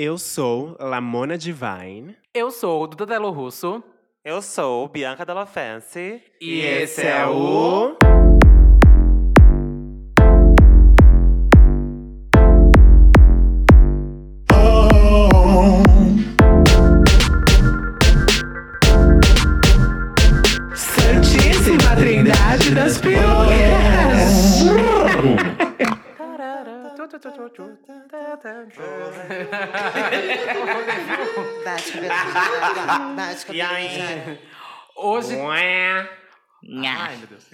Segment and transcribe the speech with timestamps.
[0.00, 2.16] Eu sou Lamona Divine.
[2.32, 3.82] Eu sou o Duda Delo Russo.
[4.24, 6.22] Eu sou Bianca Della Fancy.
[6.40, 7.96] E esse é o.
[20.76, 23.00] Santíssima Trindade das
[31.64, 32.14] Bate cabelo.
[33.16, 33.52] Bate cabelo.
[33.52, 34.38] E aí?
[34.96, 35.34] Hoje.
[35.34, 36.08] Ué.
[36.84, 37.46] Ai, meu Deus.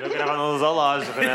[0.00, 1.34] Eu gravo no zoológico, né?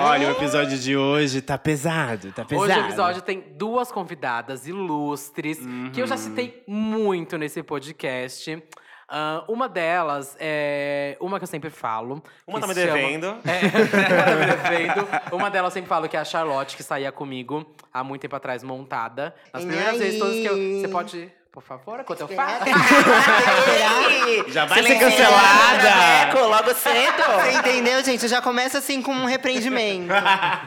[0.00, 2.70] Olha, o episódio de hoje tá pesado, tá pesado.
[2.70, 5.58] Hoje o episódio tem duas convidadas ilustres
[5.92, 8.62] que eu já citei muito nesse podcast.
[9.08, 12.20] Ah, uma delas é uma que eu sempre falo.
[12.46, 13.36] Uma tá me chama- devendo.
[13.46, 15.08] É, uma tá me devendo.
[15.32, 18.34] Uma delas eu sempre falo que é a Charlotte, que saía comigo há muito tempo
[18.34, 19.34] atrás, montada.
[19.52, 20.54] Nas E primeiras vezes todas que eu.
[20.54, 20.80] aí?
[20.80, 21.32] Você pode.
[21.52, 22.64] Por favor, enquanto eu falo.
[24.48, 25.88] Já vai ser cancelada.
[26.28, 27.22] Eco, logo cedo.
[27.40, 28.22] Você entendeu, gente?
[28.24, 30.12] Eu já começo assim com um repreendimento.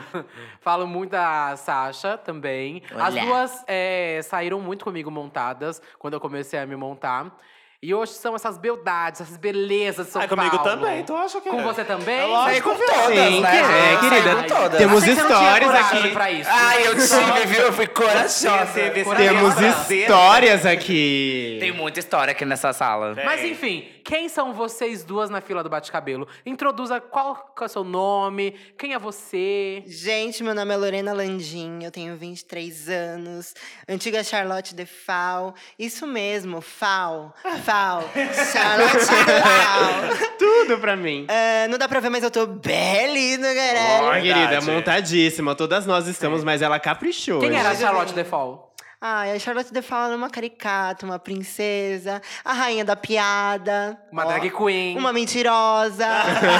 [0.62, 2.81] Falo muito da Sasha também.
[3.00, 7.38] As duas é, saíram muito comigo montadas quando eu comecei a me montar.
[7.81, 10.69] E hoje são essas beldades, essas belezas de São Ah, comigo Paulo.
[10.69, 11.63] também, tu acha que Com é?
[11.63, 12.19] você também?
[12.19, 12.69] É lógico.
[12.75, 13.52] Saí com todas, Sim, né?
[13.52, 14.35] que- é, querida.
[14.35, 14.77] Com todas.
[14.77, 16.09] Temos Achei que você não tinha histórias coragem aqui.
[16.09, 16.50] Pra isso.
[16.52, 17.61] Ai, eu tive, viu?
[17.61, 18.67] Eu fui corajosa.
[19.16, 21.57] Temos histórias aqui.
[21.61, 23.16] Tem muita história aqui nessa sala.
[23.23, 26.28] Mas enfim, quem são vocês duas na fila do bate-cabelo?
[26.44, 29.84] Introduza qual, qual é o seu nome, quem é você.
[29.86, 33.54] Gente, meu nome é Lorena Landim, eu tenho 23 anos.
[33.88, 35.54] Antiga Charlotte de Fal.
[35.78, 37.36] Isso mesmo, Fal.
[37.64, 38.02] Fal.
[38.52, 40.30] Charlotte de Fal.
[40.40, 41.28] Tudo pra mim.
[41.30, 43.46] Ah, não dá pra ver, mas eu tô belíssima.
[43.46, 44.22] Ó, Verdade.
[44.24, 45.54] querida, montadíssima.
[45.54, 47.42] Todas nós estamos, mas ela caprichou.
[47.42, 48.69] Quem era a Charlotte Defol?
[49.02, 53.97] Ai, a Charlotte de Fal era uma caricata, uma princesa, a rainha da piada.
[54.11, 54.97] Uma ó, drag queen.
[54.97, 56.06] Uma mentirosa.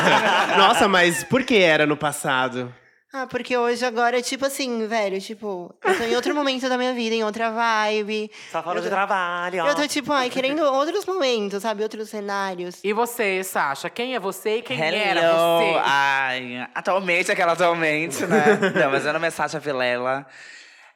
[0.58, 2.74] Nossa, mas por que era no passado?
[3.12, 6.78] Ah, porque hoje agora é tipo assim, velho, tipo, eu tô em outro momento da
[6.78, 8.32] minha vida, em outra vibe.
[8.52, 9.66] Só falando de trabalho.
[9.66, 11.84] Eu tô tipo, ai, querendo outros momentos, sabe?
[11.84, 12.80] Outros cenários.
[12.84, 13.90] E você, Sasha?
[13.90, 15.60] Quem é você e quem era Hello.
[15.60, 15.82] você?
[15.84, 18.46] Ai, atualmente, aquela atualmente, né?
[18.80, 20.26] Não, mas meu nome é Sasha Vilela.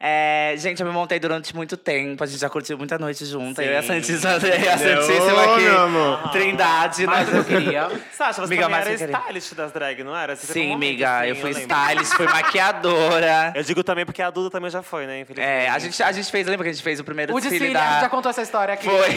[0.06, 2.22] É, gente, eu me montei durante muito tempo.
[2.22, 3.64] A gente já curtiu muita noite junta.
[3.64, 6.30] Eu e a Santíssima, e a Santíssima aqui.
[6.34, 7.44] Trindade, do que eu né?
[7.46, 7.90] queria.
[8.12, 10.36] Sasha, você Amiga, mas era eu stylist das drag, não era?
[10.36, 11.62] Você um Sim, momento, amiga, assim, eu fui lembro.
[11.78, 13.54] stylist, fui maquiadora.
[13.56, 15.22] Eu digo também porque a Duda também já foi, né?
[15.22, 15.50] Infelizmente.
[15.50, 17.60] É, a gente, a gente fez, lembra que a gente fez o primeiro O desfile,
[17.60, 17.88] desfile, da...
[17.88, 18.86] a gente já contou essa história aqui.
[18.90, 18.98] Foi.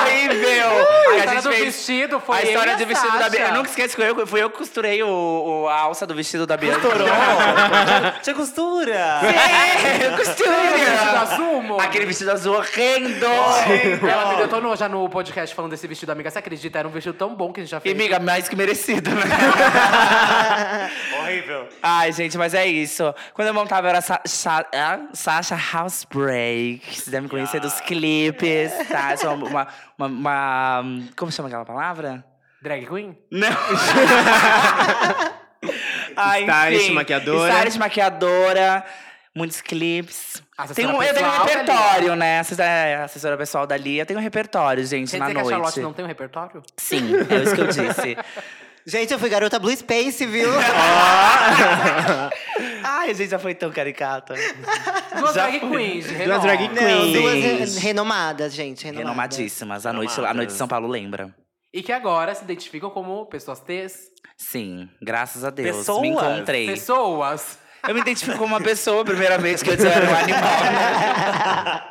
[0.00, 0.70] Horrível!
[1.10, 3.28] A história do vestido foi A eu história do vestido da.
[3.28, 3.48] Bianca.
[3.48, 6.46] Eu nunca esqueço que eu, fui eu que costurei o, o- a alça do vestido
[6.46, 6.80] da Bianca.
[6.80, 7.08] Costurou!
[8.22, 9.29] Tinha costura!
[9.30, 10.86] É, eu Aquele vestido costurei.
[11.20, 11.80] azul, amor.
[11.82, 13.26] Aquele vestido azul horrendo!
[13.26, 16.30] Ela me detonou já no podcast falando desse vestido, amiga.
[16.30, 16.78] Você acredita?
[16.78, 17.94] Era um vestido tão bom que a gente já E, fez.
[17.94, 19.22] amiga, mais que merecido, né?
[21.20, 21.68] Horrível.
[21.82, 23.14] Ai, gente, mas é isso.
[23.34, 26.82] Quando eu montava, eu era Sa Sa ah, Sasha Housebreak.
[26.86, 29.12] Vocês devem conhecer dos clipes, tá?
[29.12, 29.68] Eu sou uma,
[29.98, 30.82] uma, uma-
[31.16, 32.24] Como chama aquela palavra?
[32.62, 33.16] Drag queen?
[33.30, 33.48] Não.
[36.16, 37.52] ah, Stylist, maquiadora.
[37.52, 38.84] Stylist, maquiadora.
[39.34, 40.42] Muitos clipes.
[40.74, 42.40] Tem um, eu tenho um repertório, né?
[42.40, 43.98] Assessora, é, assessora pessoal dali.
[43.98, 45.54] Eu tenho um repertório, gente, Quer na dizer que a noite.
[45.54, 46.62] Charlotte não tem um repertório?
[46.76, 48.16] Sim, é isso que eu disse.
[48.86, 50.48] Gente, eu fui garota Blue Space, viu?
[52.82, 54.34] Ai, a gente já foi tão caricata.
[55.18, 56.40] Duas Já drag queens, de Duas renome.
[56.42, 57.12] drag Não, queens.
[57.12, 58.84] duas re- renomadas, gente.
[58.84, 59.08] Renomadas.
[59.10, 59.86] Renomadíssimas.
[59.86, 61.34] A noite, a noite de São Paulo lembra.
[61.72, 64.08] E que agora se identificam como pessoas T's.
[64.36, 65.76] Sim, graças a Deus.
[65.76, 66.00] Pessoas.
[66.00, 66.66] Me encontrei.
[66.66, 67.58] Pessoas.
[67.88, 71.90] Eu me identifico como uma pessoa, primeiramente, que eu era um animal.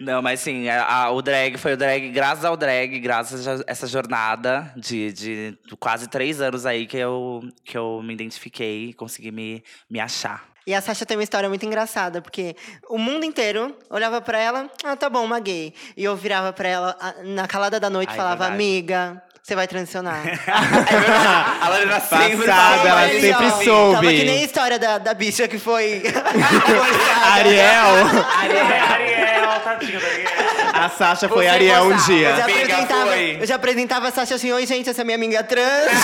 [0.00, 3.64] Não, mas sim, a- a- o drag foi o drag, graças ao drag, graças a
[3.66, 8.92] essa jornada de, de quase três anos aí que eu, que eu me identifiquei e
[8.94, 10.44] consegui me, me achar.
[10.66, 12.56] E a Sasha tem uma história muito engraçada, porque
[12.88, 15.74] o mundo inteiro olhava pra ela, ah, tá bom, uma gay.
[15.96, 18.54] E eu virava pra ela ah, na calada da noite e Ai, falava, verdade.
[18.54, 20.22] amiga, você vai transicionar.
[21.60, 23.20] a Lorena sempre Passada, ela isso.
[23.26, 23.94] sempre Ó, soube.
[23.96, 26.02] Tava que nem a história da, da bicha que foi.
[27.30, 27.62] Ariel.
[28.40, 30.30] Ariel, Ariel, tadinha da Ariel.
[30.72, 32.12] A Sasha foi Você Ariel um gostava.
[32.12, 32.36] Eu dia.
[32.36, 33.38] já, Amiga, apresentava, foi.
[33.40, 35.92] eu já apresentava a Sasha assim, oi gente, essa é minha amiga trans.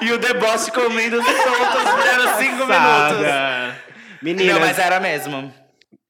[0.00, 2.68] E o deboche comendo soltos por cinco minutos.
[2.68, 3.76] Passada.
[4.22, 5.52] Meninas, Não, mas era mesmo.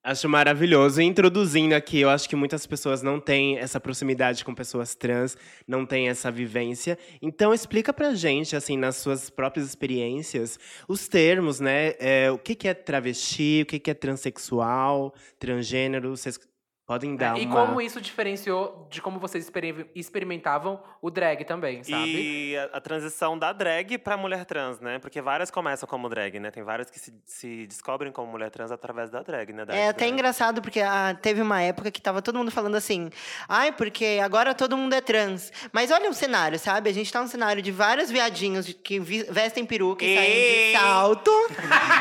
[0.03, 1.03] Acho maravilhoso.
[1.03, 5.37] E introduzindo aqui, eu acho que muitas pessoas não têm essa proximidade com pessoas trans,
[5.67, 6.97] não têm essa vivência.
[7.21, 11.95] Então, explica pra gente, assim, nas suas próprias experiências, os termos, né?
[11.99, 16.17] É, o que, que é travesti, o que, que é transexual, transgênero.
[16.17, 16.39] Vocês
[16.89, 17.67] podem dar É, E uma...
[17.67, 22.51] como isso diferenciou de como vocês experi- experimentavam o drag também, sabe?
[22.53, 24.99] E a, a transição da drag pra mulher trans, né?
[24.99, 26.51] Porque várias começam como drag, né?
[26.51, 29.67] Tem várias que se, se descobrem como mulher trans através da drag, né?
[29.67, 30.13] Da É até drag.
[30.15, 33.11] engraçado, porque ah, teve uma época que tava todo mundo falando assim,
[33.47, 35.53] ai, porque agora todo mundo é trans.
[35.71, 36.89] Mas olha o cenário, sabe?
[36.89, 40.79] A gente tá num cenário de vários viadinhos que vi- vestem peruca e saem de
[40.79, 41.31] salto.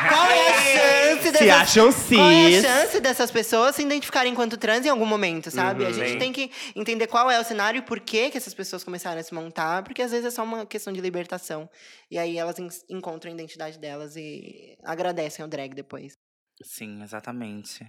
[0.10, 1.50] Qual é a chance Se dessas...
[1.50, 2.62] acham Qual é a cis.
[2.66, 5.84] chance dessas pessoas se identificarem enquanto trans em algum momento, sabe?
[5.84, 5.90] Uhum.
[5.90, 6.20] a gente Sim.
[6.20, 9.24] tem que entender qual é o cenário e por que, que essas pessoas começaram a
[9.24, 11.70] se montar, porque às vezes é só uma questão de libertação.
[12.12, 16.14] E aí elas en- encontram a identidade delas e agradecem ao drag depois.
[16.64, 17.86] Sim, exatamente.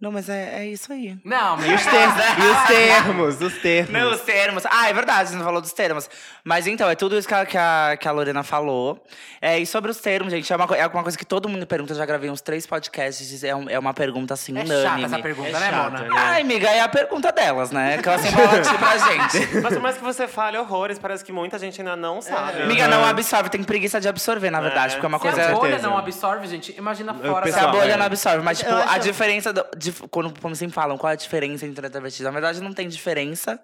[0.00, 1.16] Não, mas é, é isso aí.
[1.24, 1.94] Não, E os, ter-
[2.42, 3.92] e os termos, os termos.
[3.92, 4.64] Não, os termos.
[4.70, 6.10] Ah, é verdade, você não falou dos termos.
[6.44, 9.02] Mas então, é tudo isso que a, que a, que a Lorena falou.
[9.40, 11.92] É, e sobre os termos, gente, é uma, é uma coisa que todo mundo pergunta.
[11.94, 13.42] Eu já gravei uns três podcasts.
[13.44, 14.82] É, um- é uma pergunta assim, é unânime.
[14.82, 16.00] chata essa pergunta, É né, chata, Mona?
[16.02, 16.08] né?
[16.12, 17.96] Ai, amiga, é a pergunta delas, né?
[17.98, 19.54] Que elas sempre falam assim pra gente.
[19.62, 22.62] Mas por mais que você fale horrores, parece que muita gente ainda não sabe.
[22.62, 24.94] Amiga, não absorve, tem preguiça de absorver, na verdade.
[24.94, 24.96] É.
[24.96, 25.48] Porque é uma Se coisa.
[25.50, 27.46] a bolha não absorve, gente, imagina fora.
[27.46, 27.96] Se a pessoal, bolha é.
[27.96, 28.42] não absorve.
[28.44, 29.52] Mas, tipo, a diferença.
[29.52, 32.22] Do, de, quando, como sempre falam, qual é a diferença entre a travesti?
[32.22, 33.60] Na verdade, não tem diferença.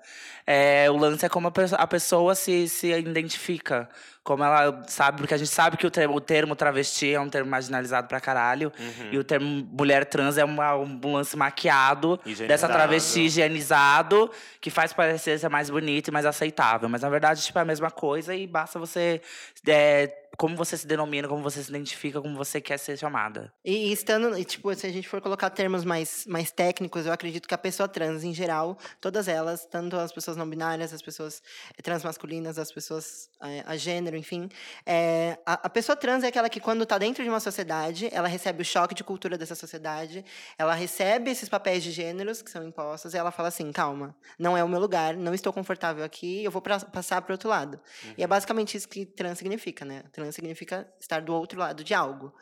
[0.46, 3.88] É, o lance é como a, pe- a pessoa se, se identifica.
[4.22, 7.28] Como ela sabe, porque a gente sabe que o termo, o termo travesti é um
[7.28, 8.70] termo marginalizado pra caralho.
[9.10, 14.92] E o termo mulher trans é uma- um lance maquiado dessa travesti higienizado, que faz
[14.92, 16.88] parecer ser mais bonito e mais aceitável.
[16.88, 19.20] Mas na verdade, tipo, é a mesma coisa e basta você.
[19.66, 23.52] é, como você se denomina, como você se identifica, como você quer ser chamada.
[23.62, 27.46] E estando, e, tipo, se a gente for colocar termos mais, mais técnicos, eu acredito
[27.46, 31.42] que a pessoa trans, em geral, todas elas, tanto as pessoas não binárias, as pessoas
[31.76, 34.48] eh, transmasculinas, as pessoas eh, a gênero, enfim,
[34.86, 38.28] é, a, a pessoa trans é aquela que, quando está dentro de uma sociedade, ela
[38.28, 40.24] recebe o choque de cultura dessa sociedade,
[40.58, 44.56] ela recebe esses papéis de gêneros que são impostos, e ela fala assim: calma, não
[44.56, 47.80] é o meu lugar, não estou confortável aqui, eu vou pra, passar para outro lado.
[48.16, 50.02] E é basicamente isso que trans significa, né?
[50.12, 52.34] Trans significa estar do outro lado de algo.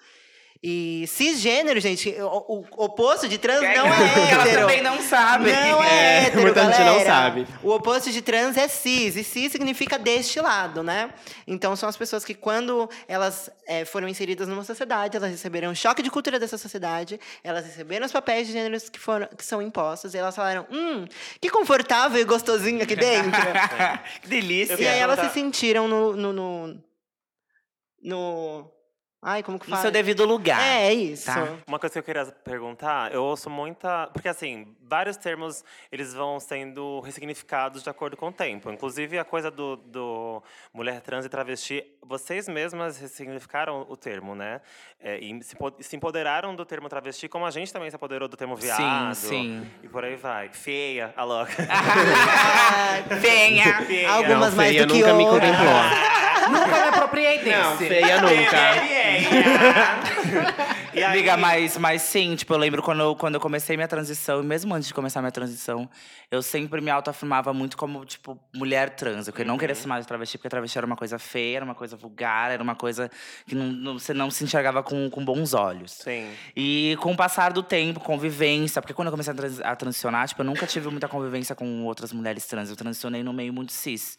[0.60, 4.60] E cisgênero, gente, o, o oposto de trans não é Ela hétero.
[4.62, 5.52] também não sabe.
[5.52, 7.04] Não é, É, hétero, muita gente não galera.
[7.04, 7.46] sabe.
[7.62, 11.10] O oposto de trans é cis, e cis significa deste lado, né?
[11.46, 15.74] Então são as pessoas que, quando elas eh, foram inseridas numa sociedade, elas receberam um
[15.76, 19.62] choque de cultura dessa sociedade, elas receberam os papéis de gêneros que, foram, que são
[19.62, 21.06] impostos, e elas falaram: hum,
[21.40, 23.30] que confortável e gostosinho aqui dentro.
[24.22, 24.74] que delícia.
[24.74, 26.16] e aí elas se sentiram no.
[26.16, 26.78] no, no,
[28.02, 28.77] no-
[29.20, 29.82] Ai, como que No fala?
[29.82, 30.60] seu devido lugar.
[30.62, 31.26] É, é isso.
[31.26, 31.48] Tá.
[31.66, 34.06] Uma coisa que eu queria perguntar, eu ouço muita.
[34.12, 38.70] Porque, assim, vários termos eles vão sendo ressignificados de acordo com o tempo.
[38.70, 40.40] Inclusive, a coisa do, do
[40.72, 44.60] mulher trans e travesti, vocês mesmas ressignificaram o termo, né?
[45.00, 48.28] É, e se, po- se empoderaram do termo travesti, como a gente também se apoderou
[48.28, 49.14] do termo viado.
[49.16, 49.68] sim.
[49.82, 50.48] E por aí vai.
[50.50, 51.52] Feia, a louca.
[53.20, 53.82] Venha.
[53.84, 54.10] Feia.
[54.10, 55.50] Algumas Não, mais feia do que nunca me outras.
[55.50, 56.18] contemplou.
[56.48, 57.50] Nunca me apropriei desse.
[57.58, 58.56] Não, feia nunca.
[60.94, 63.86] E aí- Amiga, mas, mas sim, tipo, eu lembro quando eu, quando eu comecei minha
[63.86, 65.88] transição, e mesmo antes de começar minha transição,
[66.30, 69.28] eu sempre me autoafirmava muito como, tipo, mulher trans.
[69.28, 71.94] Eu não queria ser mais travesti, porque travesti era uma coisa feia, era uma coisa
[71.96, 73.08] vulgar, era uma coisa
[73.46, 75.92] que não, não- você não se enxergava com, com bons olhos.
[75.92, 76.28] Sim.
[76.56, 80.26] E com o passar do tempo, convivência, porque quando eu comecei a, trans- a transicionar,
[80.26, 82.70] tipo, eu nunca tive muita convivência com outras mulheres trans.
[82.70, 84.16] Eu transicionei no meio muito cis.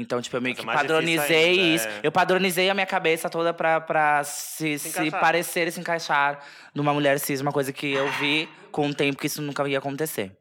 [0.00, 1.88] Então, tipo, eu meio Mas é que difícil padronizei ainda, isso.
[1.88, 2.00] é.
[2.02, 6.40] Eu padronizei a minha cabeça toda pra, pra se, Se se, parecer e se encaixar
[6.74, 9.78] numa mulher cis, uma coisa que eu vi com o tempo que isso nunca ia
[9.78, 10.32] acontecer.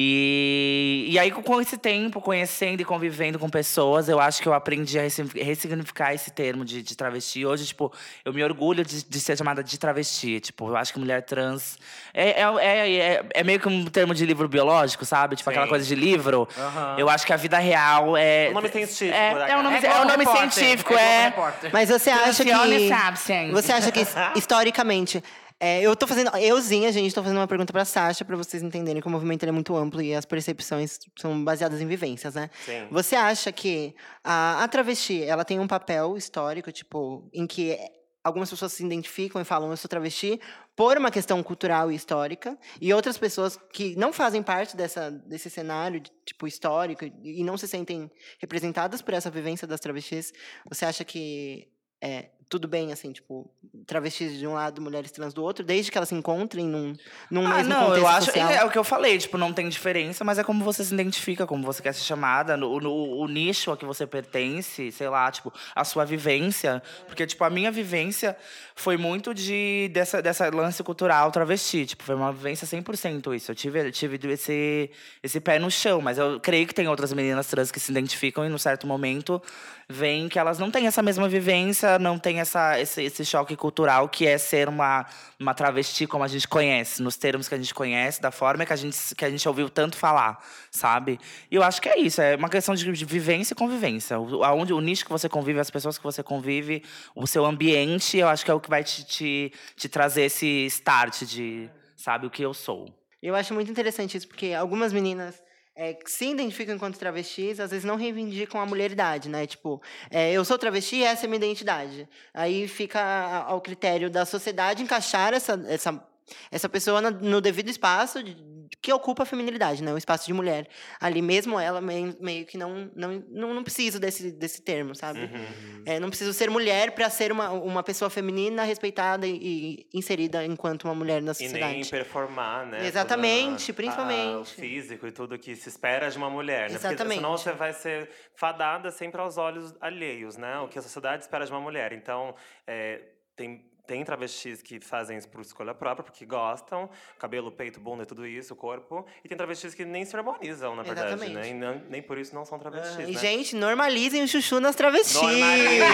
[0.00, 4.54] E, e aí, com esse tempo, conhecendo e convivendo com pessoas, eu acho que eu
[4.54, 7.44] aprendi a ressi- ressignificar esse termo de, de travesti.
[7.44, 7.92] Hoje, tipo,
[8.24, 10.38] eu me orgulho de, de ser chamada de travesti.
[10.40, 11.78] Tipo, eu acho que mulher trans
[12.14, 15.34] é, é, é, é, é meio que um termo de livro biológico, sabe?
[15.36, 15.70] Tipo, aquela Sim.
[15.70, 16.48] coisa de livro.
[16.96, 18.48] Eu acho que a vida real é.
[18.50, 21.24] O nome científico, É, né, é um nome, É é um Globo nome científico, é.
[21.24, 21.70] Repórter.
[21.72, 22.52] Mas você acha que.
[22.52, 23.50] Funcione, sabe, sim.
[23.50, 24.00] Você acha que,
[24.38, 25.22] historicamente.
[25.60, 26.34] É, eu tô fazendo.
[26.36, 29.50] Euzinha, gente, tô fazendo uma pergunta pra Sasha, pra vocês entenderem que o movimento é
[29.50, 32.48] muito amplo e as percepções são baseadas em vivências, né?
[32.64, 32.86] Sim.
[32.90, 37.76] Você acha que a, a travesti, ela tem um papel histórico, tipo, em que
[38.22, 40.40] algumas pessoas se identificam e falam, eu sou travesti,
[40.76, 45.50] por uma questão cultural e histórica, e outras pessoas que não fazem parte dessa, desse
[45.50, 50.32] cenário, de, tipo, histórico, e e não se sentem representadas por essa vivência das travestis,
[50.68, 51.68] você acha que
[52.00, 53.50] é, tudo bem, assim, tipo,
[53.86, 56.94] travestis de um lado, mulheres trans do outro, desde que elas se encontrem num,
[57.30, 58.26] num Ah, mesmo não, eu acho.
[58.26, 58.50] social.
[58.50, 60.94] É, é o que eu falei, tipo, não tem diferença, mas é como você se
[60.94, 65.08] identifica, como você quer ser chamada, no, no- o nicho a que você pertence, sei
[65.08, 66.82] lá, tipo, a sua vivência.
[67.06, 68.36] Porque, tipo, a minha vivência
[68.74, 71.84] foi muito de dessa, dessa lance cultural travesti.
[71.86, 73.50] Tipo, foi uma vivência 100% isso.
[73.50, 74.90] Eu tive, eu tive esse,
[75.22, 78.44] esse pé no chão, mas eu creio que tem outras meninas trans que se identificam
[78.44, 79.42] e, num certo momento,
[79.90, 84.06] veem que elas não têm essa mesma vivência, não têm essa, esse, esse choque cultural
[84.06, 85.06] que é ser uma,
[85.40, 88.72] uma travesti como a gente conhece, nos termos que a gente conhece, da forma que
[88.72, 91.18] a gente, que a gente ouviu tanto falar, sabe?
[91.50, 94.20] E eu acho que é isso, é uma questão de, de vivência e convivência.
[94.20, 98.18] O, aonde, o nicho que você convive, as pessoas que você convive, o seu ambiente,
[98.18, 102.26] eu acho que é o que vai te, te, te trazer esse start de, sabe,
[102.26, 102.94] o que eu sou.
[103.22, 105.47] Eu acho muito interessante isso, porque algumas meninas
[105.80, 109.46] é, que se identificam enquanto travestis, às vezes não reivindicam a mulheridade, né?
[109.46, 109.80] Tipo,
[110.10, 112.08] é, eu sou travesti e essa é minha identidade.
[112.34, 116.04] Aí fica ao critério da sociedade encaixar essa, essa,
[116.50, 118.36] essa pessoa no devido espaço de-
[118.82, 119.92] que ocupa a feminilidade, né?
[119.94, 120.68] O espaço de mulher.
[121.00, 125.20] Ali mesmo ela meio, meio que não, não, não, não preciso desse, desse termo, sabe?
[125.20, 125.82] Uhum.
[125.86, 130.44] É, não preciso ser mulher para ser uma, uma pessoa feminina respeitada e, e inserida
[130.44, 131.72] enquanto uma mulher na E sociedade.
[131.74, 132.86] nem performar, né?
[132.86, 134.34] Exatamente, a- principalmente.
[134.36, 136.74] a- o físico e tudo que se espera de uma mulher, né?
[136.78, 137.16] Porque Exatamente.
[137.16, 140.58] senão você vai ser fadada sempre aos olhos alheios, né?
[140.60, 141.92] O que a sociedade espera de uma mulher.
[141.94, 142.34] Então,
[142.66, 143.00] é,
[143.34, 148.06] tem, tem travestis que fazem isso por escolha própria, porque gostam, cabelo, peito, bunda e
[148.06, 149.06] tudo isso, o corpo.
[149.24, 151.26] E tem travestis que nem se harmonizam, na verdade, né?
[151.26, 151.48] Exatamente.
[151.48, 153.08] E não- nem por isso não são travestis, Ah, né?
[153.08, 155.14] E, gente, normalizem o chuchu nas travestis.
[155.14, 155.88] Normalizem.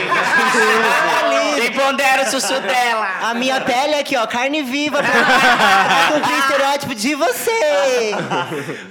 [1.73, 3.07] Pondera o chuchu dela?
[3.31, 8.11] A minha pele aqui, ó, carne viva pra pra cumprir o estereótipo de você.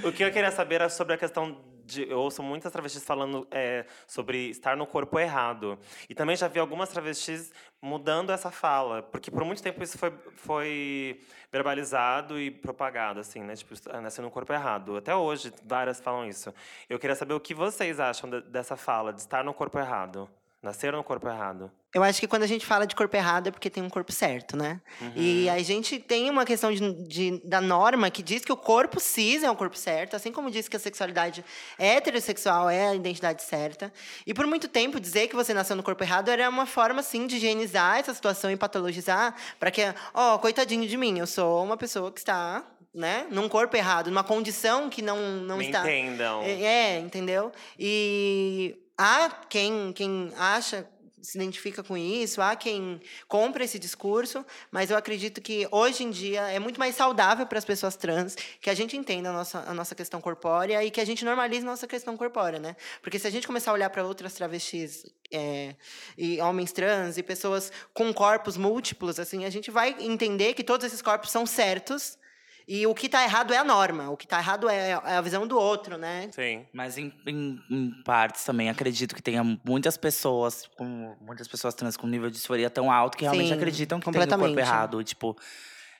[0.02, 2.08] o que eu queria saber era sobre a questão de.
[2.08, 5.78] Eu ouço muitas travestis falando é, sobre estar no corpo errado.
[6.08, 9.02] E também já vi algumas travestis mudando essa fala.
[9.02, 11.20] Porque por muito tempo isso foi, foi
[11.52, 13.54] verbalizado e propagado, assim, né?
[13.54, 14.96] Tipo, ah, nascer no corpo errado.
[14.96, 16.52] Até hoje, várias falam isso.
[16.88, 20.28] Eu queria saber o que vocês acham de- dessa fala, de estar no corpo errado.
[20.64, 21.70] Nascer no corpo errado.
[21.94, 24.10] Eu acho que quando a gente fala de corpo errado é porque tem um corpo
[24.10, 24.80] certo, né?
[25.14, 28.98] E a gente tem uma questão de, de- da norma que diz que o corpo
[28.98, 31.44] cis é o corpo certo, assim como diz que a sexualidade
[31.78, 33.92] heterossexual é a identidade certa.
[34.26, 37.26] E por muito tempo, dizer que você nasceu no corpo errado era uma forma, assim,
[37.26, 41.76] de higienizar essa situação e patologizar para que, ó, coitadinho de mim, eu sou uma
[41.76, 45.80] pessoa que está, né, num corpo errado, numa condição que não, não Me está.
[45.80, 46.42] entendam.
[46.42, 47.52] É, é, entendeu?
[47.78, 50.88] E há quem, quem acha,
[51.22, 56.10] se identifica com isso, há quem compra esse discurso, mas eu acredito que hoje em
[56.10, 59.58] dia é muito mais saudável para as pessoas trans que a gente entenda a nossa,
[59.60, 62.76] a nossa questão corpórea e que a gente normalize a nossa questão corpórea, né?
[63.02, 65.74] Porque se a gente começar a olhar para outras travestis é,
[66.16, 70.86] e homens trans e pessoas com corpos múltiplos, assim, a gente vai entender que todos
[70.86, 72.18] esses corpos são certos
[72.66, 75.20] e o que está errado é a norma, o que está errado é é a
[75.20, 76.30] visão do outro, né?
[76.32, 76.66] Sim.
[76.72, 81.96] Mas em, em, em partes também acredito que tenha muitas pessoas, com muitas pessoas trans
[81.96, 84.58] com nível de disforia tão alto que realmente Sim, acreditam que tem o corpo completamente.
[84.58, 85.04] errado.
[85.04, 85.36] Tipo,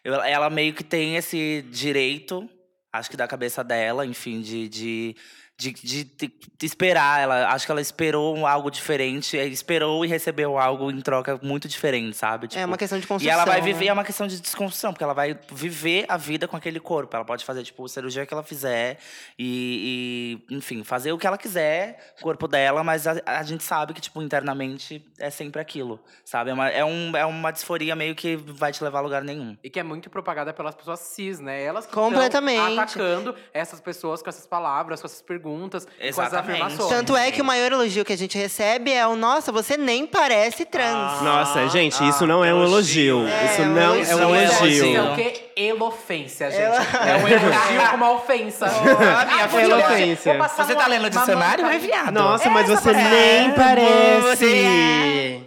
[0.02, 2.48] ela meio que tem esse direito,
[2.92, 4.68] acho que da cabeça dela, enfim, de.
[4.68, 5.16] de
[5.56, 10.08] de, de, de- de esperar, ela acho que ela esperou algo diferente, eh, esperou e
[10.08, 12.46] recebeu algo em troca muito diferente, sabe?
[12.46, 13.32] é Tipo, uma questão de e construção.
[13.32, 13.66] ela vai né?
[13.66, 17.14] viver, é uma questão de desconstrução, porque ela vai viver a vida com aquele corpo.
[17.14, 18.98] Ela pode fazer, tipo, a cirurgia que ela fizer
[19.38, 23.62] e, e, enfim, fazer o que ela quiser, o corpo dela, mas a, a gente
[23.62, 26.50] sabe que, tipo, internamente é sempre aquilo, sabe?
[26.50, 29.56] É uma, é, um, é uma disforia meio que vai te levar a lugar nenhum.
[29.62, 31.62] E que é muito propagada pelas pessoas cis, né?
[31.62, 32.58] Elas que Completamente.
[32.58, 36.62] estão atacando essas pessoas com essas palavras, com essas perguntas, com essas Exatamente.
[36.62, 36.88] afirmações.
[36.88, 40.06] Tanto é que o maior elogio que a gente recebe é o nossa, você nem
[40.06, 41.22] parece trans.
[41.22, 43.26] Nossa, gente, ah, isso não é um elogio.
[43.28, 44.66] É, isso não é um Não é elogio.
[44.66, 45.12] Isso é elogio.
[45.12, 45.40] o quê?
[45.56, 46.64] Elofência, gente.
[47.06, 48.66] É um elogio com uma ofensa.
[49.14, 50.32] Ah, minha Ah, filha, elofência.
[50.32, 52.14] vou passar Você uma- tá lendo o uma dicionário, manta- é viado?
[52.14, 54.20] Nossa, mas Essa você parece- nem É, parece.
[54.22, 55.40] você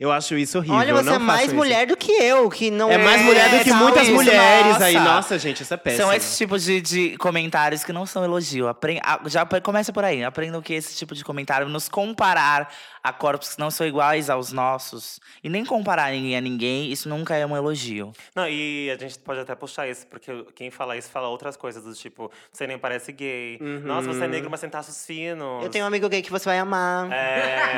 [0.00, 0.76] Eu acho isso horrível.
[0.78, 1.54] Olha, você não é mais isso.
[1.54, 4.72] mulher do que eu, que não É mais mulher do que É, muitas isso, mulheres
[4.72, 4.84] nossa.
[4.86, 4.94] aí.
[4.94, 6.02] Nossa, gente, isso é péssimo.
[6.04, 8.66] São esses tipos de, de comentários que não são elogio.
[8.66, 10.24] Apren a- já apre- começa por aí.
[10.24, 14.52] Aprendam que esse tipo de comentário, nos comparar a corpos que não são iguais aos
[14.52, 18.12] nossos, e nem comparar ninguém a ninguém, isso nunca é um elogio.
[18.36, 21.82] Não, e a gente pode até puxar isso, porque quem fala isso fala outras coisas,
[21.82, 23.58] do tipo, você nem parece gay.
[23.84, 25.62] Nossa, você é negro, mas tem traços finos.
[25.64, 27.10] Eu tenho um amigo gay que você vai amar.
[27.10, 27.76] É.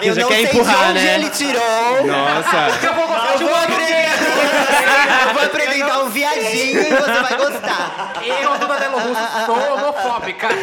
[0.06, 1.14] Eu já não quer sei empurrar, de onde né?
[1.14, 2.06] ele tirou.
[2.06, 2.86] Nossa.
[3.40, 4.02] Eu vou agregar.
[5.28, 8.12] Eu vou apresentar um viadinho e você vai gostar.
[8.24, 10.46] Eu, Duda Delo Russo, sou homofóbica.
[10.46, 10.62] Eu,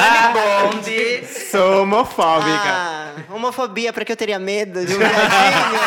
[0.00, 1.26] Dani Bond.
[1.50, 2.50] Sou homofóbica.
[2.50, 5.80] Ah, homofobia, pra que eu teria medo de um viadinho?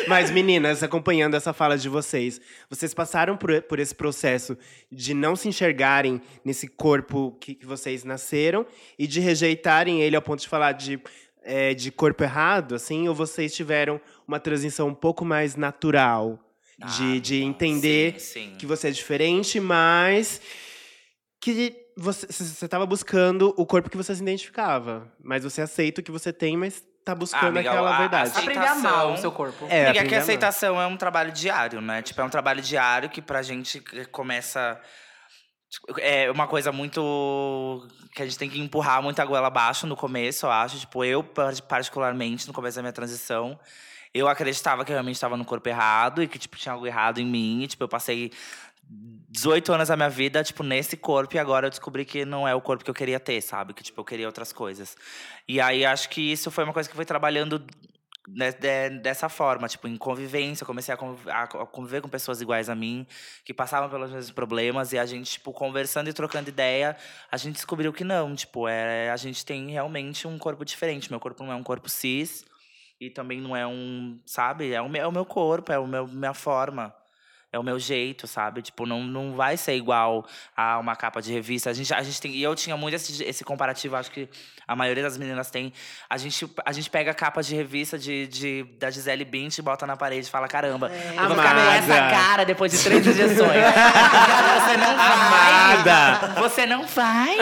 [0.08, 4.56] Mas, meninas, acompanhando essa fala de vocês, vocês passaram por, por esse processo
[4.90, 8.66] de não se enxergarem nesse corpo que, que vocês nasceram
[8.98, 11.00] e de rejeitarem ele ao ponto de falar de,
[11.42, 13.08] é, de corpo errado, assim?
[13.08, 16.38] Ou vocês tiveram uma transição um pouco mais natural?
[16.78, 18.56] De, Ah, de entender sim, sim.
[18.56, 20.40] que você é diferente, mas
[21.38, 22.26] que você
[22.64, 25.10] estava buscando o corpo que você se identificava.
[25.22, 28.30] Mas você aceita o que você tem, mas tá buscando amiga, aquela a- verdade.
[28.34, 29.66] Aprender a amar o seu corpo.
[29.68, 32.00] É, Amiga, aprender que a aceitação é um trabalho diário, né?
[32.00, 33.80] Tipo, é um trabalho diário que pra gente
[34.10, 34.80] começa.
[35.70, 37.86] tipo, É uma coisa muito.
[38.12, 40.78] Que a gente tem que empurrar muito a goela abaixo no começo, eu acho.
[40.80, 43.58] Tipo, eu, par- particularmente, no começo da minha transição,
[44.12, 47.18] eu acreditava que eu realmente estava no corpo errado e que, tipo, tinha algo errado
[47.20, 47.62] em mim.
[47.62, 48.32] E, tipo, eu passei
[49.28, 52.54] 18 anos da minha vida, tipo, nesse corpo, e agora eu descobri que não é
[52.54, 53.72] o corpo que eu queria ter, sabe?
[53.72, 54.96] Que, tipo, eu queria outras coisas.
[55.46, 57.64] E aí acho que isso foi uma coisa que foi trabalhando
[59.02, 60.64] dessa forma, tipo, em convivência.
[60.66, 63.06] Comecei a conv- a co- a conviver com pessoas iguais a mim,
[63.44, 66.96] que passavam pelos mesmos problemas, e a gente, tipo, conversando e trocando ideia,
[67.30, 71.10] a gente descobriu que não, tipo, é, a gente tem realmente um corpo diferente.
[71.10, 72.44] Meu corpo não é um corpo cis,
[73.00, 74.72] e também não é um, sabe?
[74.72, 76.94] É o meu, é o meu corpo, é meu, minha forma.
[77.52, 78.62] É o meu jeito, sabe?
[78.62, 80.24] Tipo, não, não vai ser igual
[80.56, 81.70] a uma capa de revista.
[81.70, 82.32] A gente, a gente tem.
[82.32, 84.28] E eu tinha muito esse, esse comparativo, acho que
[84.68, 85.72] a maioria das meninas tem.
[86.08, 89.84] A gente, a gente pega capas de revista de, de, da Gisele Bint e bota
[89.84, 93.38] na parede e fala: caramba, eu vou ficar com essa cara depois de três injeções.
[93.40, 95.74] você não vai.
[95.74, 96.40] Amada.
[96.40, 97.36] Você não vai.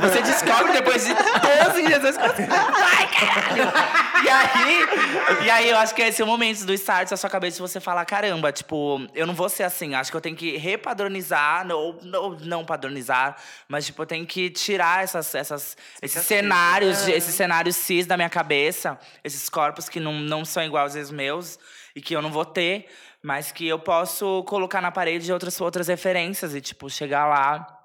[0.00, 4.07] Você descobre depois de 12 injeções vai, caralho.
[4.24, 7.30] E aí, e aí eu acho que esse é o momento do start da sua
[7.30, 9.94] cabeça de você falar: caramba, tipo, eu não vou ser assim.
[9.94, 13.36] Acho que eu tenho que repadronizar, ou não, não padronizar,
[13.68, 18.16] mas tipo, eu tenho que tirar essas, essas, esses cenários, de- esses cenários cis da
[18.16, 21.58] minha cabeça, esses corpos que não, não são iguais aos meus
[21.94, 22.86] e que eu não vou ter,
[23.22, 27.77] mas que eu posso colocar na parede outras, outras referências e, tipo, chegar lá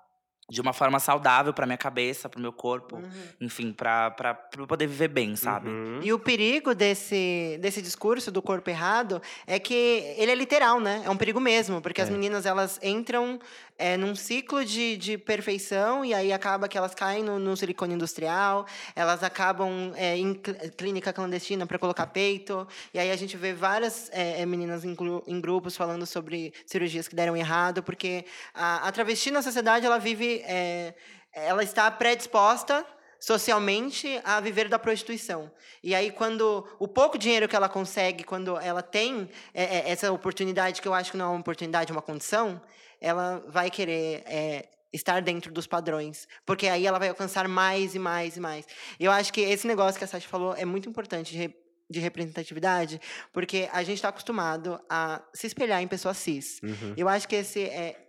[0.53, 3.01] de uma forma saudável pra minha cabeça, pro meu corpo,
[3.41, 5.67] enfim, pra, pra, pra eu poder viver bem, sabe?
[5.67, 6.00] Uhum.
[6.03, 9.74] E o perigo desse, desse discurso do corpo errado é que
[10.15, 11.01] ele é literal, né?
[11.05, 13.39] É um perigo mesmo, porque as meninas elas entram
[13.77, 17.93] é, num ciclo de, de perfeição e aí acaba que elas caem no, no silicone
[17.93, 23.36] industrial, elas acabam é, em cl- clínica clandestina para colocar peito, e aí a gente
[23.38, 24.95] vê várias é, é, meninas em,
[25.27, 29.97] em grupos falando sobre cirurgias que deram errado, porque a, a travesti na sociedade ela
[29.97, 30.41] vive.
[30.45, 30.93] é,
[31.33, 32.86] ela está predisposta
[33.19, 35.51] socialmente a viver da prostituição.
[35.81, 40.81] E aí, quando o pouco dinheiro que ela consegue, quando ela tem é, essa oportunidade,
[40.81, 42.62] que eu acho que não é uma oportunidade, é uma condição,
[43.04, 46.28] ela vai querer é, estar dentro dos padrões.
[46.46, 48.66] Porque aí ela vai alcançar mais e mais e mais.
[49.00, 51.56] Eu acho que esse negócio que a Sasha falou é muito importante de, re-
[51.89, 53.00] de representatividade,
[53.34, 56.62] porque a gente está acostumado a se espelhar em pessoas cis.
[56.63, 56.94] Uhum.
[56.96, 58.00] Eu acho que esse é.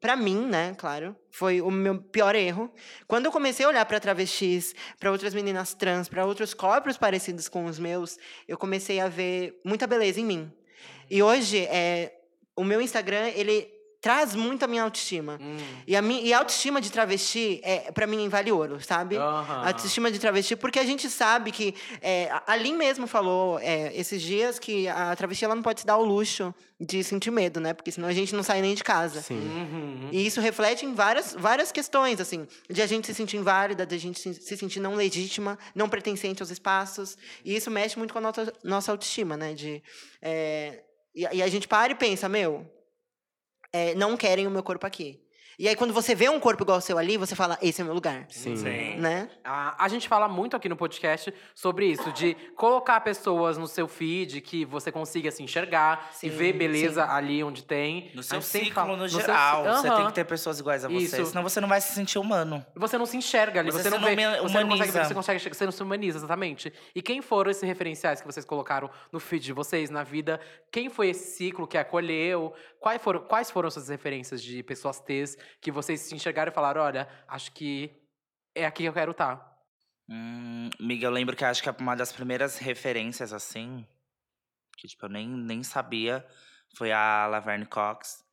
[0.00, 2.72] Pra mim, né, claro, foi o meu pior erro.
[3.06, 7.46] Quando eu comecei a olhar para travestis, para outras meninas trans, para outros corpos parecidos
[7.46, 8.16] com os meus,
[8.48, 10.52] eu comecei a ver muita beleza em mim.
[11.10, 12.10] E hoje, é,
[12.56, 13.70] o meu Instagram, ele
[14.02, 15.38] traz muito a minha autoestima.
[15.40, 15.56] Hum.
[15.86, 19.16] E a, minha, e a autoestima de travesti, é, para mim, vale ouro, sabe?
[19.16, 19.62] Aham.
[19.62, 21.72] A autoestima de travesti, porque a gente sabe que.
[22.02, 25.86] É, a Lin mesmo falou é, esses dias que a travesti ela não pode se
[25.86, 27.72] dar o luxo de sentir medo, né?
[27.72, 29.22] Porque senão a gente não sai nem de casa.
[29.22, 29.38] Sim.
[29.38, 30.08] Uhum.
[30.10, 33.94] E isso reflete em várias, várias questões, assim, de a gente se sentir inválida, de
[33.94, 37.16] a gente se, se sentir não legítima, não pertencente aos espaços.
[37.44, 39.54] E isso mexe muito com a nossa, nossa autoestima, né?
[39.54, 39.80] De,
[40.20, 40.82] é,
[41.14, 42.66] e, e a gente para e pensa, meu,
[43.72, 45.20] é, não querem o meu corpo aqui.
[45.58, 47.84] E aí, quando você vê um corpo igual ao seu ali, você fala, esse é
[47.84, 48.24] o meu lugar.
[48.30, 48.54] Sim.
[48.98, 49.28] Né?
[49.44, 53.86] A, a gente fala muito aqui no podcast sobre isso, de colocar pessoas no seu
[53.86, 57.10] feed que você consiga se enxergar Sim, e ver beleza sim.
[57.12, 58.10] ali onde tem.
[58.14, 59.62] No seu ciclo, fala- no seu- geral.
[59.64, 59.96] Você Aham.
[59.98, 61.04] tem que ter pessoas iguais a você.
[61.04, 61.26] Isso.
[61.26, 62.64] Senão você não vai se sentir humano.
[62.74, 64.98] Você não se enxerga ali, Você você, não se vê, huma- você não consegue ver,
[64.98, 65.04] humaniza.
[65.04, 66.72] você consegue, você não se humaniza, exatamente.
[66.94, 70.40] E quem foram esses referenciais que vocês colocaram no feed de vocês, na vida?
[70.72, 72.54] Quem foi esse ciclo que acolheu?
[72.82, 76.82] Quais foram, quais foram essas referências de pessoas T's que vocês se enxergaram e falaram,
[76.82, 78.02] olha, acho que
[78.54, 79.56] é aqui que eu quero estar?
[80.08, 83.86] Hum, amiga, eu lembro que acho que uma das primeiras referências, assim,
[84.76, 86.26] que tipo, eu nem, nem sabia,
[86.76, 88.24] foi a Laverne Cox.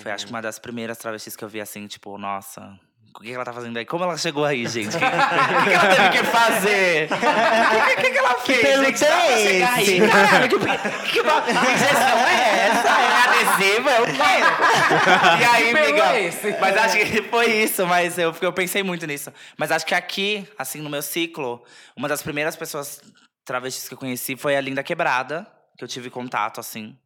[0.00, 0.36] Foi, acho que Uhum.
[0.36, 2.78] uma das primeiras travestis que eu vi, assim, tipo, nossa,
[3.16, 3.86] O que ela tá fazendo aí?
[3.86, 4.94] Como ela chegou aí, gente?
[4.96, 7.08] O que, que ela teve que fazer?
[7.16, 8.60] O que, que, que ela fez?
[8.60, 9.00] pergunta gente?
[9.00, 9.64] Dá pra é esse?
[9.64, 10.08] aí?
[10.10, 10.66] Caralho, que, que,
[11.02, 12.88] que, que injeção é essa?
[12.88, 13.88] É adesivo?
[13.88, 15.40] É o quê?
[15.40, 16.56] E aí, Que amiga, é esse?
[16.60, 19.32] Mas acho que foi isso, mas eu, eu pensei muito nisso.
[19.56, 21.64] Mas acho que aqui, assim, no meu ciclo,
[21.96, 23.00] uma das primeiras pessoas
[23.44, 25.46] travestis que eu conheci foi a Linda Quebrada,
[25.78, 26.96] que eu tive contato, assim,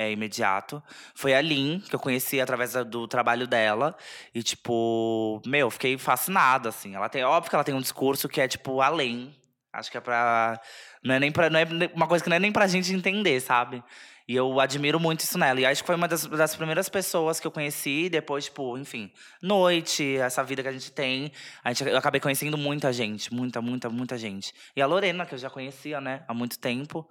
[0.00, 0.82] é, imediato.
[1.14, 3.94] Foi a Lin, que eu conheci através do trabalho dela.
[4.34, 6.94] E, tipo, meu, fiquei fascinada, assim.
[6.94, 9.36] Ela tem, óbvio que ela tem um discurso que é, tipo, além.
[9.70, 10.58] Acho que é pra.
[11.04, 11.50] Não é nem pra.
[11.50, 13.84] Não é uma coisa que não é nem pra gente entender, sabe?
[14.26, 15.60] E eu admiro muito isso nela.
[15.60, 18.08] E acho que foi uma das, das primeiras pessoas que eu conheci.
[18.08, 21.30] Depois, tipo, enfim, noite, essa vida que a gente tem.
[21.62, 23.32] A gente, eu acabei conhecendo muita gente.
[23.34, 24.54] Muita, muita, muita gente.
[24.74, 26.24] E a Lorena, que eu já conhecia, né?
[26.26, 27.06] Há muito tempo.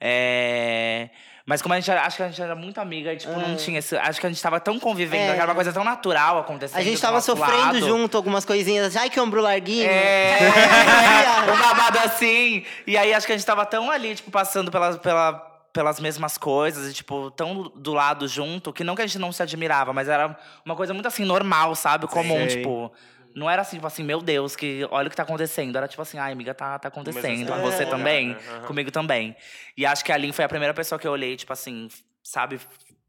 [0.00, 1.10] É,
[1.48, 3.54] Mas como a gente era, acho que a gente era muito amiga, e, tipo, não
[3.54, 3.96] tinha esse.
[3.96, 5.36] Acho que a gente tava tão convivendo, É.
[5.36, 6.76] era uma coisa tão natural acontecendo.
[6.76, 7.78] A gente tava sofrendo lado.
[7.78, 8.96] junto algumas coisinhas.
[8.96, 9.88] Ai, que ombro larguinho.
[9.88, 10.38] É,
[11.54, 12.64] um babado assim.
[12.84, 15.34] E aí acho que a gente tava tão ali, tipo, passando pelas, pela,
[15.72, 19.30] pelas mesmas coisas, e, tipo, tão do lado junto, que não que a gente não
[19.30, 22.08] se admirava, mas era uma coisa muito assim, normal, sabe?
[22.08, 22.56] Comum, Sei.
[22.56, 22.92] tipo.
[23.36, 25.76] Não era assim, tipo assim, meu Deus, que olha o que tá acontecendo.
[25.76, 27.22] Era tipo assim, ai, amiga, tá, tá acontecendo.
[27.22, 28.32] mesmo Com você lugar, também?
[28.32, 28.66] Aham.
[28.66, 29.36] Comigo também.
[29.76, 31.88] E acho que a Lin foi a primeira pessoa que eu olhei, tipo assim,
[32.22, 32.58] sabe,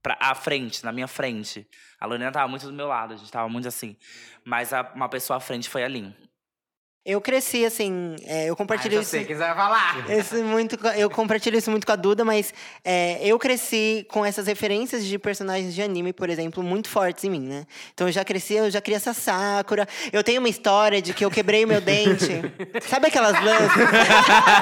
[0.04, 1.66] pra, à frente, na minha frente.
[1.98, 3.96] A Lorena tava muito do meu lado, a gente tava muito assim.
[4.44, 6.14] Mas a- uma pessoa à frente foi a Lin.
[7.10, 9.12] Eu cresci, assim, é, eu compartilho já isso.
[9.12, 10.06] sei, quiser falar.
[10.10, 14.46] Isso muito, eu compartilho isso muito com a Duda, mas é, eu cresci com essas
[14.46, 17.66] referências de personagens de anime, por exemplo, muito fortes em mim, né?
[17.94, 19.88] Então eu já cresci, eu já queria essa Sakura.
[20.12, 22.42] Eu tenho uma história de que eu quebrei o meu dente.
[22.86, 23.88] Sabe aquelas lanças?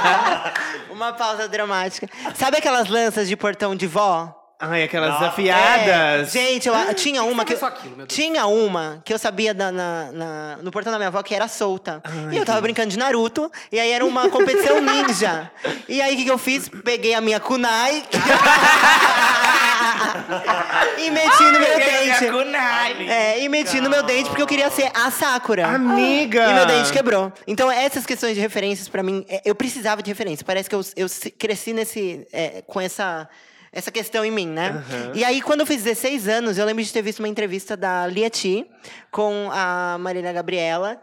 [0.93, 2.07] uma pausa dramática.
[2.35, 4.44] Sabe aquelas lanças de portão de vó?
[4.59, 5.27] Ai, aquelas Nossa.
[5.27, 5.87] afiadas.
[5.87, 7.53] É, gente, eu, tinha uma que.
[7.53, 8.05] Isso aquilo?
[8.07, 11.47] Tinha uma que eu sabia da- na, na- no portão da minha avó que era
[11.47, 12.01] solta.
[12.31, 15.51] e eu tava brincando de Naruto, e aí era uma competição ninja.
[15.89, 16.69] E aí o que, que eu fiz?
[16.69, 18.03] Peguei a minha kunai.
[20.97, 23.09] e meti no meu dente.
[23.09, 25.67] É, e meti no meu dente porque eu queria ser a Sakura.
[25.67, 26.49] Amiga!
[26.49, 27.31] E meu dente quebrou.
[27.47, 30.45] Então, essas questões de referências, pra mim, é, eu precisava de referência.
[30.45, 33.27] Parece que eu, eu cresci nesse, é, com essa,
[33.75, 34.83] essa questão em mim, né?
[35.13, 38.07] E aí, quando eu fiz 16 anos, eu lembro de ter visto uma entrevista da
[38.07, 38.65] Lieti
[39.11, 40.99] com a Marília Gabriela.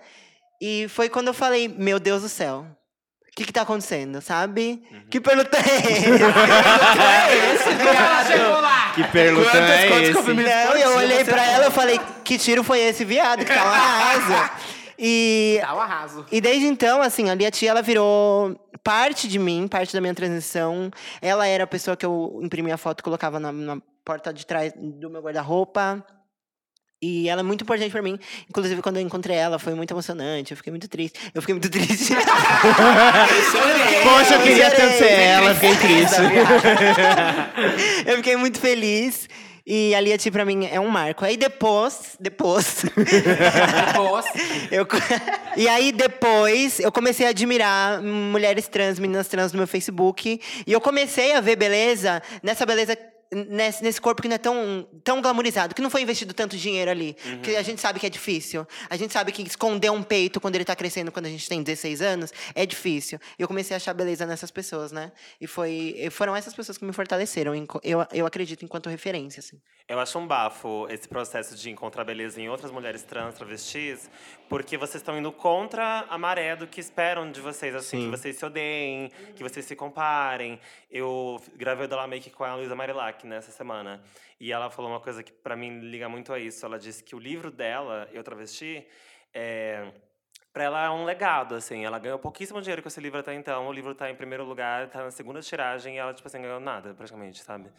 [0.61, 2.67] E foi quando eu falei, meu Deus do céu.
[3.29, 4.83] O que que tá acontecendo, sabe?
[5.11, 5.79] Que pergunta é
[7.55, 7.69] esse?
[7.71, 8.93] Ela chegou lá.
[8.95, 10.13] Que pergunta Quantas- é esse?
[10.13, 13.39] Não, e eu olhei pra ela e falei, que tiro foi esse, viado?
[13.45, 14.51] Que tá um arraso.
[15.05, 16.25] E o arraso.
[16.31, 20.15] e desde então, assim, a Lia Tia, ela virou parte de mim, parte da minha
[20.15, 20.93] transição.
[21.21, 24.47] Ela era a pessoa que eu imprimia a foto e colocava na, na porta de
[24.47, 26.07] trás do meu guarda-roupa.
[27.03, 28.17] E ela é muito importante pra mim.
[28.49, 30.53] Inclusive, quando eu encontrei ela, foi muito emocionante.
[30.53, 31.19] Eu fiquei muito triste.
[31.35, 32.15] Eu fiquei muito triste.
[34.05, 36.21] Poxa, eu queria tanto ser ela, fiquei triste.
[38.07, 39.29] eu fiquei muito feliz.
[39.67, 41.25] E a Lia Tia, pra mim, é um marco.
[41.25, 42.17] Aí depois...
[42.19, 42.85] Depois...
[42.97, 44.27] Depois.
[44.71, 44.87] Eu
[45.57, 50.41] e aí, depois, eu comecei a admirar mulheres trans, meninas trans no meu Facebook.
[50.67, 52.97] E eu comecei a ver beleza nessa beleza.
[53.33, 56.91] Nesse, nesse corpo que não é tão, tão glamorizado, que não foi investido tanto dinheiro
[56.91, 57.15] ali.
[57.43, 58.67] Que a gente sabe que é difícil.
[58.91, 61.63] A gente sabe que esconder um peito quando ele tá crescendo, quando a gente tem
[61.63, 63.19] 16 anos, é difícil.
[63.39, 65.11] E eu comecei a achar beleza nessas pessoas, né?
[65.41, 69.59] E foi, foram essas pessoas que me fortaleceram, eu, eu acredito, enquanto referência, assim.
[69.89, 74.11] Eu acho um bafo esse processo de encontrar beleza em outras mulheres trans, travestis,
[74.49, 78.05] porque vocês estão indo contra a maré do que esperam de vocês, assim, Sim.
[78.05, 80.61] que vocês se odeiem, que vocês se comparem.
[80.91, 84.03] Eu gravei o Della Make com a Luísa Marilac nessa semana,
[84.39, 86.65] e ela falou uma coisa que pra mim liga muito a isso.
[86.65, 88.87] Ela disse que o livro dela, Eu Travesti,
[89.33, 89.93] é,
[90.53, 91.85] Pra ela é um legado, assim.
[91.85, 93.67] Ela ganhou pouquíssimo dinheiro com esse livro até então.
[93.69, 96.61] O livro tá em primeiro lugar, tá na segunda tiragem e ela, tipo assim, ganhou
[96.61, 97.71] nada, praticamente, sabe?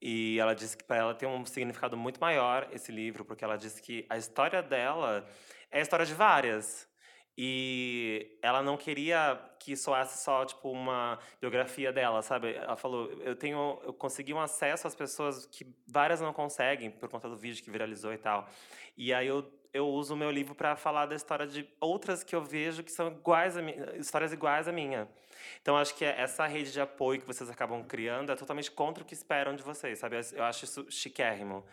[0.00, 3.56] E ela disse que para ela tem um significado muito maior esse livro, porque ela
[3.58, 5.28] disse que a história dela
[5.70, 6.88] é a história de várias.
[7.36, 12.54] E ela não queria que soasse só tipo uma biografia dela, sabe?
[12.54, 17.08] Ela falou: "Eu tenho eu consegui um acesso às pessoas que várias não conseguem por
[17.08, 18.48] conta do vídeo que viralizou e tal".
[18.96, 22.34] E aí eu eu uso o meu livro para falar da história de outras que
[22.34, 25.08] eu vejo que são iguais a minha, histórias iguais à minha.
[25.60, 29.06] Então acho que essa rede de apoio que vocês acabam criando é totalmente contra o
[29.06, 30.16] que esperam de vocês, sabe?
[30.32, 31.64] Eu acho isso chiquérrimo.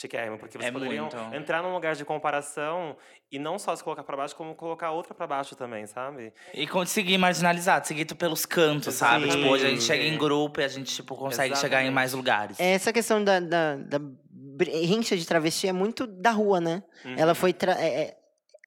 [0.00, 1.34] Chiquérrimo, porque vocês É poderiam muito.
[1.34, 2.96] entrar num lugar de comparação
[3.30, 6.32] e não só se colocar para baixo, como colocar outra para baixo também, sabe?
[6.54, 9.30] E conseguir marginalizado, seguir pelos cantos, sabe?
[9.30, 9.38] Sim.
[9.38, 11.94] Tipo, hoje a gente chega em grupo e a gente, tipo, consegue chegar em Exatamente.
[11.94, 12.58] mais lugares.
[12.58, 13.98] Essa questão da, da, da
[14.64, 16.82] rincha de travesti é muito da rua, né?
[17.04, 17.14] Uhum.
[17.18, 17.52] Ela foi.
[17.52, 18.16] tra- é- é-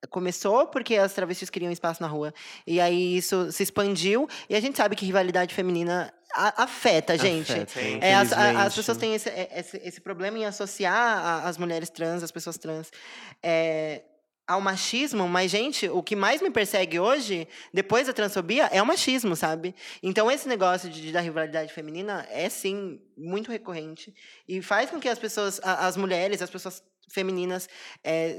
[0.09, 2.33] começou porque as travestis queriam espaço na rua.
[2.67, 4.27] E aí isso se expandiu.
[4.49, 7.51] E a gente sabe que rivalidade feminina afeta gente.
[7.51, 11.89] Afeta, É, as, as pessoas têm esse, é, esse, esse problema em associar as mulheres
[11.89, 12.91] trans, as pessoas trans,
[13.41, 14.01] é,
[14.45, 18.85] ao machismo, mas, gente, o que mais me persegue hoje, depois da transfobia, é o
[18.85, 19.73] machismo, sabe?
[20.01, 24.13] Então, esse negócio de, da rivalidade feminina é, sim, muito recorrente.
[24.47, 27.69] E faz com que as pessoas, as mulheres, as pessoas femininas,
[28.03, 28.37] é,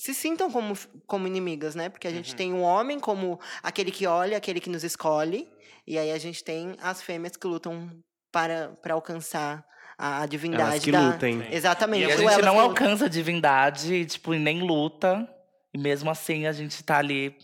[0.00, 0.74] se sintam como,
[1.06, 1.90] como inimigas, né?
[1.90, 5.46] Porque a gente tem o homem como aquele que olha, aquele que nos escolhe.
[5.86, 7.90] E aí a gente tem as fêmeas que lutam
[8.32, 9.62] para, para alcançar
[9.98, 11.00] a, a divindade Elas que da...
[11.02, 11.46] lutem.
[11.50, 12.08] Exatamente.
[12.08, 15.28] E a gente não alcança a divindade, tipo, e nem luta.
[15.74, 17.36] E mesmo assim a gente tá ali.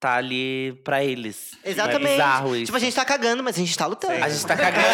[0.00, 1.52] Tá ali pra eles.
[1.64, 2.08] Exatamente.
[2.08, 2.66] É bizarro isso.
[2.66, 4.22] Tipo, a gente tá cagando, mas a gente tá lutando.
[4.22, 4.84] A gente tá cagando.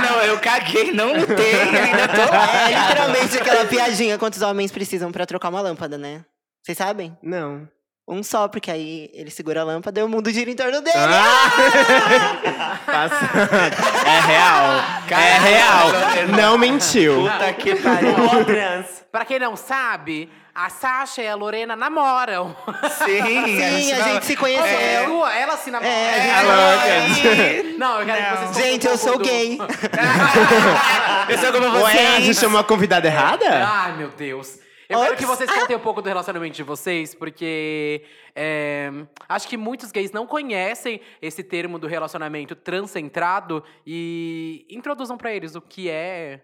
[0.16, 2.70] não, eu caguei, não lutei, ainda tô lá.
[2.70, 6.24] É literalmente aquela piadinha quantos homens precisam pra trocar uma lâmpada, né?
[6.62, 7.16] Vocês sabem?
[7.22, 7.68] Não.
[8.08, 10.96] Um só, porque aí ele segura a lâmpada e o mundo gira em torno dele.
[10.96, 12.78] Ah!
[12.86, 13.28] Passado.
[14.08, 14.64] É real.
[15.10, 15.88] É real.
[16.34, 17.28] Não mentiu.
[17.30, 18.14] Puta que pariu.
[18.46, 18.86] Trans.
[19.12, 22.56] Pra quem não sabe, a Sasha e a Lorena namoram.
[23.04, 24.66] Sim, Sim, a gente se conheceu.
[25.26, 25.42] É.
[25.42, 25.90] Ela se namora.
[25.92, 27.78] É, É louca.
[27.78, 29.58] Não, eu quero que vocês Gente, eu sou gay.
[31.28, 33.46] Eu sou como Ué, a gente chamou a convidada errada?
[33.66, 34.58] Ai, meu Deus.
[34.88, 38.90] Eu quero que vocês contem um pouco do relacionamento de vocês, porque é,
[39.28, 45.54] acho que muitos gays não conhecem esse termo do relacionamento transcentrado e introduzam pra eles
[45.54, 46.42] o que é.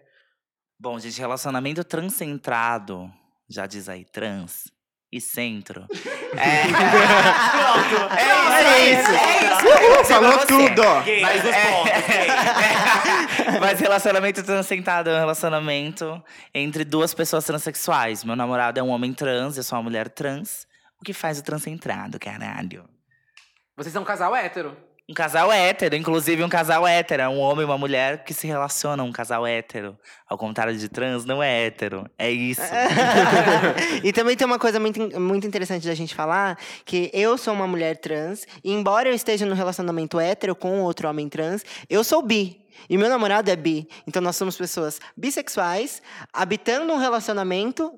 [0.79, 3.11] Bom, gente, relacionamento transcentrado,
[3.49, 4.74] já diz aí, trans
[5.11, 5.85] e centro.
[6.37, 8.13] É, Pronto.
[8.13, 9.09] É isso.
[9.11, 10.05] é isso.
[10.05, 10.45] Falou Você.
[10.47, 11.01] tudo.
[11.05, 11.91] Gay, Mas é- pontos.
[13.61, 16.21] Mas relacionamento transcentrado é um relacionamento
[16.53, 18.25] entre duas pessoas transexuais.
[18.25, 20.67] Meu namorado é um homem trans, eu sou uma mulher trans.
[20.99, 22.83] O que faz o transcentrado, caralho?
[23.77, 24.75] Vocês são um casal hétero.
[25.07, 27.21] Um casal hétero, inclusive um casal hétero.
[27.21, 29.95] É um homem e uma mulher que se relacionam, um casal hétero.
[30.27, 32.09] Ao contrário de trans, não é hétero.
[32.17, 32.61] É isso.
[34.03, 37.67] e também tem uma coisa muito, muito interessante da gente falar, que eu sou uma
[37.67, 42.23] mulher trans, e embora eu esteja no relacionamento hétero com outro homem trans, eu sou
[42.23, 42.65] bi.
[42.89, 43.87] E meu namorado é bi.
[44.07, 46.01] Então nós somos pessoas bissexuais,
[46.33, 47.93] habitando um relacionamento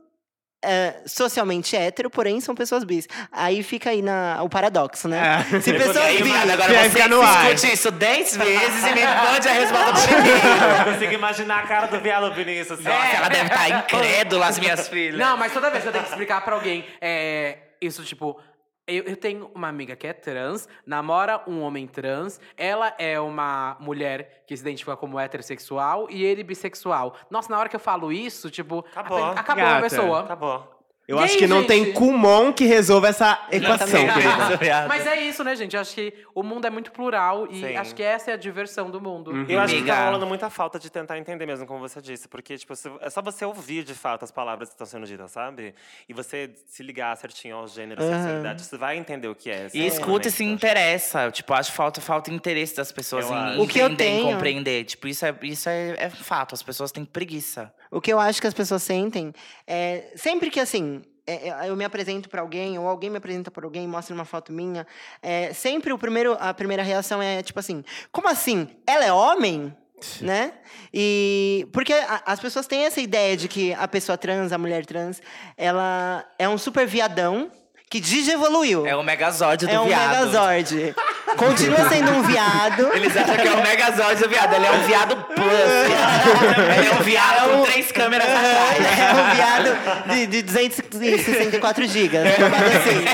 [0.64, 3.08] é, socialmente hétero, porém são pessoas bis.
[3.32, 5.46] Aí fica aí na, o paradoxo, né?
[5.52, 5.60] É.
[5.62, 6.30] Se pessoas aí, bi.
[6.30, 7.52] mano, agora Vai você ficar no ar.
[7.54, 10.80] escute isso dez vezes e me mande a resposta por e-mail.
[10.80, 12.74] Eu consigo imaginar a cara do viado ouvindo isso.
[12.74, 12.84] Assim.
[12.84, 15.20] Nossa, ela deve estar incrédula, as minhas filhas.
[15.20, 18.40] Não, mas toda vez que eu tenho que explicar pra alguém, é, isso, tipo.
[18.88, 23.76] Eu, eu tenho uma amiga que é trans, namora um homem trans, ela é uma
[23.82, 27.14] mulher que se identifica como heterossexual e ele bissexual.
[27.30, 29.24] Nossa, na hora que eu falo isso, tipo, Acabou.
[29.24, 30.20] a- acabou a pessoa.
[30.22, 30.77] Acabou.
[31.08, 31.94] Eu Gay, acho que não tem gente.
[31.96, 34.88] Kumon que resolva essa equação, querida.
[34.90, 35.74] Mas é isso, né, gente?
[35.74, 37.76] Eu acho que o mundo é muito plural e Sim.
[37.78, 39.32] acho que essa é a diversão do mundo.
[39.50, 42.28] Eu acho que tá rolando muita falta de tentar entender mesmo, como você disse.
[42.28, 45.74] Porque, tipo, é só você ouvir de fato as palavras que estão sendo ditas, sabe?
[46.10, 48.14] E você se ligar certinho ao gênero, à Aham.
[48.18, 49.68] sexualidade, você vai entender o que é.
[49.74, 51.32] E escuta e se interessa.
[51.32, 53.62] Tipo, acho que falta, falta interesse das pessoas Eu em acho.
[53.62, 54.84] O que eu entender, tenho- compreender.
[54.84, 56.54] Tipo, isso, é, isso é, é fato.
[56.54, 57.74] As pessoas têm preguiça.
[57.98, 59.34] O que eu acho que as pessoas sentem
[59.66, 61.02] é sempre que assim.
[61.26, 64.24] é, é, eu me apresento para alguém, ou alguém me apresenta para alguém, mostra uma
[64.24, 64.86] foto minha.
[65.20, 68.68] é, sempre o primeiro, a primeira reação é tipo assim: como assim?
[68.86, 69.76] Ela é homem?
[70.22, 70.54] né?
[70.94, 71.92] E porque
[72.24, 75.20] as pessoas têm essa ideia de que a pessoa trans, a mulher trans,
[75.58, 77.52] ela é um super viadão
[77.90, 78.86] que digievoluiu.
[78.86, 80.10] É o megazord do É um viado.
[80.10, 80.96] megazord.
[81.38, 82.94] Continua sendo um viado.
[82.94, 84.54] Eles acham que é o megazord do viado.
[84.54, 86.78] Ele é um viado plus.
[86.78, 89.00] Ele é um viado com três câmeras atrás.
[89.00, 92.24] É um viado de, de 264 gigas.
[92.36, 93.06] coisa assim.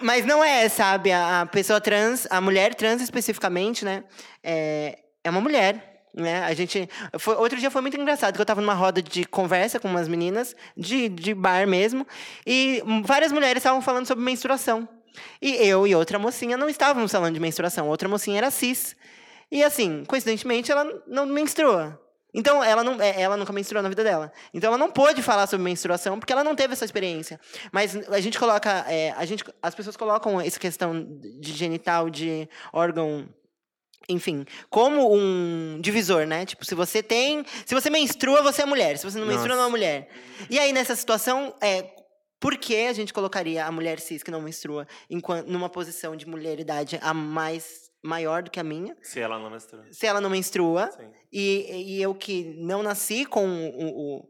[0.00, 1.12] Mas não é, sabe?
[1.12, 4.04] A a pessoa trans, a mulher trans especificamente, né?
[4.42, 5.89] É, é uma mulher.
[6.14, 6.42] Né?
[6.42, 6.88] A gente.
[7.18, 10.08] Foi, outro dia foi muito engraçado, que eu tava numa roda de conversa com umas
[10.08, 12.06] meninas, de, de bar mesmo,
[12.46, 14.88] e várias mulheres estavam falando sobre menstruação.
[15.40, 17.88] E eu e outra mocinha não estávamos falando de menstruação.
[17.88, 18.96] Outra mocinha era cis.
[19.50, 22.00] E assim, coincidentemente, ela não menstrua.
[22.32, 24.32] Então, ela, não, é, ela nunca menstruou na vida dela.
[24.54, 27.40] Então, ela não pôde falar sobre menstruação porque ela não teve essa experiência.
[27.72, 28.84] Mas a gente coloca.
[28.88, 31.06] é, a gente, as pessoas colocam essa questão
[31.40, 33.28] de genital, de órgão.
[34.08, 36.44] Enfim, como um divisor, né?
[36.44, 37.44] Tipo, se você tem.
[37.64, 38.98] Se você menstrua, você é mulher.
[38.98, 40.08] Se você não menstrua, não é mulher.
[40.48, 41.94] E aí, nessa situação, é,
[42.40, 46.26] por que a gente colocaria a mulher cis que não menstrua enquanto, numa posição de
[46.26, 48.96] mulheridade a mais maior do que a minha?
[49.02, 49.86] Se ela não mistura.
[49.92, 51.10] Se ela não menstrua, Sim.
[51.30, 54.28] e, e eu que não nasci com o- o-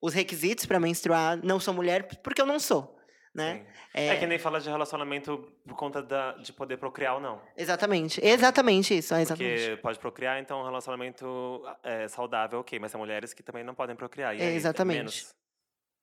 [0.00, 2.96] os requisitos para menstruar, não sou mulher, porque eu não sou.
[3.34, 3.62] Né?
[3.94, 4.00] Sim.
[4.00, 4.16] É...
[4.16, 7.40] que nem fala de relacionamento por conta da, de poder procriar ou não.
[7.56, 8.20] Exatamente.
[8.24, 9.14] Exatamente isso.
[9.14, 9.60] É exatamente.
[9.70, 12.78] Porque pode procriar, então um relacionamento é, saudável, ok.
[12.78, 14.34] Mas tem mulheres que também não podem procriar.
[14.36, 14.96] E É, aí, exatamente.
[14.98, 15.34] menos.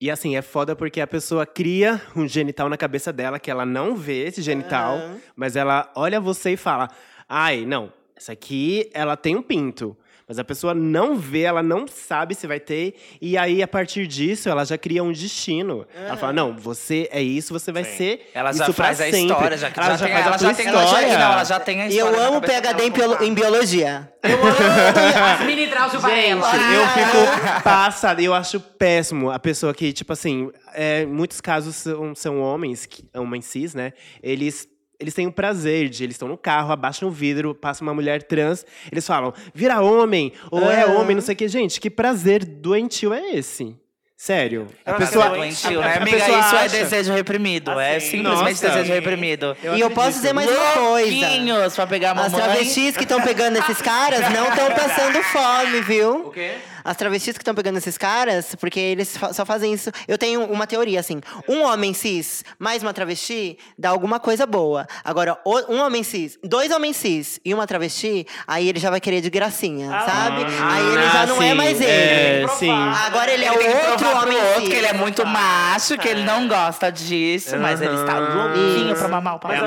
[0.01, 3.65] E assim, é foda porque a pessoa cria um genital na cabeça dela, que ela
[3.65, 5.21] não vê esse genital, Aham.
[5.35, 6.89] mas ela olha você e fala:
[7.29, 9.97] ai, não, essa aqui, ela tem um pinto.
[10.27, 12.95] Mas a pessoa não vê, ela não sabe se vai ter.
[13.21, 15.85] E aí, a partir disso, ela já cria um destino.
[15.95, 17.97] Ela fala: não, você é isso, você vai Sim.
[17.97, 18.29] ser.
[18.33, 19.21] Ela isso já pra faz a sempre.
[19.21, 21.17] história, já, ela já, tem, faz ela a já tem, ela já, história.
[21.19, 22.17] não, ela já tem a E história.
[22.17, 24.11] eu amo PHD em, biolo- em biologia.
[24.23, 24.47] Eu amo
[25.39, 26.51] as mini Drauzio Varela.
[26.51, 28.19] Gente, eu fico passada.
[28.21, 32.87] Eu acho péssimo a pessoa que, tipo assim, é, em muitos casos são, são homens,
[32.87, 33.93] que, homens cis, né?
[34.23, 34.67] Eles.
[34.99, 38.23] Eles têm o prazer de, eles estão no carro, abaixam o vidro, passa uma mulher
[38.23, 40.99] trans, eles falam, vira homem, ou é Aham.
[40.99, 41.47] homem, não sei o que.
[41.47, 43.75] Gente, que prazer doentio é esse?
[44.17, 44.67] Sério.
[44.85, 45.27] A Eu pessoa.
[45.29, 46.17] Doentio, a- né, a amiga?
[46.17, 47.71] pessoa Isso é acha- desejo reprimido.
[47.77, 48.69] é Assim, simplesmente nossa.
[48.69, 49.57] desejo reprimido.
[49.75, 51.71] e eu posso dizer mais uma coisa.
[51.75, 56.27] Pra pegar a As travestis que estão pegando esses caras não estão passando fome, viu?
[56.27, 56.53] O quê?
[56.85, 59.91] As travestis que estão pegando esses caras, porque eles fa- só fazem isso.
[60.07, 61.19] Eu tenho uma teoria, assim:
[61.49, 64.85] um homem cis mais uma travesti dá alguma coisa boa.
[65.03, 69.19] Agora, um homem cis, dois homens cis e uma travesti, aí ele já vai querer
[69.21, 70.43] de gracinha, Ah, sabe?
[70.61, 71.91] ah, aí ele já não é sim, mais ele.
[71.91, 72.69] É, sim.
[72.71, 74.69] Agora ele é Ele o outro homem outro cis.
[74.69, 78.99] que ele é muito macho, que ele não gosta disso, mas ele está louquinho Isso.
[78.99, 79.51] pra mamar o pau.
[79.51, 79.59] É é,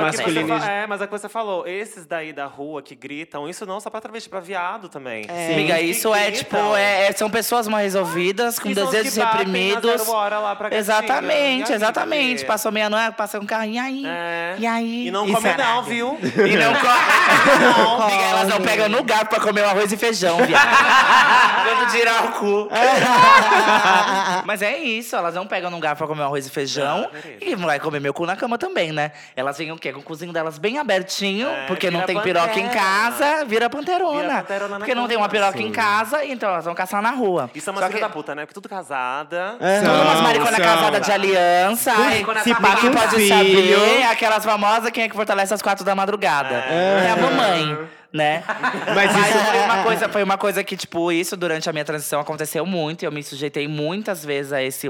[0.82, 1.66] é, mas é o que você falou.
[1.66, 5.24] Esses daí da rua que gritam, isso não só pra travesti, pra viado também.
[5.28, 5.54] É.
[5.54, 9.30] Amiga, que isso é tipo, é- é- são pessoas mal resolvidas, com desejos que na
[9.30, 10.02] reprimidos.
[10.70, 12.44] Exatamente, aí, exatamente.
[12.44, 14.02] Passou meia-noite, passa um carro, e aí?
[14.06, 14.54] É.
[14.58, 15.08] E aí?
[15.08, 15.64] E não E come será?
[15.74, 16.18] não, viu?
[16.22, 17.58] E não come.
[17.60, 20.68] não, elas não pegam no garfo pra comer o arroz e feijão, viado.
[21.64, 22.68] Quando tirar o cu.
[24.44, 27.02] Mas é isso, elas não pegam no garfo pra comer arroz e feijão.
[27.02, 27.38] Não, beleza.
[27.44, 29.12] e vai comer meu cu na cama também, né?
[29.36, 29.92] Elas vêm o quê?
[29.92, 32.80] Com o cozinho delas bem abertinho, É, porque não tem piroca em pantera.
[32.84, 34.18] casa, vira panterona.
[34.22, 35.50] Vira panterona na porque não tem uma cama.
[35.52, 37.50] piroca em casa, então elas vão caçar na rua.
[37.54, 38.42] Isso é uma Só filha que- da puta, né?
[38.42, 39.56] Porque tudo casada.
[39.58, 39.64] Tudo
[40.02, 40.64] umas São, maricona são.
[40.64, 41.92] casada de aliança.
[41.92, 43.28] Ai, Maricona Se pá com pode filho.
[43.78, 44.02] saber.
[44.04, 46.54] Aquelas famosas, quem é que fortalece às quatro da madrugada?
[46.54, 48.42] É, a mamãe, né?
[48.94, 51.84] Mas Mas isso- foi uma, coisa, foi uma coisa que, tipo, isso durante a minha
[51.84, 53.02] transição aconteceu muito.
[53.02, 54.88] E eu me sujeitei muitas vezes a esse.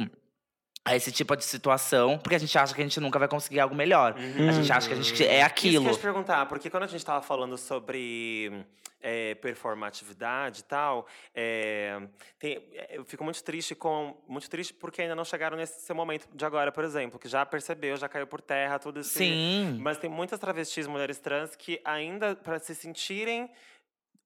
[0.84, 3.60] A esse tipo de situação, porque a gente acha que a gente nunca vai conseguir
[3.60, 4.14] algo melhor.
[4.16, 5.84] A gente acha que a gente é Isso que eu aquilo.
[5.84, 8.64] ia te perguntar, porque quando a gente tava falando sobre
[9.00, 12.00] é, performatividade e tal, é,
[12.38, 14.16] tem- é, eu fico muito triste com.
[14.26, 17.96] Muito triste porque ainda não chegaram nesse momento de agora, por exemplo, que já percebeu,
[17.96, 19.18] já caiu por terra, tudo isso.
[19.18, 19.78] Sim.
[19.80, 23.50] Mas tem muitas travestis, mulheres trans, que ainda, para se sentirem,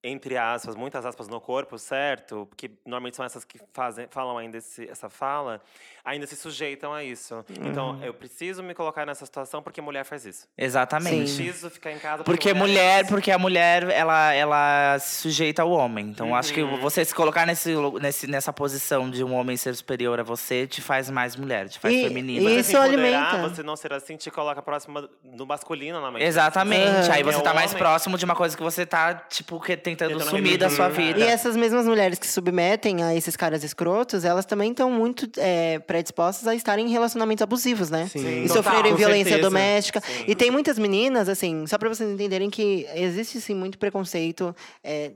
[0.05, 2.45] entre aspas, muitas aspas no corpo, certo?
[2.47, 5.61] Porque normalmente são essas que fazem, falam ainda esse- essa fala,
[6.05, 7.45] ainda se sujeitam a isso.
[7.61, 10.47] Então, eu preciso me colocar nessa situação porque mulher faz isso.
[10.57, 11.29] Exatamente.
[11.29, 11.43] Sim.
[11.45, 16.07] Preciso ficar em casa Porque mulher, porque a mulher, ela, ela se sujeita ao homem.
[16.09, 16.77] Então, acho que Uhum.
[16.81, 20.81] você se colocar nesse, nesse, nessa posição de um homem ser superior a você, te
[20.81, 22.49] faz mais mulher, te faz E- feminina.
[22.49, 23.37] e- Isso alimenta.
[23.49, 26.23] Você não ser assim, te coloca próxima do masculino na mente.
[26.25, 26.83] Exatamente.
[26.87, 27.11] Aham.
[27.13, 27.81] Aí você É o tá mais homem.
[27.81, 31.13] próximo de uma coisa que você tá, tipo, que, tentando Tentando sumir da sua reprimir.
[31.15, 31.25] vida.
[31.25, 35.29] E essas mesmas mulheres que se submetem a esses caras escrotos, elas também estão muito
[35.37, 38.07] é, predispostas a estarem em relacionamentos abusivos, né?
[38.07, 38.45] Sim.
[38.45, 39.47] E Total, sofrerem violência certeza.
[39.47, 40.01] doméstica.
[40.01, 40.23] Sim.
[40.27, 44.55] E tem muitas meninas, assim, só pra vocês entenderem que existe, sim, muito preconceito.
[44.83, 45.11] é,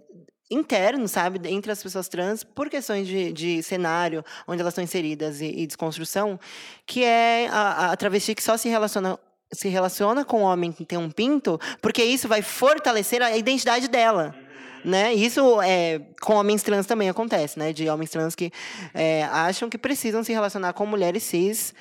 [0.50, 5.42] interno, sabe, entre as pessoas trans, por questões de, de cenário, onde elas estão inseridas
[5.42, 6.40] e, e desconstrução,
[6.86, 9.20] que é a, a travesti que só se relaciona
[9.52, 13.88] se relaciona com o homem que tem um pinto, porque isso vai fortalecer a identidade
[13.88, 14.36] dela.
[14.84, 15.14] Né?
[15.14, 17.74] Isso é, com homens trans também acontece, né?
[17.74, 18.52] De homens trans que
[18.94, 21.74] é, acham que precisam se relacionar com mulheres cis,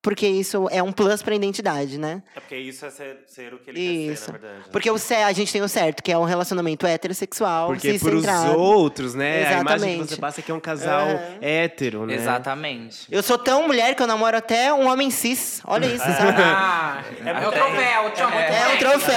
[0.00, 2.22] porque isso é um plus para a identidade, né?
[2.34, 4.24] É porque isso é ser, ser o que ele quer Isso.
[4.26, 4.58] ser, na verdade.
[4.60, 4.64] né?
[4.72, 8.24] Porque o cer- a gente tem o certo, que é um relacionamento heterossexual, Porque pros
[8.56, 9.46] outros, né?
[9.48, 10.08] A imagem que Exatamente.
[10.10, 11.38] você passa é que é um casal Aham.
[11.40, 12.14] hétero, né?
[12.14, 13.06] Exatamente.
[13.10, 15.60] Eu sou tão mulher que eu namoro até um homem cis.
[15.66, 16.42] Olha isso, sabe?
[16.42, 18.74] Ah, é, o troféu, tchau, muito É bem.
[18.76, 19.16] um troféu.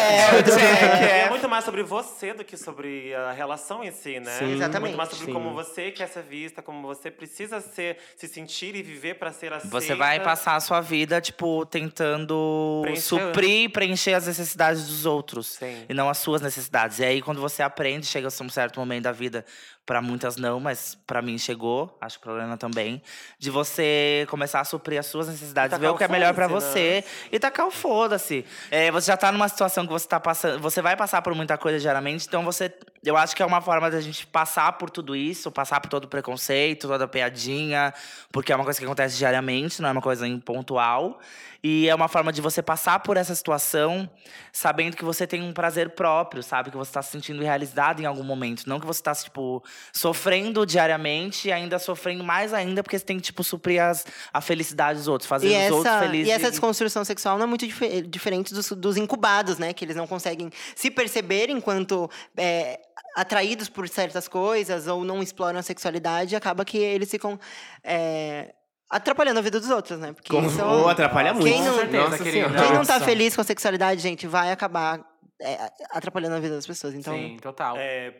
[1.10, 4.32] É, muito mais sobre você do que sobre a relação em si, né?
[4.40, 4.54] Sim.
[4.54, 4.82] Exatamente.
[4.82, 5.34] Muito mais sobre Sim.
[5.34, 9.54] como você quer ser vista, como você precisa ser, se sentir e viver para ser
[9.54, 9.70] aceita.
[9.80, 13.02] Você vai passar a sua vida, tipo, tentando Preencher.
[13.02, 15.48] suprir e preencher as necessidades dos outros.
[15.48, 15.86] Sim.
[15.90, 17.00] E não as suas necessidades.
[17.00, 19.44] E aí, quando você aprende, chega a um certo momento da vida,
[19.86, 23.02] pra muitas não, mas pra mim chegou, acho que pra Lorena também,
[23.40, 26.68] de você começar a suprir as suas necessidades, ver o que é melhor pra foda-se,
[26.68, 28.46] você e tacar o foda-se.
[28.70, 31.58] É, você já tá numa situação que você tá passando, você vai passar por muita
[31.58, 32.72] coisa diariamente, então você
[33.04, 36.06] eu acho que é uma forma da gente passar por tudo isso, passar por todo
[36.06, 37.94] o preconceito, toda a piadinha,
[38.32, 41.20] porque é uma coisa que acontece diariamente, não é uma coisa pontual.
[41.64, 44.10] E é uma forma de você passar por essa situação
[44.52, 46.72] sabendo que você tem um prazer próprio, sabe?
[46.72, 48.64] Que você está se sentindo realizado em algum momento.
[48.68, 53.18] Não que você está, tipo, sofrendo diariamente e ainda sofrendo mais ainda, porque você tem
[53.18, 56.28] que, tipo, suprir as, a felicidade dos outros, fazer E os outros essa, felizes.
[56.28, 59.72] e essa desconstrução sexual não é muito dife- diferente dos, dos incubados, né?
[59.72, 62.80] Que eles não conseguem se perceber enquanto é,
[63.16, 67.40] atraídos por certas coisas ou não exploram a sexualidade, acaba que eles ficam
[67.84, 68.54] é,
[68.92, 70.14] atrapalhando a vida dos outros, né?
[70.14, 71.48] Porque Com- isso- Ou atrapalha muito.
[71.48, 75.04] Quem não- Com certeza, Nossa quem não tá feliz com a sexualidade, gente, vai acabar
[75.44, 76.94] é, atrapalhando a vida das pessoas.
[76.94, 77.76] Então, Sim, total.
[77.78, 78.14] É,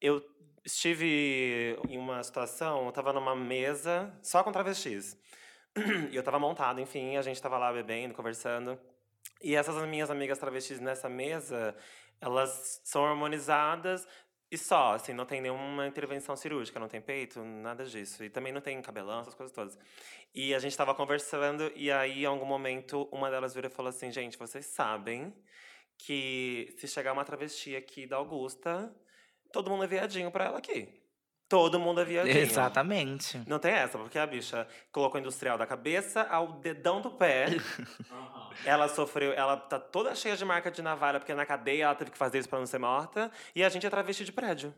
[0.00, 0.22] eu
[0.62, 5.16] estive em uma situação, eu tava numa mesa só com travestis.
[6.10, 8.78] E eu tava montado, enfim, a gente tava lá bebendo, conversando.
[9.42, 11.74] E essas minhas amigas travestis nessa mesa,
[12.20, 14.06] elas são harmonizadas
[14.50, 18.24] e só, assim, não tem nenhuma intervenção cirúrgica, não tem peito, nada disso.
[18.24, 19.78] E também não tem cabelão, essas coisas todas.
[20.34, 23.90] E a gente tava conversando, e aí, em algum momento, uma delas virou e falou
[23.90, 25.32] assim: gente, vocês sabem
[25.98, 28.94] que se chegar uma travesti aqui da Augusta,
[29.52, 30.99] todo mundo é viadinho pra ela aqui.
[31.50, 32.38] Todo mundo é viadinho.
[32.38, 33.42] Exatamente.
[33.44, 37.46] Não tem essa, porque a bicha colocou o industrial da cabeça ao dedão do pé.
[38.64, 42.12] ela sofreu, ela tá toda cheia de marca de navalha, porque na cadeia ela teve
[42.12, 43.32] que fazer isso pra não ser morta.
[43.52, 44.72] E a gente é travesti de prédio.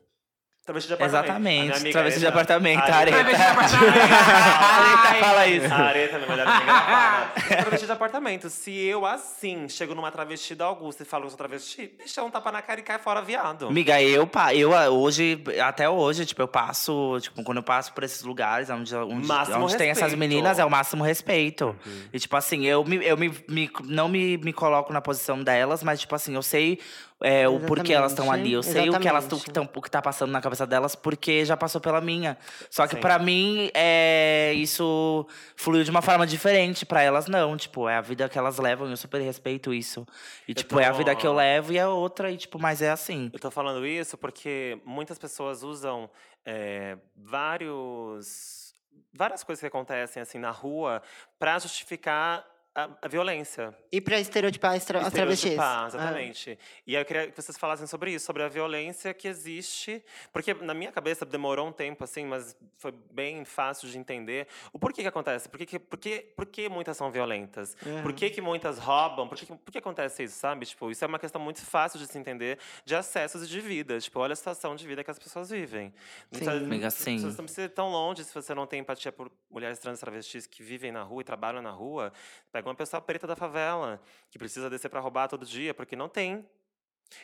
[0.64, 1.72] Travesti de Exatamente.
[1.76, 3.16] amiga Travesti de Areta- apartamento, a Areta.
[3.18, 3.98] Travesti de apartamento.
[3.98, 5.74] Areta fala isso.
[5.74, 7.32] A Areta, minha melhor amiga, fala.
[7.34, 8.48] "Eu sou travesti de apartamento.
[8.50, 12.22] Se eu, assim, chego numa travesti da Augusta e falo que eu sou travesti, deixa
[12.22, 13.66] um tapa na cara e cai fora, viado.
[13.66, 17.92] Amiga, eu, pa- eu ah, hoje, até hoje, tipo, eu passo, tipo, quando eu passo
[17.92, 21.74] por esses lugares onde, onde, onde tem essas meninas, é o máximo respeito.
[22.12, 25.82] E, tipo assim, eu, me, eu me, me- não me, me coloco na posição delas,
[25.82, 26.78] mas, tipo assim, eu sei
[27.22, 28.52] é, o porquê elas estão ali.
[28.52, 29.44] Eu sei o que elas tão, Exatamente.
[29.44, 32.36] que tão- o que tá passando na cabeça delas, porque já passou pela minha.
[32.70, 36.84] Só que pra mim, é, isso fluiu de uma forma diferente.
[36.84, 37.56] Pra elas, não.
[37.56, 40.06] Tipo, é a vida que elas levam e eu super respeito isso.
[40.48, 42.82] E, tipo, é a tô- vida que eu levo e é outra, e, tipo, mas
[42.82, 43.30] é assim.
[43.32, 46.10] Eu tô falando isso porque muitas pessoas usam
[46.44, 48.74] é, vários,
[49.12, 51.02] várias coisas que acontecem assim na rua
[51.38, 52.44] pra justificar
[52.74, 53.76] a, a violência.
[53.92, 55.50] e pra estereotipar as, tra as travestis.
[55.52, 55.86] Estereotipar, Ah.
[55.88, 56.58] exatamente.
[56.86, 60.02] E aí eu queria que vocês falassem sobre isso, sobre a violência que existe.
[60.32, 64.46] Porque na minha cabeça demorou um tempo, assim, mas foi bem fácil de entender.
[64.72, 65.48] O porquê que acontece?
[65.48, 67.76] Por que, que- por que, por que muitas são violentas?
[68.02, 69.28] Por que, que muitas roubam?
[69.28, 70.64] Por que, por que acontece isso, sabe?
[70.66, 74.00] Tipo, isso é uma questão muito fácil de se entender de acessos e de vida.
[74.00, 75.92] Tipo, olha a situação de vida que as pessoas vivem.
[76.30, 77.18] Muitas- Amiga, sim.
[77.18, 80.00] Você não precisa ir tão longe se você não tem empatia por mulheres trans e
[80.00, 82.12] travestis que vivem na rua e trabalham na rua.
[82.50, 84.00] Pega uma pessoa preta da favela,
[84.30, 86.46] que precisa descer para roubar todo dia, porque não tem.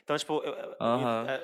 [0.05, 0.77] Então, tipo, eu-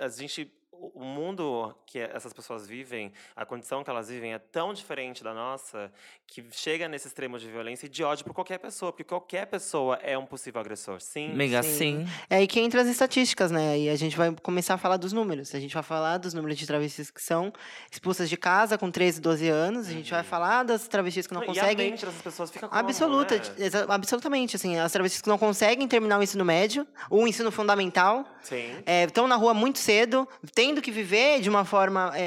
[0.00, 0.52] a, a gente.
[0.94, 5.32] O mundo que essas pessoas vivem, a condição que elas vivem é tão diferente da
[5.32, 5.90] nossa
[6.26, 9.96] que chega nesse extremo de violência e de ódio por qualquer pessoa, porque qualquer pessoa
[10.02, 11.00] é um possível agressor.
[11.00, 11.30] Sim.
[11.32, 12.04] Amiga, Sim.
[12.04, 12.08] sim.
[12.28, 13.78] É aí que entra as estatísticas, né?
[13.78, 15.54] E a gente vai começar a falar dos números.
[15.54, 17.52] A gente vai falar dos números de travestis que são
[17.90, 19.86] expulsas de casa com 13, 12 anos.
[19.88, 21.46] A gente vai falar das travestis que não Uhum.
[21.54, 21.90] e a conseguem.
[21.90, 23.42] mente dessas pessoas fica como, Absoluta, né?
[23.88, 28.24] absolutamente, assim, as travestis que não conseguem terminar o ensino médio, ou o ensino fundamental,
[28.42, 28.82] Sim.
[29.06, 30.26] estão na rua muito cedo,
[30.74, 32.10] tendo que viver de uma forma.
[32.14, 32.20] é,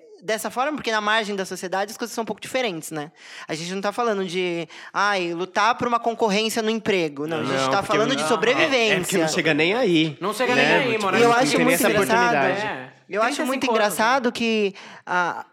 [0.00, 3.12] é, dessa forma, porque na margem da sociedade as coisas são um pouco diferentes, né?
[3.46, 7.24] A gente não tá falando de ai, lutar por uma concorrência no emprego.
[7.28, 8.94] Não, a gente Não, tá porque falando não- de É, sobrevivência.
[8.94, 10.18] é porque não chega nem aí.
[10.20, 10.64] Não chega né?
[10.64, 11.18] nem aí, Tipo, mano.
[11.18, 12.34] E eu não acho muito engraçado.
[12.36, 12.92] É.
[13.08, 14.74] Eu acho 35 muito engraçado que
[15.06, 15.46] ah,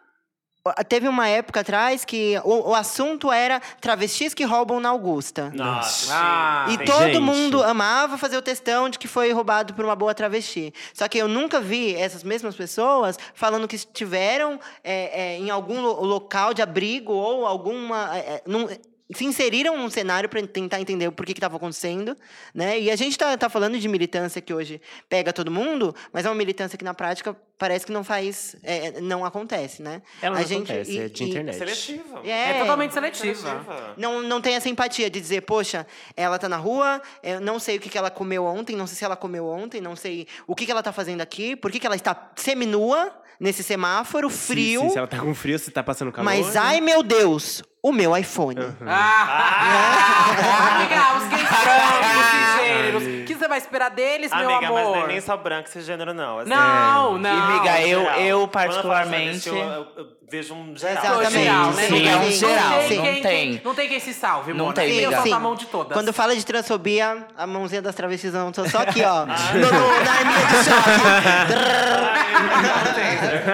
[0.87, 5.51] teve uma época atrás que o, o assunto era travestis que roubam na Augusta.
[5.53, 6.11] Nossa.
[6.13, 7.19] Ah, E todo Gente.
[7.19, 10.73] mundo amava fazer o testão de que foi roubado por uma boa travesti.
[10.93, 15.81] Só que eu nunca vi essas mesmas pessoas falando que estiveram é, é, em algum
[15.81, 18.15] lo- local de abrigo ou alguma.
[18.17, 18.67] é, é, num-
[19.13, 22.17] se inseriram num cenário para tentar entender o porquê que estava acontecendo,
[22.53, 22.79] né?
[22.79, 26.29] E a gente tá, tá falando de militância que hoje pega todo mundo, mas é
[26.29, 30.01] uma militância que na prática parece que não faz, é, não acontece, né?
[30.21, 31.57] Ela a não gente, acontece, e- é de e- internet.
[31.57, 32.21] Seletiva.
[32.25, 33.93] É, É totalmente seletiva.
[33.95, 35.85] não, não tem essa empatia de dizer, poxa,
[36.17, 38.97] ela tá na rua, eu não sei o que, que ela comeu ontem, não sei
[38.97, 41.79] se ela comeu ontem, não sei o que, que ela tá fazendo aqui, por que,
[41.79, 45.71] que ela está seminua nesse semáforo, frio, Sim, sim, se ela tá com frio, se
[45.71, 46.25] tá passando calor.
[46.25, 48.59] mas ai meu Deus, o meu iPhone.
[48.85, 50.35] Ah!
[50.75, 54.93] Amiga, os gays brancos, cisgêneros, que que você vai esperar deles, meu Amiga, mas não
[54.93, 55.03] amor?
[55.05, 56.39] é nem só branco esse gênero, não.
[56.39, 57.33] assim, Não, é- não.
[57.37, 58.19] E, miga, eu, geral.
[58.19, 59.41] eu Quando falo particularmente.
[59.41, 61.03] travesti, Eu, eu, eu vejo um geral.
[61.21, 61.43] Exatamente.
[61.43, 61.83] geral, né?
[61.87, 63.21] Sim, Não é um tem- geral, Não tem, não quem, tem.
[63.53, 64.75] quem- não tem quem se salve, Não Mona.
[64.75, 65.21] tem, Eu miga.
[65.21, 65.93] solto a mão de todas.
[65.93, 69.25] Quando fala de transfobia, a mãozinha das travestis não tô só aqui, ó.
[69.25, 71.95] no, no, na arminha de choque.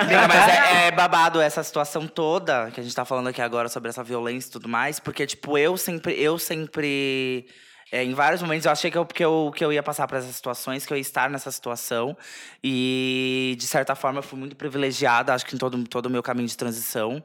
[0.01, 3.67] Amiga, mas é, é babado essa situação toda que a gente tá falando aqui agora
[3.69, 6.13] sobre essa violência e tudo mais, porque, tipo, eu sempre.
[6.21, 7.45] Eu sempre
[7.91, 10.17] é, em vários momentos eu achei que eu, que, eu, que eu ia passar por
[10.17, 12.15] essas situações, que eu ia estar nessa situação.
[12.63, 16.23] E, de certa forma, eu fui muito privilegiada, acho que em todo, todo o meu
[16.23, 17.21] caminho de transição.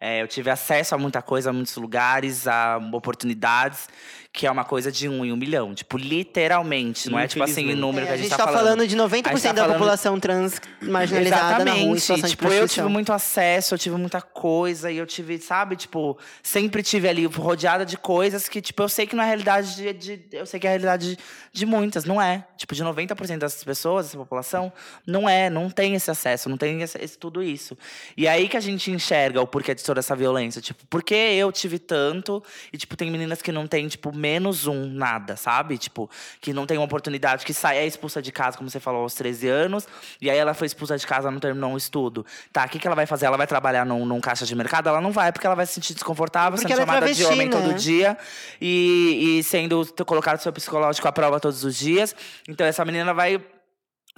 [0.00, 3.86] É, eu tive acesso a muita coisa, a muitos lugares, a oportunidades,
[4.32, 5.74] que é uma coisa de um em um milhão.
[5.74, 7.10] Tipo, literalmente.
[7.10, 9.42] Não é tipo assim, número É, que a gente tá falando de 90% A gente
[9.42, 13.78] tá da falando- população trans marginalizada na rua situação tipo, eu tive muito acesso, eu
[13.78, 18.60] tive muita coisa, e eu tive, sabe, tipo, sempre tive ali rodeada de coisas que,
[18.60, 19.92] tipo, eu sei que não é a realidade de.
[19.92, 21.18] de- eu sei que é a realidade de,
[21.52, 22.44] de muitas, não é.
[22.56, 24.72] Tipo, de 90% dessas pessoas, dessa população,
[25.06, 27.76] não é, não tem esse acesso, não tem esse, esse- tudo isso.
[28.16, 30.60] E aí que a gente enxerga o porquê de toda essa violência.
[30.60, 34.66] Tipo, por que eu tive tanto, e, tipo, tem meninas que não têm, tipo, menos
[34.66, 35.78] um, nada, sabe?
[35.78, 36.10] Tipo,
[36.40, 39.14] que não tem uma oportunidade, que sai, é expulsa de casa, como você falou, aos
[39.14, 39.88] 13 anos,
[40.20, 42.24] e aí ela foi expulsa de casa, não terminou um estudo.
[42.52, 43.26] Tá, o que, que ela vai fazer?
[43.26, 44.88] Ela vai trabalhar num, num caixa de mercado?
[44.88, 47.32] Ela não vai, porque ela vai se sentir desconfortável, Porque sendo é chamada de travesti,
[47.32, 47.52] homem né?
[47.52, 48.18] todo dia
[48.60, 52.14] e, e sendo colocado seu psicológico à prova todos os dias.
[52.48, 53.40] Então essa menina vai.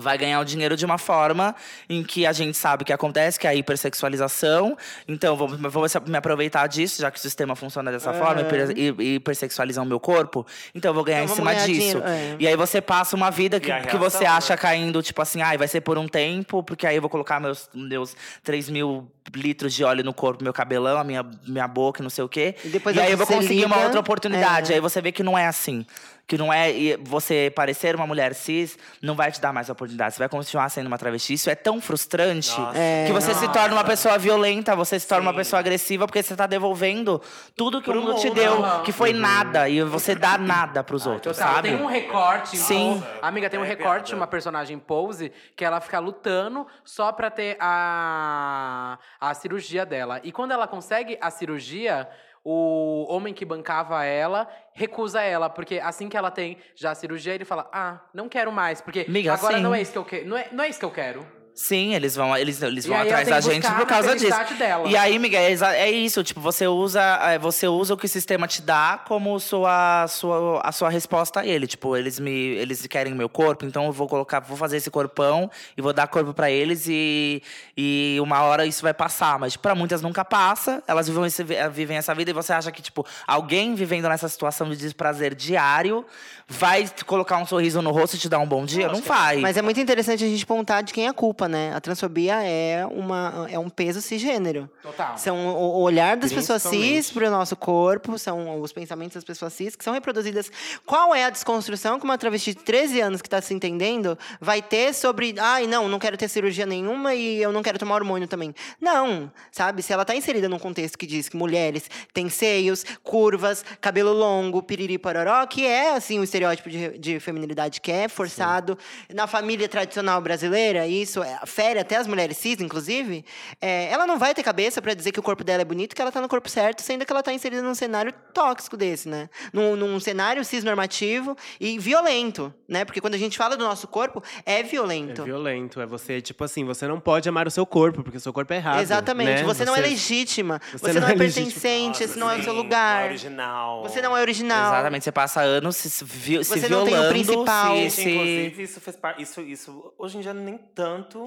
[0.02, 1.54] Vai ganhar o dinheiro de uma forma
[1.88, 4.76] em que a gente sabe que acontece, que é a hipersexualização.
[5.06, 9.14] Então, vou, vou me aproveitar disso, já que o sistema funciona dessa forma, hiper- hi-
[9.16, 10.46] hipersexualizar o meu corpo.
[10.74, 11.98] Então, eu vou ganhar Então, em cima ganhar disso.
[12.04, 12.36] é.
[12.38, 14.56] E aí você passa uma vida que, que você acha né?
[14.58, 17.68] caindo, tipo assim, ai, vai ser por um tempo, porque aí eu vou colocar meus,
[17.74, 22.10] meus 3 mil litros de óleo no corpo, meu cabelão, a minha, minha boca, não
[22.10, 22.56] sei o quê.
[22.64, 24.72] E depois e aí você eu vou conseguir uma liga, outra oportunidade.
[24.72, 24.74] é.
[24.74, 25.86] Aí você vê que não é assim.
[26.32, 26.72] Que não é.
[26.72, 30.14] e você parecer uma mulher cis não vai te dar mais oportunidade.
[30.14, 31.34] Você vai continuar sendo uma travesti.
[31.34, 32.78] Isso é tão frustrante Nossa.
[32.78, 33.04] É.
[33.06, 33.52] que você se Nossa.
[33.52, 35.36] torna uma pessoa violenta, você se torna uma Sim.
[35.36, 37.20] pessoa agressiva, porque você tá devolvendo
[37.54, 38.82] tudo que Pro o mundo te mundo, deu, aham.
[38.82, 39.68] que foi nada.
[39.68, 41.68] E você dá nada pros outros, Total, sabe?
[41.68, 42.56] tem um recorte.
[42.56, 42.92] Sim.
[42.96, 47.30] então, amiga, tem um É recorte, uma personagem pose, que ela fica lutando só pra
[47.30, 50.18] ter a, a cirurgia dela.
[50.24, 52.08] E quando ela consegue a cirurgia,
[52.44, 55.48] o homem que bancava ela recusa ela.
[55.48, 58.80] Porque assim que ela tem já a cirurgia, ele fala: Ah, não quero mais.
[58.80, 59.62] Porque Miga, agora sim.
[59.62, 60.26] não é isso que eu quero.
[60.26, 61.41] Não é, não é isso que eu quero.
[61.54, 64.54] Sim, eles vão, eles, eles E vão atrás da gente por causa disso.
[64.56, 64.88] dela.
[64.88, 68.48] E aí, Miguel, é, isso, tipo, você usa, é, você usa o que o sistema
[68.48, 71.66] te dá como sua, sua, a sua resposta a ele.
[71.66, 75.50] Tipo, eles me, eles querem meu corpo, então eu vou colocar, vou fazer esse corpão
[75.76, 77.42] e vou dar corpo pra eles e,
[77.76, 79.38] e uma hora isso vai passar.
[79.38, 82.80] Mas para muitas nunca passa, elas vivem, esse, vivem essa vida e você acha que,
[82.80, 86.04] tipo, alguém vivendo nessa situação de desprazer diário
[86.48, 88.88] vai te colocar um sorriso no rosto e te dar um bom dia?
[88.88, 89.38] Não vai.
[89.38, 91.72] Mas é muito interessante a gente pontar de quem é a culpa, né?
[91.74, 94.68] A transfobia é, uma, é um peso cisgênero.
[94.82, 95.16] Total.
[95.18, 99.52] São o olhar das pessoas cis para o nosso corpo, são os pensamentos das pessoas
[99.52, 100.50] cis que são reproduzidas.
[100.84, 104.62] Qual é a desconstrução que uma travesti de 13 anos que está se entendendo vai
[104.62, 105.34] ter sobre.
[105.38, 108.54] Ai, não, não quero ter cirurgia nenhuma e eu não quero tomar hormônio também.
[108.80, 109.82] Não, sabe?
[109.82, 114.62] Se ela está inserida num contexto que diz que mulheres têm seios, curvas, cabelo longo,
[114.62, 118.78] piriri pororó, que é, assim, o estereótipo de, de feminilidade que é forçado.
[119.12, 123.24] Na família tradicional brasileira, isso é, fere até as mulheres cis, inclusive,
[123.60, 126.02] é, ela não vai ter cabeça para dizer que o corpo dela é bonito, que
[126.02, 129.28] ela tá no corpo certo, sendo que ela tá inserida num cenário tóxico desse, né?
[129.52, 132.84] Num, num cenário cis normativo e violento, né?
[132.84, 135.24] Porque quando a gente fala do nosso corpo, é É violento.
[135.24, 138.32] violento, é você, tipo assim, você não pode amar o seu corpo, porque o seu
[138.32, 138.80] corpo é errado.
[138.80, 139.42] Exatamente.
[139.42, 139.44] né?
[139.44, 142.42] Você não é legítima, você, você não, não é é pertencente, esse não é o
[142.42, 142.96] seu Sim, lugar.
[143.00, 143.82] Não é original.
[143.82, 144.72] Você não é original.
[144.72, 147.76] Exatamente, você passa anos se, se, se Você não tem o violando, principal.
[147.76, 149.22] Gente, se- Inclusive, isso fez parte.
[149.22, 151.21] Isso, isso, hoje em dia, nem tanto.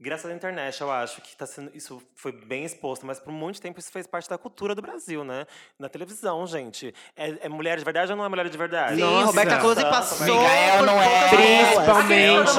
[0.00, 3.60] Graças à internet, eu acho que tá sendo, isso foi bem exposto, mas por muito
[3.60, 5.44] tempo isso fez parte da cultura do Brasil, né?
[5.76, 6.94] Na televisão, gente.
[7.16, 8.94] É, é mulher de verdade ou não é mulher de verdade?
[8.94, 9.26] Sim, Nossa.
[9.26, 11.28] Roberta Close passou Micael não é.
[11.30, 12.50] Principalmente.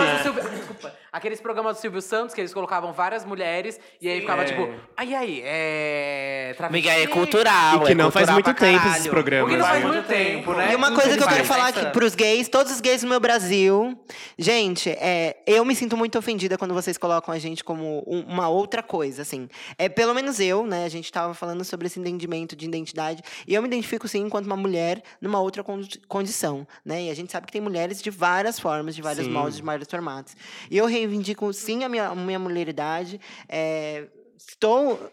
[1.11, 4.45] Aqueles programas do Silvio, Santos que eles colocavam várias mulheres e aí ficava É.
[4.45, 6.55] tipo, ai, aí, é.
[6.59, 7.81] Amiga, é cultural.
[7.81, 8.97] E que é não faz cultural muito pra tempo caralho.
[8.99, 9.49] esses programas.
[9.49, 9.91] Porque não faz né?
[9.91, 10.69] muito tempo, né?
[10.71, 13.19] E uma coisa que eu quero falar aqui pros gays, todos os gays do meu
[13.19, 13.97] Brasil.
[14.37, 18.47] Gente, é, eu me sinto muito ofendida quando vocês colocam a gente como um- uma
[18.49, 19.47] outra coisa, assim.
[19.77, 20.85] É, pelo menos eu, né?
[20.85, 23.21] A gente tava falando sobre esse entendimento de identidade.
[23.47, 27.03] E eu me identifico, sim, enquanto uma mulher numa outra condi- condição, né?
[27.03, 29.31] E a gente sabe que tem mulheres de várias formas, de vários Sim.
[29.31, 30.35] moldes, de vários formatos.
[30.69, 33.19] E eu reivindico, sim, a minha, a minha mulheridade.
[33.47, 35.11] É, estou...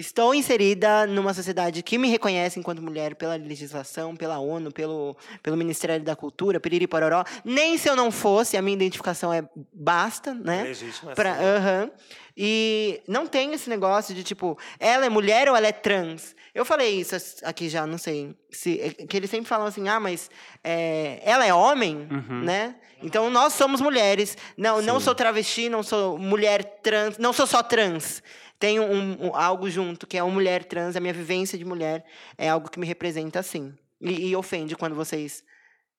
[0.00, 5.58] Estou inserida numa sociedade que me reconhece enquanto mulher pela legislação, pela ONU, pelo, pelo
[5.58, 7.22] Ministério da Cultura, piriri pororó.
[7.44, 10.62] Nem se eu não fosse, a minha identificação é basta, né?
[10.62, 11.90] É Pra, aham.
[12.34, 16.34] E não tem esse negócio de tipo, ela é mulher ou ela é trans?
[16.54, 18.34] Eu falei isso aqui já, não sei.
[18.50, 20.30] Se, é que eles sempre falam assim, ah, mas
[20.64, 22.08] é, ela é homem,
[22.42, 22.74] né?
[23.02, 24.36] Então nós somos mulheres.
[24.56, 28.22] Não, não sou travesti, não sou mulher trans, não sou só trans.
[28.60, 32.04] Tenho um, um- algo junto, que é uma mulher trans, a minha vivência de mulher
[32.38, 33.74] é algo que me representa assim.
[34.00, 35.42] E, e ofende quando vocês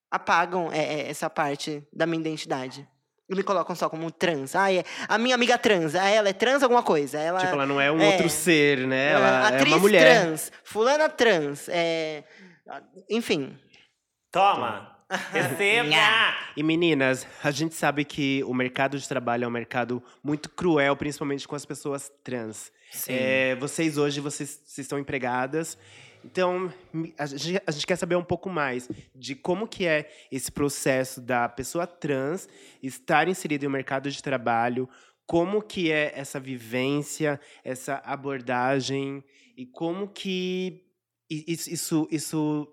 [0.10, 2.88] apagam é, é, essa parte da minha identidade.
[3.30, 4.56] E me colocam só como trans.
[4.56, 7.18] Ah, é, a minha amiga trans, ah, ela é trans alguma coisa.
[7.18, 8.08] Ela, Tipo, ela não é um é.
[8.12, 9.16] outro ser, né?
[9.16, 10.24] ah, Ela é atriz uma mulher.
[10.24, 12.24] trans, fulana trans, é,
[13.10, 13.58] enfim.
[14.32, 14.98] Toma!
[15.32, 16.42] Receba!
[16.56, 20.98] E meninas, a gente sabe que o mercado de trabalho é um mercado muito cruel,
[20.98, 22.74] principalmente com as pessoas trans.
[22.92, 23.14] Sim.
[23.14, 25.78] É, vocês hoje, vocês, vocês estão empregadas.
[26.26, 26.72] Então,
[27.18, 31.22] a gente, a gente quer saber um pouco mais de como que é esse processo
[31.22, 32.50] da pessoa trans
[32.84, 34.90] estar inserida em um mercado de trabalho,
[35.26, 39.24] como que é essa vivência, essa abordagem
[39.56, 40.84] e como que
[41.30, 42.68] isso, isso, isso,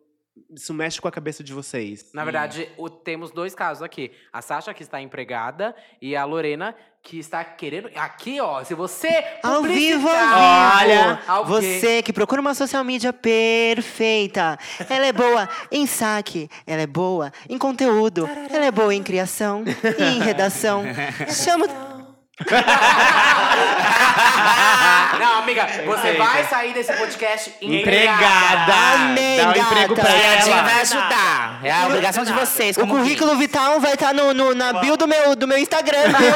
[0.55, 2.11] isso mexe com a cabeça de vocês.
[2.13, 4.11] Na verdade, o- temos dois casos aqui.
[4.33, 7.89] A Sasha, que está empregada, e a Lorena, que está querendo.
[7.95, 9.09] Aqui, ó, se você.
[9.43, 10.79] Ao vivo, ao vivo.
[10.79, 14.59] Olha, Você que procura uma social media perfeita.
[14.91, 19.65] Ela é boa em saque, ela é boa em conteúdo, ela é boa em criação
[19.99, 20.83] e em redação.
[21.33, 21.88] Chama.
[25.19, 28.73] Não, amiga, você vai sair desse podcast Empregada!
[28.95, 30.41] Amém, Dá um emprego pra a ela.
[30.43, 31.61] gente vai ajudar.
[31.65, 32.77] É a obrigação de vocês.
[32.77, 36.17] O currículo vital vai estar no, no- na bio do meu, do meu Instagram, viu?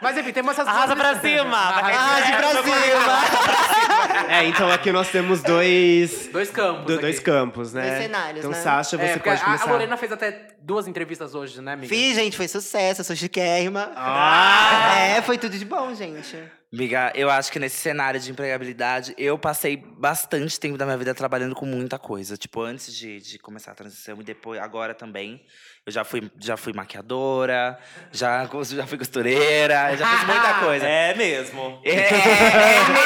[0.00, 1.56] Mas enfim, temos essas Arrasa pra cima!
[1.56, 4.26] Arrase pra cima!
[4.28, 6.86] É, então aqui nós temos dois, Dois campos.
[6.86, 7.86] do- dois campos, né?
[7.88, 8.56] Dois cenários, então, né?
[8.62, 9.64] Sasha, você É, pode a, começar.
[9.64, 10.30] a Lorena fez até
[10.66, 11.88] duas entrevistas hoje, né, amiga?
[11.88, 13.92] Fiz, gente, foi sucesso, eu sou chiquérrima.
[13.94, 14.98] Ah!
[14.98, 16.36] É, foi tudo de bom, gente.
[16.72, 21.14] Amiga, eu acho que nesse cenário de empregabilidade, eu passei bastante tempo da minha vida
[21.14, 22.36] trabalhando com muita coisa.
[22.36, 25.40] Tipo, antes de, de começar a transição e depois, agora também.
[25.86, 27.78] Eu já fui, já fui maquiadora,
[28.10, 30.84] já, já fui costureira, já fiz muita coisa.
[30.84, 31.80] É mesmo.
[31.84, 32.96] É, é mesmo.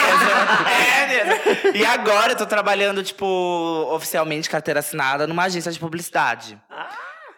[0.81, 1.77] É mesmo.
[1.77, 3.27] E agora eu tô trabalhando, tipo,
[3.93, 6.59] oficialmente carteira assinada numa agência de publicidade.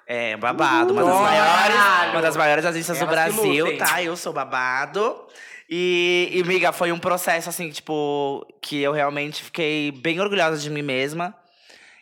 [0.06, 0.92] É, babado.
[0.92, 1.74] Uma das Caralho.
[1.74, 3.78] maiores, uma das maiores agências do Elas que Brasil, lutem.
[3.78, 4.02] tá?
[4.02, 5.26] Eu sou babado.
[5.70, 10.68] E, e, miga, foi um processo, assim, tipo, que eu realmente fiquei bem orgulhosa de
[10.68, 11.34] mim mesma.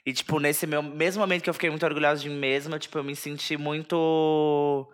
[0.04, 2.98] E, tipo, nesse meu mesmo momento que eu fiquei muito orgulhosa de mim mesma, tipo,
[2.98, 4.88] eu me senti muito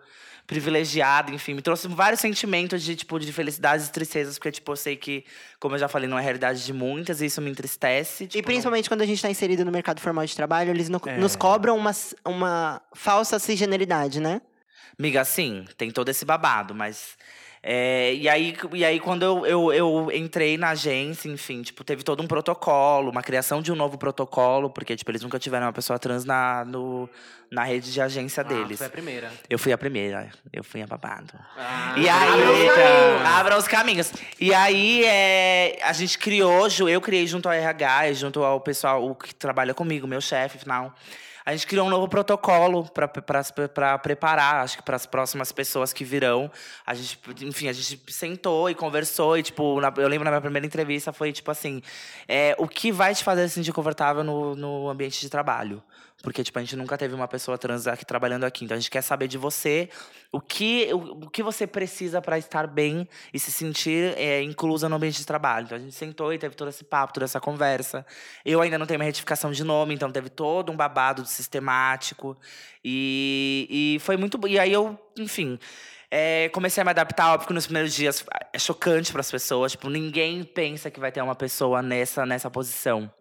[0.47, 4.75] privilegiada, enfim, me trouxe vários sentimentos de, tipo, de felicidades e tristezas, porque, tipo, eu
[4.77, 5.25] sei que,
[5.59, 8.23] como eu já falei, não é realidade de muitas, e isso me entristece.
[8.23, 11.01] E tipo, principalmente quando a gente está inserido no mercado formal de trabalho, eles no-
[11.05, 11.17] É.
[11.17, 11.91] nos cobram uma,
[12.25, 14.41] uma falsa cisgeneridade, né?
[14.97, 17.17] Miga, sim, tem todo esse babado, mas.
[17.69, 22.01] É, e, aí, e aí, quando eu, eu, eu entrei na agência, enfim, tipo, teve
[22.01, 25.73] todo um protocolo, uma criação de um novo protocolo, porque, tipo, eles nunca tiveram uma
[25.73, 27.09] pessoa trans na, no,
[27.51, 28.79] na rede de agência Ah, deles.
[28.79, 29.29] é a primeira.
[29.49, 31.33] Eu fui a primeira, eu fui a babado.
[31.57, 32.69] Ah, E aí,
[33.25, 34.13] abra os caminhos.
[34.39, 39.13] E aí, é, a gente criou, eu criei junto ao RH, junto ao pessoal o
[39.13, 40.93] que trabalha comigo, meu chefe, final.
[41.47, 43.07] A gente criou um novo protocolo para
[43.97, 46.51] preparar, acho que para as próximas pessoas que virão.
[46.85, 49.37] A gente, enfim, a gente sentou e conversou.
[49.37, 51.81] E, tipo, na- eu lembro na minha primeira entrevista foi tipo assim:
[52.27, 55.81] é, o que vai te fazer se sentir confortável no, no ambiente de trabalho?
[56.23, 58.65] Porque, tipo, a gente nunca teve uma pessoa trans aqui trabalhando aqui.
[58.65, 59.87] Então a gente quer saber de você
[60.31, 64.89] o que, o, o que você precisa para estar bem e se sentir é, inclusa
[64.89, 65.65] no ambiente de trabalho.
[65.65, 68.03] Então a gente sentou e teve todo esse papo, toda essa conversa.
[68.43, 72.37] Eu ainda não tenho uma retificação de nome, então teve todo um babado sistemático.
[72.83, 74.39] E, e foi muito.
[74.47, 75.57] E aí eu, enfim.
[76.11, 79.73] é, comecei a me adaptar, óbvio nos primeiros dias é chocante para as pessoas.
[79.73, 83.11] Tipo, ninguém pensa que vai ter uma pessoa nessa, nessa posição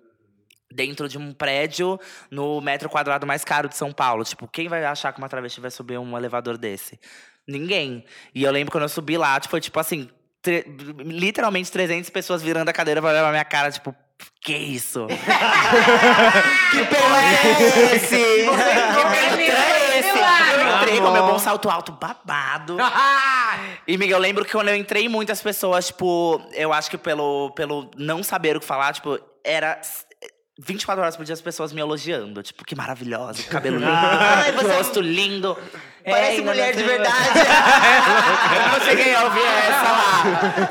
[0.73, 1.99] dentro de um prédio
[2.31, 4.25] no metro quadrado mais caro de São Paulo.
[4.25, 6.99] Tipo, quem vai achar que uma travesti vai subir um elevador desse?
[7.47, 8.05] Ninguém.
[8.35, 10.09] E eu lembro quando eu subi lá, tipo, foi tipo assim,
[10.99, 13.95] literalmente 300 pessoas virando a cadeira pra olhar pra minha cara, tipo,
[14.41, 15.07] que isso?
[16.71, 18.17] Que pelo é esse?
[18.17, 20.19] que peito é esse?
[20.19, 22.77] Eu entrei com meu bom salto alto babado.
[23.87, 27.53] E, Miguel, eu lembro que quando eu entrei, muitas pessoas, tipo, eu acho que pelo,
[27.53, 29.81] pelo não saber o que falar, tipo, era
[30.59, 32.43] 24 horas por dia as pessoas me elogiando.
[32.43, 35.57] Tipo, que maravilhosa, que cabelo lindo, Ai, rosto lindo.
[36.05, 37.39] Parece É, mulher ainda de verdade.
[38.55, 40.23] Eu não cheguei a ouvir essa lá.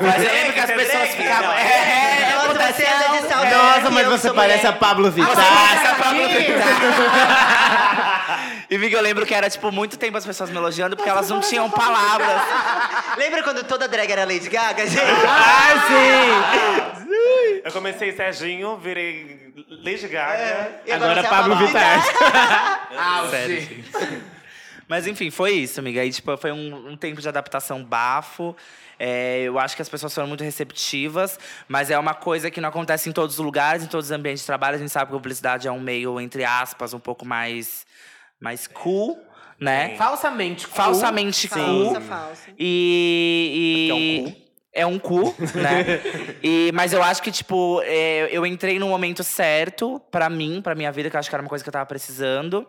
[0.01, 1.51] Mas eu lembro que as pessoas ficavam.
[1.53, 2.14] É,
[2.51, 3.49] é, anda de salto.
[3.49, 4.73] Nossa, mas você parece a.
[4.73, 5.35] Pablo Vittar.
[5.35, 7.75] Nossa, Pablo Vittar.
[8.69, 11.29] E Viga, eu lembro que era, tipo, muito tempo as pessoas me elogiando porque elas
[11.29, 12.41] não tinham palavras.
[13.15, 15.01] Lembra quando toda drag era Lady Gaga, gente?
[15.27, 17.05] Ah, sim!
[17.63, 20.81] Eu comecei Serginho, virei Lady Gaga.
[20.85, 22.87] E Agora você é a Pablo Vittar.
[22.97, 23.91] Ah, Sério, gente.
[24.87, 26.01] Mas enfim, foi isso, amiga.
[26.01, 28.55] Aí, tipo, foi um, um tempo de adaptação bafo.
[28.97, 32.69] É, eu acho que as pessoas foram muito receptivas, mas é uma coisa que não
[32.69, 34.75] acontece em todos os lugares, em todos os ambientes de trabalho.
[34.75, 37.85] A gente sabe que a publicidade é um meio, entre aspas, um pouco mais,
[38.39, 39.19] mais cool,
[39.59, 39.95] né?
[39.97, 40.75] Falsamente cool.
[40.75, 41.93] Falsamente cool.
[41.93, 42.49] Falsa, falsa.
[42.59, 44.25] E.
[44.27, 45.25] e- É um cu.
[45.25, 46.01] É um cu, né?
[46.43, 50.75] e, mas eu acho que, tipo, é, eu entrei no momento certo pra mim, pra
[50.75, 52.67] minha vida, que eu acho que era uma coisa que eu tava precisando.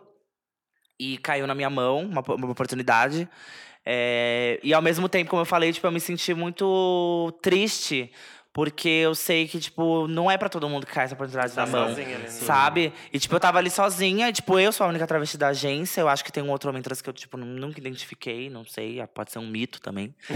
[0.97, 3.27] E caiu na minha mão, uma, uma oportunidade.
[3.89, 8.11] É, e ao mesmo tempo, como eu falei, tipo, eu me senti muito triste.
[8.57, 11.63] Porque eu sei que, tipo, não é pra todo mundo que cai essa oportunidade Tá
[11.63, 11.89] na mão.
[11.89, 12.27] sozinha né?
[12.27, 12.91] Sabe?
[13.13, 14.27] E, tipo, eu tava ali sozinha.
[14.29, 16.01] E, tipo, eu sou a única travesti da agência.
[16.01, 18.49] Eu acho que tem um outro homem trans que eu, tipo, nu- nunca identifiquei.
[18.49, 18.99] Não sei.
[19.13, 20.11] Pode ser um mito também.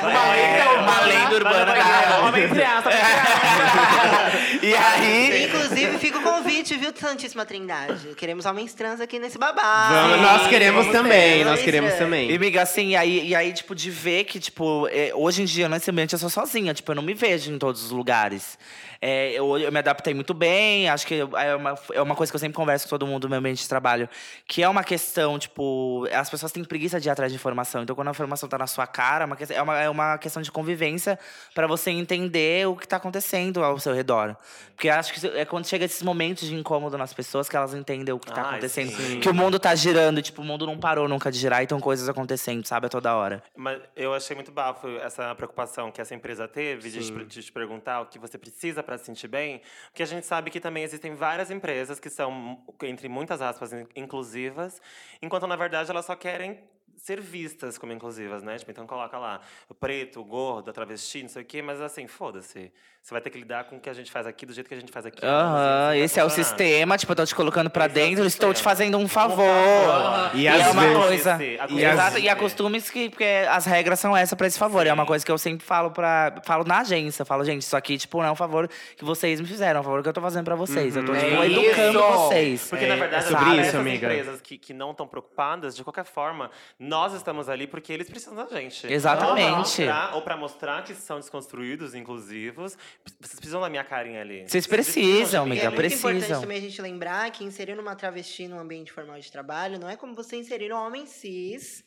[0.00, 2.94] Uma lenda É, uma lenda urbana da- Homem aspas.
[4.62, 5.44] e aí...
[5.44, 8.14] Inclusive, fica o convite, viu, Santíssima Trindade?
[8.16, 9.94] Queremos homens trans aqui nesse babado.
[9.94, 11.96] Vamos, nós queremos Vamos também, nós queremos é.
[11.96, 12.34] E, também.
[12.34, 15.68] amiga, assim, e aí, e aí, tipo, de ver que, tipo, é, hoje em dia,
[15.68, 16.72] nesse ambiente, eu sou sozinha.
[16.72, 18.58] Tipo, eu não me vejo em todos os lugares.
[19.02, 22.36] É, eu, eu me adaptei muito bem, acho que é uma, é uma coisa que
[22.36, 24.08] eu sempre converso com todo mundo no meu ambiente de trabalho.
[24.46, 27.82] Que é uma questão, tipo, as pessoas têm preguiça de ir atrás de informação.
[27.82, 30.42] Então, quando a informação tá na sua cara, é uma é uma, é uma questão
[30.42, 31.18] de convivência
[31.54, 34.36] para você entender o que tá acontecendo ao seu redor.
[34.74, 38.14] Porque acho que é quando chega esses momentos de incômodo nas pessoas que elas entendem
[38.14, 38.90] o que tá Ai, acontecendo.
[38.90, 39.20] sim.
[39.20, 41.80] Que o mundo tá girando, e, tipo, o mundo não parou nunca de girar, então
[41.80, 43.42] coisas acontecendo, sabe, a toda hora.
[43.56, 48.00] Mas eu achei muito bafo essa preocupação que essa empresa teve de de te perguntar
[48.00, 49.62] o que você precisa para se sentir bem.
[49.90, 53.86] Porque a gente sabe que também existem várias empresas que são, entre muitas aspas, in-
[53.94, 54.82] inclusivas,
[55.22, 56.58] enquanto na verdade elas só querem
[57.02, 58.56] ser vistas como inclusivas, né?
[58.58, 61.80] Tipo, então coloca lá o preto, o gordo, a travesti, não sei o quê, mas
[61.80, 62.70] assim, foda-se.
[63.02, 64.74] Você vai ter que lidar com o que a gente faz aqui do jeito que
[64.74, 65.24] a gente faz aqui.
[65.24, 68.06] Aham, Assim, esse é o sistema, tipo, eu tô te colocando pra Esse é o
[68.08, 68.70] dentro, estou te sistema.
[68.76, 69.36] fazendo um favor.
[69.38, 70.36] favor.
[70.36, 71.38] E E, às é uma vezes- coisa.
[71.42, 74.86] E, exato, e acostumes que porque as regras são essas pra esse favor.
[74.86, 77.24] É uma coisa que eu sempre falo para falo na agência.
[77.24, 79.84] Falo, gente, isso aqui, tipo, não é um favor que vocês me fizeram, é um
[79.84, 80.94] favor que eu tô fazendo pra vocês.
[80.94, 82.08] Eu tô, tipo, É educando isso.
[82.18, 82.68] vocês.
[82.68, 84.06] Porque, É, na é verdade, sobre sabe, isso, essas amiga.
[84.12, 86.50] empresas que, que não estão preocupadas, de qualquer forma,
[86.90, 88.84] nós estamos ali porque eles precisam da gente.
[88.92, 89.40] Exatamente.
[89.40, 92.76] Ou pra mostrar, ou pra mostrar que são desconstruídos, inclusivos.
[93.20, 94.44] Vocês precisam da minha carinha ali.
[94.46, 95.76] Vocês de precisam, amiga, é ali.
[95.76, 96.40] muito importante precisam.
[96.40, 99.96] também a gente lembrar que inserir uma travesti num ambiente formal de trabalho não é
[99.96, 101.84] como você inserir um homem cis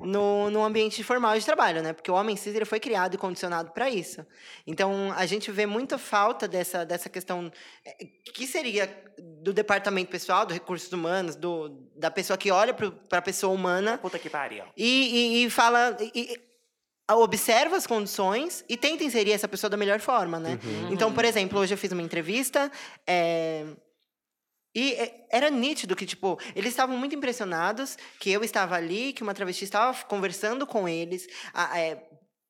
[0.00, 1.92] no, no ambiente formal de trabalho, né?
[1.92, 4.24] Porque o homem cis ele foi criado e condicionado para isso.
[4.66, 7.50] Então, a gente vê muita falta dessa, dessa questão
[7.84, 8.88] eh, que seria
[9.42, 13.98] do departamento pessoal, do recursos humanos, do, da pessoa que olha para a pessoa humana
[13.98, 14.64] Puta que pariu.
[14.76, 15.96] e, e, e fala.
[16.14, 16.40] e-
[17.08, 20.58] observa as condições e tenta inserir essa pessoa da melhor forma, né?
[20.90, 22.68] Então, por exemplo, hoje eu fiz uma entrevista.
[23.06, 23.64] é,
[24.76, 29.22] E é, era nítido que, tipo, eles estavam muito impressionados que eu estava ali, que
[29.22, 32.02] uma travesti estava conversando com eles, a- é,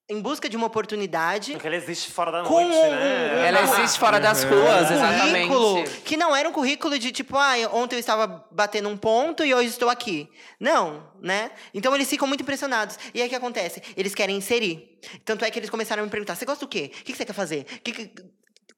[0.08, 1.52] em busca de uma oportunidade.
[1.52, 3.48] Porque ela existe fora da Com noite, um- né?
[3.48, 5.48] Ela existe fora das ruas, exatamente.
[5.48, 9.44] currículo que não era um currículo de tipo, ah, ontem eu estava batendo um ponto
[9.44, 10.28] e hoje estou aqui.
[10.60, 11.50] Não, né?
[11.74, 12.98] Então eles ficam muito impressionados.
[13.14, 13.80] E aí o que acontece?
[13.96, 14.98] Eles querem inserir.
[15.24, 16.90] Tanto é que eles começaram a me perguntar: você gosta do quê?
[16.92, 17.64] O que que você quer fazer?
[17.84, 18.10] Que que-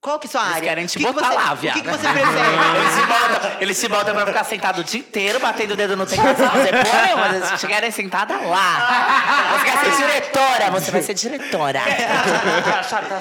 [0.01, 0.69] Qual que é a sua Eles área?
[0.69, 1.81] querem te O que que botar você- lá, O que, viado.
[1.81, 2.39] que você prefere?
[2.79, 5.97] Eles se, botam, eles se botam pra ficar sentado o dia inteiro, batendo o dedo
[5.97, 7.27] no teclado sem fazer porra nenhuma.
[7.35, 9.57] Eles querem sentada lá.
[9.59, 11.81] Você quer ser diretora, você vai ser diretora.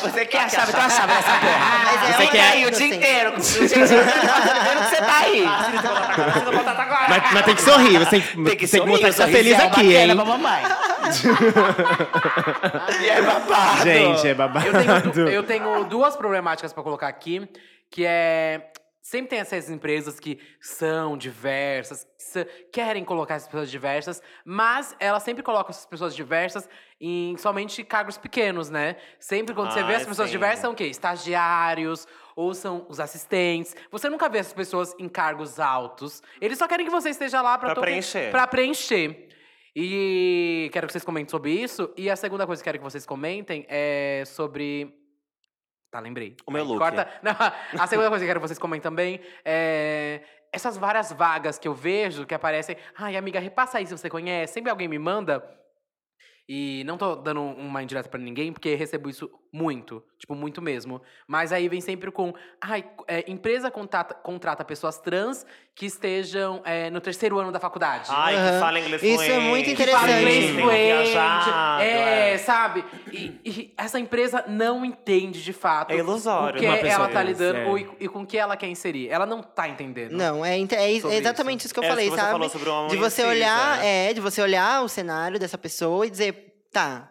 [0.00, 1.58] Você quer a chave, então a chave dessa porra.
[1.84, 3.32] Mas é você uma quer ir o dia inteiro.
[3.36, 5.44] O dia inteiro vendo que você tá aí.
[7.08, 9.22] Mas, mas tem que sorrir, você tem, que- Tem que, tem que mostrar que tá
[9.22, 10.14] sorrir, feliz sorrisão aqui, hein?
[10.16, 10.62] pra mamãe.
[13.02, 13.82] e é babado.
[13.82, 14.66] Gente, é babado.
[14.66, 14.72] Eu
[15.12, 17.48] tenho, eu tenho duas problemáticas pra colocar aqui,
[17.90, 24.20] que é sempre tem essas empresas que são diversas, que querem colocar essas pessoas diversas,
[24.44, 26.68] mas elas sempre colocam essas pessoas diversas
[27.00, 28.96] em somente cargos pequenos, né?
[29.18, 30.32] Sempre quando você vê Ah, as pessoas sim.
[30.32, 30.84] diversas são o quê?
[30.84, 32.06] Estagiários
[32.36, 33.74] ou são os assistentes.
[33.90, 36.22] Você nunca vê essas pessoas em cargos altos.
[36.38, 38.30] Eles só querem que você esteja lá pra, Pra toque- preencher.
[38.30, 39.27] pra preencher.
[39.80, 41.94] E quero que vocês comentem sobre isso.
[41.96, 44.92] E a segunda coisa que quero que vocês comentem é sobre.
[45.88, 46.36] Tá, lembrei.
[46.44, 46.80] O meu look.
[46.80, 47.08] Corta.
[47.22, 47.30] Não,
[47.80, 50.20] a segunda coisa que quero que vocês comentem também é.
[50.52, 52.76] Essas várias vagas que eu vejo que aparecem.
[52.96, 54.54] Ai, amiga, repassa aí se você conhece.
[54.54, 55.48] Sempre alguém me manda.
[56.48, 60.02] E não tô dando uma indireta pra ninguém, porque recebo isso muito.
[60.18, 61.00] Tipo, muito mesmo.
[61.28, 62.34] Mas aí vem sempre com.
[62.60, 65.46] Ai, é, empresa contrata, contrata pessoas trans
[65.76, 68.08] que estejam é, no terceiro ano da faculdade.
[68.10, 68.58] Ai, que Aham.
[68.60, 69.32] fala inglês Isso fluente.
[69.32, 70.20] é muito Que fala interessante.
[70.22, 70.84] inglês fluente.
[71.12, 72.38] viajado, É, é.
[72.38, 72.84] sabe?
[73.12, 77.58] E, e essa empresa não entende de fato É ilusório, o que ela tá lidando
[77.60, 77.66] é.
[77.66, 79.08] ou e, e com o que ela quer inserir.
[79.08, 80.12] Ela não tá entendendo.
[80.12, 81.72] Não, é, é exatamente isso.
[81.72, 82.32] que eu É isso falei, que você sabe?
[82.32, 84.10] falou sobre o homem de você olhar, né?
[84.10, 87.08] é, de você olhar o cenário dessa pessoa e dizer, tá.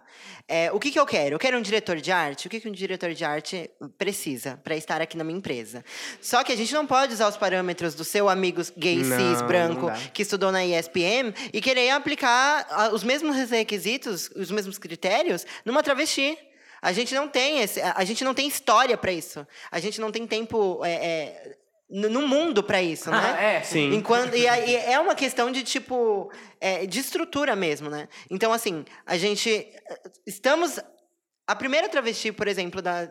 [0.48, 1.36] É, o que, que eu quero?
[1.36, 2.48] Eu quero um diretor de arte?
[2.48, 5.84] O que, que um diretor de arte precisa para estar aqui na minha empresa?
[6.22, 9.42] Só que a gente não pode usar os parâmetros do seu amigo gay, Não, cis,
[9.42, 15.46] branco, que estudou na ESPM e querer aplicar ah, os mesmos requisitos, os mesmos critérios
[15.66, 16.38] numa travesti.
[16.82, 19.46] A gente não tem esse, a gente não tem história para isso.
[19.70, 21.58] A gente não tem tempo é, é,
[21.90, 23.58] no mundo para isso, né?
[23.58, 23.62] é.
[23.64, 23.94] Sim.
[23.94, 26.30] Enquanto, e aí é uma questão de tipo
[26.60, 28.10] é, de estrutura mesmo, né?
[28.30, 29.68] Então assim a gente
[30.28, 30.80] estamos
[31.48, 33.06] a primeira travesti, por exemplo, da,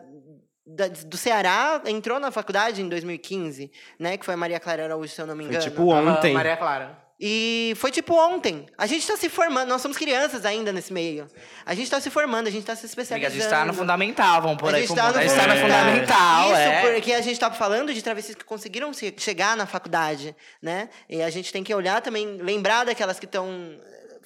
[0.65, 4.15] da- do Ceará entrou na faculdade em 2015, né?
[4.17, 5.69] Que foi a Maria Clara Araújo, se eu não me Foi engano.
[5.69, 6.33] tipo ontem.
[6.33, 7.05] Maria Clara.
[7.19, 8.67] E foi tipo ontem.
[8.77, 11.25] A gente está se formando, nós somos crianças ainda nesse meio.
[11.65, 13.33] A gente está se formando, a gente está se Amiga, especializando.
[13.35, 15.47] a gente tá no fundamental, vamos por A aí gente tá no A gente tá
[15.47, 16.43] no fundamental.
[16.51, 16.93] Isso é.
[16.93, 20.89] porque a gente tá falando de travestis que conseguiram se- chegar na faculdade, né?
[21.09, 23.49] E a gente tem que olhar também, lembrar daquelas que estão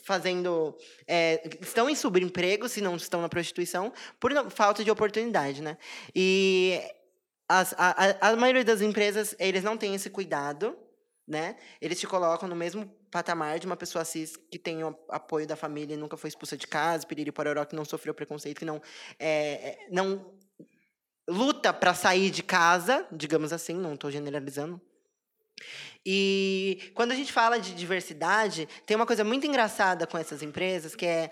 [0.03, 0.75] fazendo,
[1.07, 5.77] é, estão em subemprego, se não estão na prostituição, por falta de oportunidade, né?
[6.15, 6.81] E
[7.47, 10.77] as- a- a maioria das empresas, eles não têm esse cuidado,
[11.27, 11.55] né?
[11.81, 15.55] Eles te colocam no mesmo patamar de uma pessoa cis que tem o apoio da
[15.55, 18.81] família e nunca foi expulsa de casa, piriri pororó, que não sofreu preconceito, que não,
[19.19, 20.33] é, é, não
[21.29, 24.81] luta para sair de casa, digamos assim, não estou generalizando.
[26.05, 30.95] E quando a gente fala de diversidade, tem uma coisa muito engraçada com essas empresas,
[30.95, 31.31] que é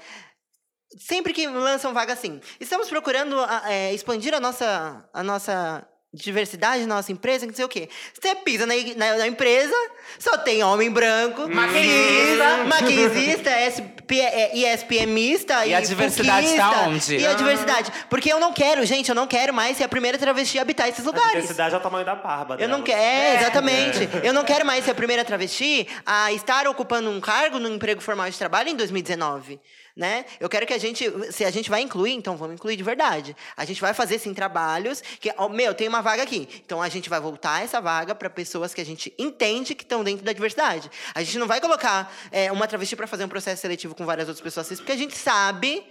[0.97, 6.95] sempre que lançam vaga assim, estamos procurando é, expandir a nossa, a nossa diversidade na
[6.95, 7.87] nossa empresa, não sei o quê.
[8.19, 9.73] Você pisa na, na- na empresa,
[10.17, 12.57] só tem homem branco, Maquinista.
[12.57, 17.15] cis, maquinista, SP, é, ESPMista E a diversidade tá onde?
[17.15, 17.91] E a diversidade.
[18.09, 20.87] Porque eu não quero, gente, eu não quero mais ser a primeira travesti a habitar
[20.89, 21.31] esses A lugares.
[21.33, 22.99] diversidade é o tamanho da barba Eu não delas.
[23.01, 24.09] quero, é, exatamente.
[24.23, 28.01] Eu não quero mais ser a primeira travesti a estar ocupando um cargo no emprego
[28.01, 29.59] formal de trabalho em 2019.
[29.99, 30.23] Né?
[30.39, 33.35] Eu quero que a gente, se a gente vai incluir, então vamos incluir de verdade.
[33.57, 36.47] A gente vai fazer sim trabalhos que, ó, meu, tem uma vaga aqui.
[36.65, 40.01] Então a gente vai voltar essa vaga para pessoas que a gente entende que estão
[40.01, 40.89] dentro da diversidade.
[41.13, 44.29] A gente não vai colocar é, uma travesti para fazer um processo seletivo com várias
[44.29, 45.85] outras pessoas cis, porque a gente sabe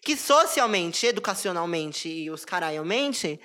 [0.00, 3.38] que socialmente, educacionalmente e os caraiamente,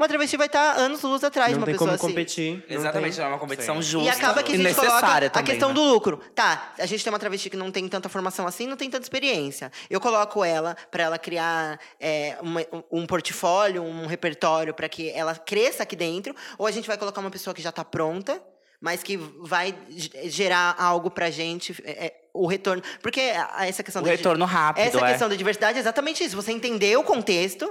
[0.00, 2.08] uma travesti vai estar anos luz atrás de Não uma tem pessoa como cis.
[2.08, 2.64] competir.
[2.68, 3.24] Exatamente, tem.
[3.24, 3.82] é uma competição Sim.
[3.82, 5.46] justa E acaba que a gente coloca necessária a também.
[5.46, 5.74] questão né?
[5.74, 6.20] do lucro.
[6.34, 9.04] Tá, a gente tem uma travesti que não tem tanta formação assim, não tem tanta
[9.04, 9.70] experiência.
[9.88, 15.34] Eu coloco ela para ela criar é, uma- um portfólio, um repertório para que ela
[15.34, 18.42] cresça aqui dentro, ou a gente vai colocar uma pessoa que já tá pronta,
[18.80, 22.82] mas que vai ge- gerar algo pra gente, é, é, o retorno.
[23.02, 23.20] Porque
[23.58, 25.10] essa questão O da retorno rápido, essa é.
[25.10, 26.34] questão da diversidade é exatamente isso.
[26.36, 27.70] Você entender o contexto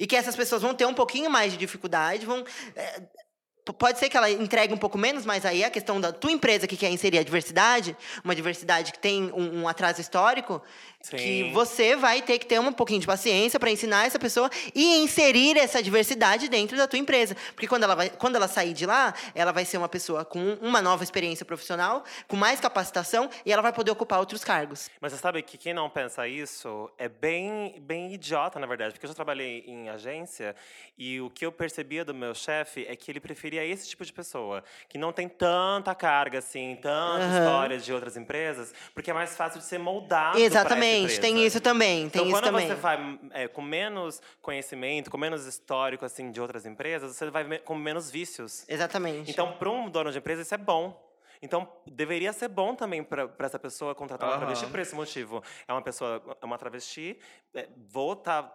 [0.00, 2.42] e que essas pessoas vão ter um pouquinho mais de dificuldade, vão.
[2.42, 3.19] p-
[3.64, 6.66] pode ser que ela entregue um pouco menos, mas aí a questão da tua empresa
[6.66, 10.62] que quer inserir a diversidade, uma diversidade que tem um, um atraso histórico,
[11.10, 11.52] que Sim.
[11.52, 15.56] você vai ter que ter um pouquinho de paciência para ensinar essa pessoa e inserir
[15.56, 17.34] essa diversidade dentro da tua empresa.
[17.54, 20.58] Porque quando ela, vai, quando ela sair de lá, ela vai ser uma pessoa com
[20.60, 24.90] uma nova experiência profissional, com mais capacitação, e ela vai poder ocupar outros cargos.
[25.00, 28.92] Mas você sabe que quem não pensa isso é bem, bem idiota, na verdade.
[28.92, 30.54] Porque eu já trabalhei em agência
[30.98, 34.12] e o que eu percebia do meu chefe é que ele preferia esse tipo de
[34.12, 34.62] pessoa.
[34.88, 37.38] Que não tem tanta carga, assim, tanta Aham.
[37.38, 38.72] história de outras empresas.
[38.94, 42.44] Porque é mais fácil de ser moldado Exatamente, tem isso também, tem então, isso quando
[42.44, 42.68] também.
[42.68, 47.58] você vai é, com menos conhecimento, com menos histórico, assim, de outras empresas, você vai
[47.58, 48.64] com menos vícios.
[48.68, 49.30] Exatamente.
[49.30, 51.10] Então, para um dono de empresa, isso é bom.
[51.42, 55.42] Então, deveria ser bom também para essa pessoa contratar uma travesti por esse motivo.
[55.66, 57.18] É uma pessoa, é uma travesti,
[57.54, 58.52] é, vou estar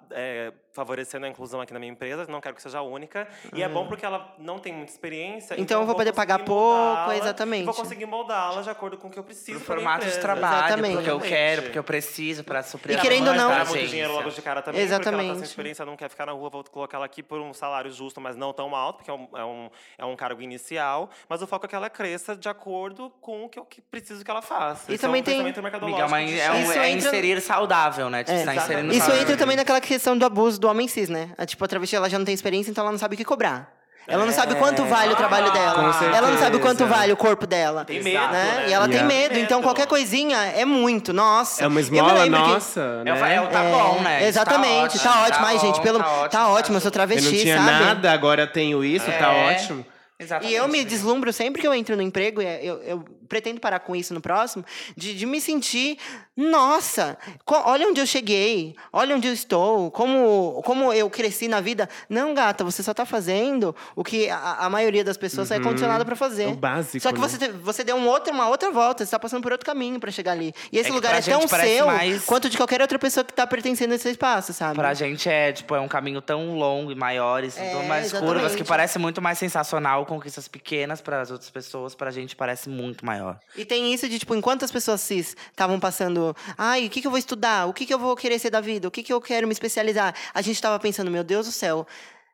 [0.71, 3.25] favorecendo a inclusão aqui na minha empresa, não quero que seja a única.
[3.53, 5.55] E é bom porque ela não tem muita experiência.
[5.57, 7.63] Então eu vou poder pagar pouco, exatamente.
[7.65, 9.59] Vou conseguir moldá-la de acordo com o que eu preciso.
[9.59, 10.95] Pro formato de trabalho, Exatamente.
[10.95, 11.63] porque eu quero, Exatamente.
[11.63, 14.61] porque eu preciso para suprir E a querendo não- Ganhar muito dinheiro logo de cara
[14.61, 15.35] também, porque ela tá Exatamente.
[15.37, 18.19] sem experiência, não quer ficar na rua, vou colocar ela aqui por um salário justo,
[18.19, 19.69] mas não tão alto, porque é um, é um,
[19.99, 21.09] é um cargo inicial.
[21.29, 24.31] Mas o foco é que ela cresça de acordo com o que eu preciso que
[24.31, 24.91] ela faça.
[24.91, 26.09] E Isso é também um tem- mercadológico.
[26.09, 28.23] mas é, um, é entra- inserir saudável, né?
[28.25, 28.43] Tipo, É.
[28.45, 29.21] tá inserindo Isso saudável.
[29.21, 31.29] entra também naquela questão do abuso do homem cis, né?
[31.37, 33.25] A, tipo, a travesti ela já não tem experiência, então ela não sabe o que
[33.25, 33.71] cobrar.
[34.07, 35.73] Ela não sabe quanto vale o trabalho dela.
[35.97, 37.83] Com Ela não sabe o quanto vale o corpo dela.
[37.83, 38.31] Tem medo, né?
[38.31, 38.65] né?
[38.69, 39.07] E ela tem Yeah.
[39.15, 41.11] medo, então qualquer coisinha é muito.
[41.11, 41.63] Nossa.
[41.63, 43.35] É uma Eu esmola lembro que- nossa, É, o- né?
[43.35, 44.19] é o tá bom, né?
[44.19, 45.45] Isso Exatamente, tá ótimo.
[45.47, 47.71] Ai, gente, pelo, tá ótimo, tá ótimo, eu sou Eu travesti, não tinha sabe?
[47.83, 49.53] nada, agora tenho isso, tá É.
[49.55, 49.83] ótimo.
[50.19, 50.53] Exatamente.
[50.53, 53.79] E eu me deslumbro sempre que eu entro no emprego, e eu, eu pretendo parar
[53.79, 54.63] com isso no próximo,
[54.95, 55.97] de, de me sentir,
[56.35, 61.61] nossa, co- olha onde eu cheguei, olha onde eu estou, como, como eu cresci na
[61.61, 61.87] vida.
[62.09, 66.03] Não, gata, você só tá fazendo o que a, a maioria das pessoas é condicionada
[66.05, 66.43] pra fazer.
[66.43, 67.27] É o básico, Só que né?
[67.27, 70.11] você, você deu um outro, uma outra volta, você tá passando por outro caminho pra
[70.11, 70.53] chegar ali.
[70.71, 73.47] E esse É lugar é tão seu mais- quanto de qualquer outra pessoa que tá
[73.47, 74.75] pertencendo a esse espaço, sabe?
[74.75, 78.11] Pra gente é, tipo, é um caminho tão longo e maior, e É, tão mais
[78.11, 82.69] curvas, que parece muito mais sensacional, conquistas pequenas para as outras pessoas, pra gente parece
[82.69, 83.39] muito maior.
[83.55, 87.07] E tem isso de, tipo, enquanto as pessoas cis estavam passando, ai, o que, que
[87.07, 87.67] eu vou estudar?
[87.67, 88.87] O que, que eu vou querer ser da vida?
[88.87, 90.13] O que, que eu quero me especializar?
[90.33, 91.87] A gente tava pensando, meu Deus do céu,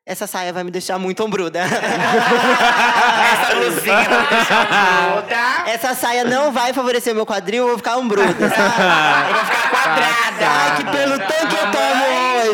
[0.04, 1.62] essa saia vai me deixar muito ombruda.
[3.32, 5.72] Essa blusinha vai deixar toda.
[5.72, 8.30] essa saia não vai favorecer meu quadril, eu vou ficar ombruda?
[8.30, 10.48] Eu vou ficar quadrada.
[10.48, 12.01] Ai, que pelo tanto eu tomo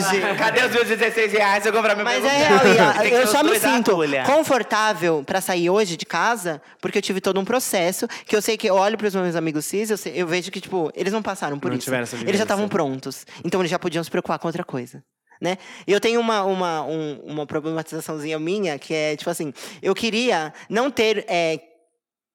[0.06, 0.22] hoje.
[0.38, 1.66] Cadê os meus 16 reais?
[1.66, 3.50] Eu comprar meu Mas é real, e a- Tem que eu ter só os me
[3.50, 4.24] dois da sinto agulha.
[4.24, 8.58] confortável pra sair hoje de casa, porque eu tive todo um processo, que eu sei
[8.58, 11.22] que eu olho pros meus amigos cis, eu, sei- eu vejo que, tipo, eles não
[11.22, 11.86] passaram por Não isso.
[11.86, 12.38] tiveram essa Eles vivência.
[12.40, 13.26] já estavam prontos.
[13.44, 15.04] Então eles já podiam se preocupar com outra coisa.
[15.40, 15.58] Né?
[15.86, 20.52] E eu tenho uma, uma, um- uma problematizaçãozinha minha, que é, tipo assim, eu queria
[20.68, 21.26] não ter.
[21.28, 21.60] É,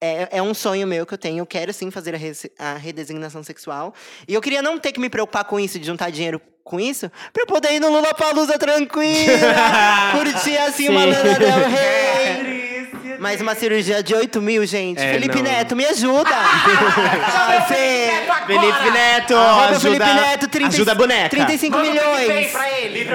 [0.01, 1.41] é, é um sonho meu que eu tenho.
[1.41, 2.19] Eu quero sim fazer a,
[2.73, 3.93] a redesignação sexual.
[4.29, 7.11] E eu queria não ter que me preocupar com isso, de juntar dinheiro com isso,
[7.33, 9.49] pra eu poder ir no Lula Palusa tranquila,
[10.13, 11.05] curtir assim uma.
[11.05, 12.63] Lana Del Rey.
[13.19, 15.01] Mais uma cirurgia de 8 mil, gente.
[15.01, 15.43] É, Felipe não.
[15.45, 16.29] Neto, me ajuda!
[16.35, 18.11] Ai, Fê.
[18.49, 21.29] Felipe Neto, Arroba ajuda, Felipe Neto, 30, ajuda a boneca.
[21.29, 22.51] 35 Manda milhões.
[22.51, 23.09] pra ele.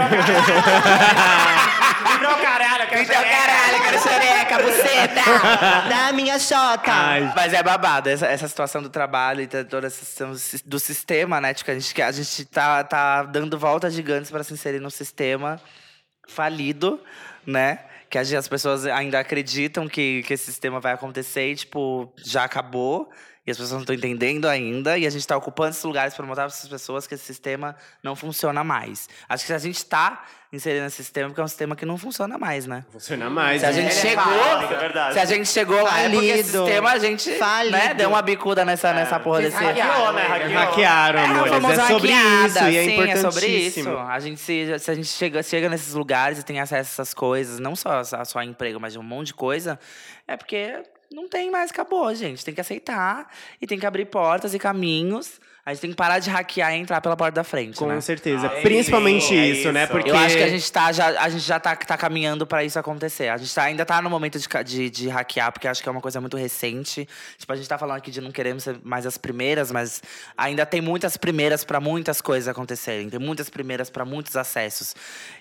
[2.12, 5.22] Livrou caralho, eu quero Então, caralho, eu quero xereca, buceta.
[5.90, 6.92] Da minha xota.
[6.92, 10.62] Ai, Mas é babado, essa, essa situação do trabalho e toda essa situação do sis-
[10.62, 11.54] do sistema, né?
[11.54, 15.60] Tipo, a gente, a gente tá, tá dando voltas gigantes para se inserir num sistema
[16.28, 17.00] falido,
[17.46, 17.80] né?
[18.10, 22.44] Que a as pessoas ainda acreditam que, que esse sistema vai acontecer e, tipo, já
[22.46, 23.10] acabou.
[23.46, 24.98] E as pessoas não estão entendendo ainda.
[24.98, 27.76] E a gente está ocupando esses lugares para mostrar para essas pessoas que esse sistema
[28.04, 29.08] não funciona mais.
[29.28, 32.38] Acho que a gente está inserindo nesse sistema porque é um sistema que não funciona
[32.38, 32.86] mais, né?
[32.92, 33.62] funciona mais.
[33.62, 33.74] Se a né?
[33.76, 35.14] gente é chegou, é verdade.
[35.14, 36.66] se a gente chegou lá, é porque esse Falido.
[36.66, 37.96] sistema a gente né, Falido.
[37.96, 39.58] deu uma bicuda nessa, nessa porra desse.
[39.58, 40.28] hackearam, né?
[40.28, 40.56] né?
[40.56, 41.54] Hackearam, É, amores.
[41.54, 43.20] É sobre hackeada, isso e é sim, importantíssimo.
[43.28, 43.90] é sobre isso.
[43.90, 47.14] A gente se, se a gente chega, chega nesses lugares e tem acesso a essas
[47.14, 49.78] coisas, não só, só emprego, mas de um monte de coisa,
[50.28, 50.82] é porque
[51.12, 52.44] não tem mais, acabou, gente.
[52.44, 53.30] Tem que aceitar
[53.62, 55.40] e tem que abrir portas e caminhos.
[55.68, 58.00] A gente tem que parar de hackear e entrar pela porta da frente, Com né?
[58.00, 58.50] certeza.
[58.50, 59.84] Ah, é Principalmente isso, é isso, né?
[59.84, 59.92] isso.
[59.92, 62.64] Porque Eu acho que a gente tá já, a gente já tá, tá caminhando pra
[62.64, 63.28] isso acontecer.
[63.28, 65.92] A gente tá- ainda tá no momento de, de, de hackear, porque acho que é
[65.92, 67.06] uma coisa muito recente.
[67.38, 70.02] Tipo, a gente tá falando aqui de não queremos ser mais as primeiras, mas
[70.38, 73.10] ainda tem muitas primeiras pra muitas coisas acontecerem.
[73.10, 74.96] Tem muitas primeiras pra muitos acessos.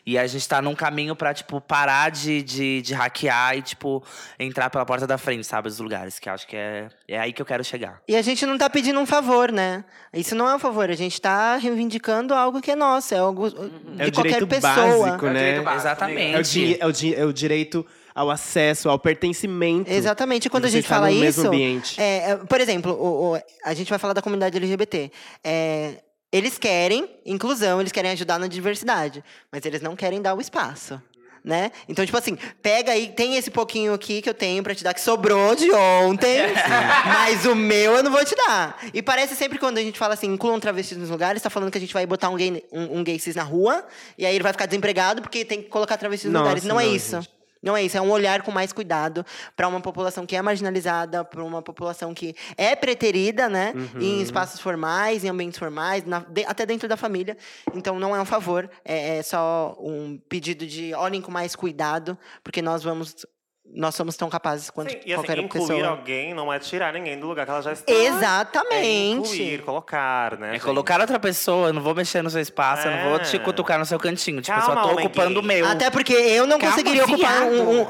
[0.04, 4.02] E a gente tá num caminho pra, tipo, parar de, de, de hackear e, tipo,
[4.40, 5.68] entrar pela porta da frente, sabe?
[5.68, 6.18] Dos lugares.
[6.18, 8.02] Que acho que é, é aí que eu quero chegar.
[8.08, 9.84] E a gente não tá pedindo um favor, né?
[10.16, 13.50] Isso não é um favor, a gente tá reivindicando algo que é nosso, é algo
[13.50, 13.56] de
[14.02, 14.74] é o qualquer direito pessoa.
[14.74, 15.38] básico, É o né?
[15.44, 15.80] direito básico.
[15.86, 16.34] Exatamente.
[16.34, 19.90] É o, di- é, o di- é o direito ao acesso, ao pertencimento.
[19.92, 20.46] Exatamente.
[20.46, 21.22] E quando a gente está fala no isso.
[21.22, 22.00] mesmo ambiente.
[22.00, 25.10] é, é, por exemplo, o- o- a gente vai falar da comunidade LGBT.
[25.44, 26.02] É,
[26.32, 31.00] eles querem inclusão, eles querem ajudar na diversidade, mas eles não querem dar o espaço.
[31.46, 31.70] Né?
[31.88, 34.92] Então, tipo assim, pega aí, tem esse pouquinho aqui que eu tenho pra te dar,
[34.92, 36.40] que sobrou de ontem,
[37.06, 38.76] mas o meu eu não vou te dar.
[38.92, 41.78] E parece sempre quando a gente fala assim, incluam travestis nos lugares, tá falando que
[41.78, 43.86] a gente vai botar um gay, um, um gay cis na rua,
[44.18, 46.64] e aí ele vai ficar desempregado porque tem que colocar travestis nos Nossa, lugares.
[46.64, 47.14] Não, é não, isso.
[47.14, 47.35] gente.
[47.66, 51.24] Não é isso, é um olhar com mais cuidado para uma população que é marginalizada,
[51.24, 53.72] para uma população que é preterida, né?
[53.74, 54.00] Uhum.
[54.00, 57.36] Em espaços formais, em ambientes formais, na- de- até dentro da família.
[57.74, 62.16] Então não é um favor, é, é só um pedido de olhem com mais cuidado,
[62.44, 63.26] porque nós vamos.
[63.74, 65.88] Nós somos tão capazes quanto Sim, e assim, qualquer incluir pessoa.
[65.88, 67.92] alguém não é tirar ninguém do lugar que ela já está.
[67.92, 68.74] Exatamente.
[68.74, 70.48] É incluir, colocar, né?
[70.48, 70.62] É gente?
[70.62, 73.38] colocar outra pessoa, eu não vou mexer no seu espaço, eu não vou te É.
[73.38, 74.40] cutucar no seu cantinho.
[74.40, 75.66] Tipo, eu Calma, só tô ocupando o meu.
[75.68, 77.86] Até porque eu não Calma, conseguiria ocupar um, um- um-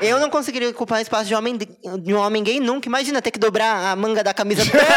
[0.00, 2.88] Eu não conseguiria ocupar um espaço de homem, de um homem gay nunca.
[2.88, 4.80] Imagina ter que dobrar a manga da camisa todo dia.
[4.80, 4.90] né?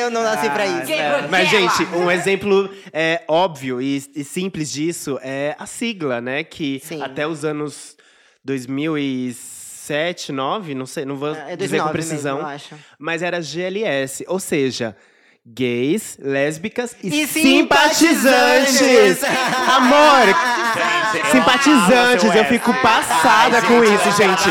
[0.00, 0.92] Eu não nasci pra isso.
[0.92, 1.26] É.
[1.30, 6.42] Mas, gente, um exemplo é, óbvio e, e simples disso é a sigla, né?
[6.42, 7.02] Que Sim.
[7.02, 7.87] até os anos
[8.48, 14.24] 2007, 2009, não sei, não vou É dizer com 2009 precisão, mesmo, mas era GLS,
[14.26, 14.96] ou seja,
[15.54, 18.70] gays, lésbicas e, E simpatizantes.
[18.76, 19.24] simpatizantes.
[19.68, 20.26] Amor,
[21.08, 24.48] Gente, eu simpatizantes, eu seu fico passada Ai, com gente, isso, eu gente.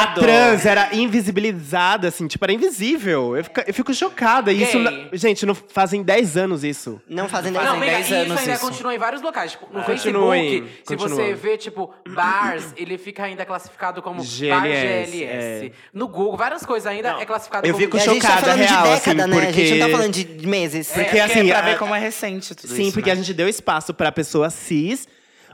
[0.00, 3.36] A trans era invisibilizada, assim, tipo, era invisível.
[3.36, 4.50] Eu fico, eu fico chocada.
[4.50, 4.82] Isso, Gay.
[4.82, 7.00] na- gente, não fazem 10 anos isso.
[7.08, 7.78] Não fazem Fazem Não, nada.
[7.78, 8.60] vem cá, 10 e isso anos ainda isso.
[8.66, 9.52] continua em vários locais.
[9.52, 14.24] Tipo, no Continue, Facebook, se você vê, tipo, bars, ele fica ainda classificado como bar
[14.26, 15.66] GLS, GLS.
[15.66, 15.70] é.
[15.92, 17.20] No Google, várias coisas ainda Não.
[17.20, 19.26] é classificado Eu como fico E a gente tá chocada, falando real, de assim, década,
[19.26, 19.36] né?
[19.36, 20.88] A gente não tá porque- falando de de meses.
[20.88, 22.92] Porque, Porque assim, pra a- ver como é recente tudo Sim, isso.
[22.92, 23.12] porque né?
[23.12, 25.06] a gente deu espaço pra pessoa cis,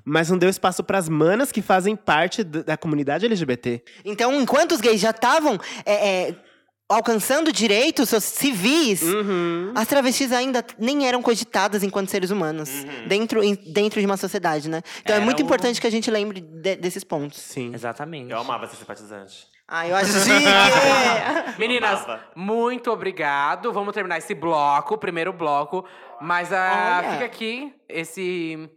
[0.04, 3.82] mas não deu espaço pras manas que fazem parte da comunidade LGBT.
[4.04, 6.34] Então, enquanto os gays já estavam é, é,
[6.86, 9.72] alcançando direitos civis, Uhum.
[9.74, 12.68] as travestis ainda nem eram cogitadas enquanto seres humanos
[13.08, 14.82] dentro, em- dentro de uma sociedade, né?
[15.00, 17.40] Então é Era muito o- importante que a gente lembre de- desses pontos.
[17.40, 17.72] Sim.
[17.74, 18.30] Exatamente.
[18.30, 19.46] Eu amava ser simpatizante.
[19.66, 20.44] Ah, eu acho chique!
[21.58, 22.20] Meninas, Amava.
[22.36, 23.72] muito obrigado.
[23.72, 25.84] Vamos terminar esse bloco, o primeiro bloco.
[26.20, 27.12] Mas ah, Olha.
[27.12, 28.68] fica aqui esse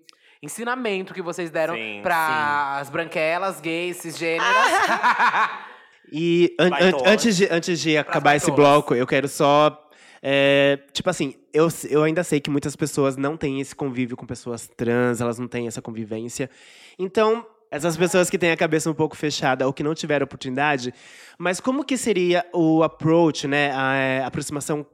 [0.41, 4.47] ensinamento que vocês deram Sim, para as branquelas, gays, cisgêneras.
[6.09, 9.89] E an- an- antes, de, antes de acabar esse bloco, eu quero só.
[10.23, 14.25] é, tipo assim, eu, eu ainda sei que muitas pessoas não têm esse convívio com
[14.25, 16.49] pessoas trans, elas não têm essa convivência.
[16.97, 20.93] Então, essas pessoas que têm a cabeça um pouco fechada ou que não tiveram oportunidade,
[21.38, 23.72] mas como que seria o approach, né?
[23.74, 24.86] A é, aproximação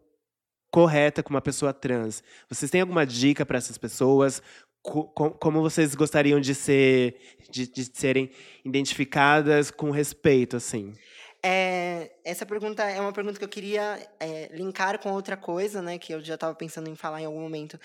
[0.72, 2.24] correta com uma pessoa trans?
[2.50, 4.42] Vocês têm alguma dica para essas pessoas?
[4.82, 7.16] Co- co- como vocês gostariam de ser,
[7.50, 8.30] de, de serem
[8.66, 10.94] identificadas com respeito, assim?
[11.46, 15.98] É, essa pergunta é uma pergunta que eu queria é, linkar com outra coisa, né?
[15.98, 17.80] Que eu já estava pensando em falar em algum momento.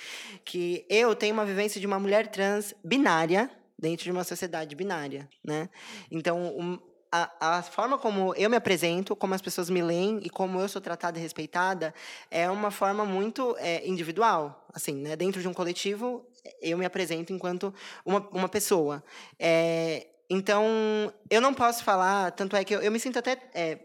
[0.44, 5.28] Que eu tenho uma vivência de uma mulher trans binária dentro de uma sociedade binária,
[5.44, 5.68] né?
[6.10, 6.78] Então, um-
[7.10, 10.68] a, a forma como eu me apresento, como as pessoas me leem e como eu
[10.68, 11.94] sou tratada e respeitada
[12.30, 14.66] é uma forma muito é, individual.
[14.74, 15.16] Assim, né?
[15.16, 16.26] Dentro de um coletivo,
[16.60, 17.72] eu me apresento enquanto
[18.04, 19.02] uma, uma pessoa.
[19.38, 20.62] É, então,
[21.30, 23.38] eu não posso falar, tanto é que eu, eu me sinto até.
[23.54, 23.78] é,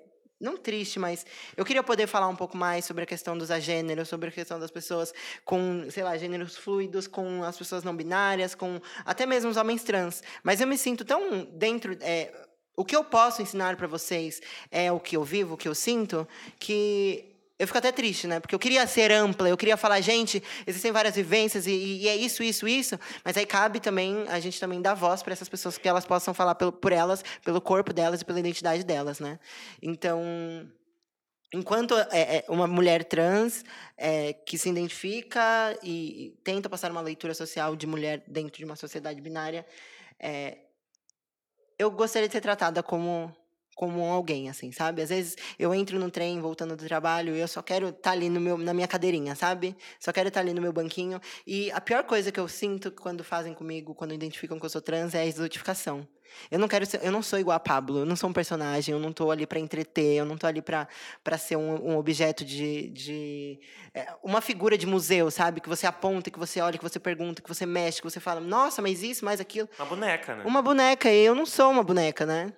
[0.44, 1.26] não triste, mas
[1.56, 4.60] eu queria poder falar um pouco mais sobre a questão dos agêneros, sobre a questão
[4.60, 5.14] das pessoas
[5.46, 9.84] com, sei lá, gêneros fluidos, com as pessoas não binárias, com até mesmo os homens
[9.84, 10.22] trans.
[10.44, 11.98] Mas eu me sinto tão dentro.
[12.02, 12.32] é,
[12.76, 14.42] o que eu posso ensinar para vocês
[14.72, 16.28] é o que eu vivo, o que eu sinto,
[16.60, 17.33] que
[17.64, 18.40] eu fico até triste, né?
[18.40, 22.16] Porque eu queria ser ampla, eu queria falar, gente, existem várias vivências e, e é
[22.16, 23.00] isso, isso, isso.
[23.24, 26.34] Mas aí cabe também a gente também dar voz para essas pessoas que elas possam
[26.34, 29.40] falar pelo, por elas, pelo corpo delas e pela identidade delas, né?
[29.82, 30.22] Então,
[31.54, 33.64] enquanto é, é, uma mulher trans
[33.98, 38.76] é, que se identifica e, tenta passar uma leitura social de mulher dentro de uma
[38.76, 39.66] sociedade binária,
[40.20, 40.58] é,
[41.80, 43.34] eu gostaria de ser tratada como
[43.76, 45.02] como alguém, assim, sabe?
[45.02, 48.30] Às vezes eu entro no trem voltando do trabalho e eu só quero estar ali
[48.30, 49.76] no meu, na minha cadeirinha, sabe?
[50.00, 51.20] Só quero estar ali no meu banquinho.
[51.46, 54.82] E a pior coisa que eu sinto quando fazem comigo, quando identificam que eu sou
[54.82, 56.08] trans, é a exotificação.
[56.50, 58.94] Eu não quero ser, eu não sou igual a Pablo, eu não sou um personagem,
[58.94, 60.88] eu não tô ali para entreter, eu não tô ali para
[61.38, 63.60] ser um, um objeto de, de
[63.94, 65.62] é, uma figura de museu, sabe?
[65.62, 68.40] Que você aponta, que você olha, que você pergunta, que você mexe, que você fala,
[68.40, 69.70] nossa, mas isso, mais aquilo.
[69.78, 70.44] Uma boneca, né?
[70.46, 72.54] Uma boneca, e eu não sou uma boneca, né?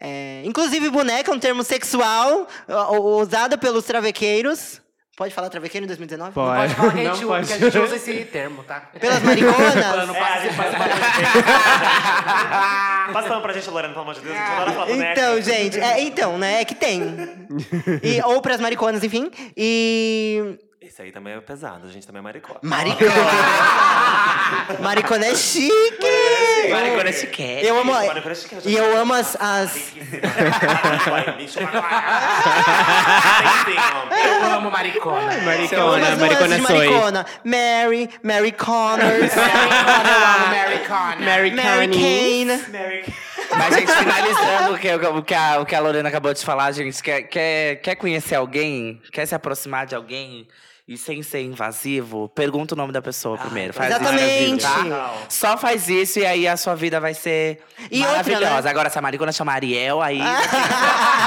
[0.00, 2.46] É, inclusive, boneca é um termo sexual
[3.02, 4.80] usado pelos travequeiros.
[5.16, 6.32] Pode falar travequeiro em 2019?
[6.32, 6.56] Pode.
[6.60, 7.46] Pode falar que a Não gente, pode.
[7.48, 8.88] que a gente usa esse termo, tá?
[9.00, 9.74] Pelas mariconas?
[9.74, 10.84] É, a gente faz uma
[13.12, 14.36] Passa pano pra gente, Lorena, pelo amor de Deus.
[14.76, 15.12] Boneca.
[15.12, 16.60] Então, gente, é, então, né?
[16.60, 17.02] É que tem.
[18.02, 19.28] E, ou pras mariconas, enfim.
[19.56, 20.56] E.
[20.88, 22.60] Esse aí também é pesado, a gente também é maricota.
[22.62, 23.10] Maricona!
[24.80, 25.70] Maricona é chique!
[26.70, 27.66] Maricona é chiquete.
[27.66, 27.92] Eu amo.
[27.92, 29.36] Maricona é chique, E eu amo as.
[29.38, 29.92] as...
[34.16, 35.20] Eu amo maricona.
[35.20, 36.78] Eu amo Maricona, as maricona soy.
[36.78, 37.26] maricona.
[37.44, 41.16] Mary, Mary Connors, Maricona, eu amo maricona.
[41.20, 42.58] Mary Mary Kane.
[42.62, 43.14] Kane.
[43.58, 46.72] Mas, gente, finalizando o que, o, que a, o que a Lorena acabou de falar,
[46.72, 49.02] gente, quer, quer, quer conhecer alguém?
[49.12, 50.48] Quer se aproximar de alguém?
[50.88, 53.74] E sem ser invasivo, pergunta o nome da pessoa primeiro.
[53.74, 54.66] Faz isso na Exatamente.
[54.66, 55.14] vida, tá?
[55.28, 57.60] Só faz isso e aí a sua vida vai ser
[57.90, 58.62] E outra, maravilhosa.
[58.62, 58.70] né?
[58.70, 60.18] Agora, se a Maricona chama Ariel, aí.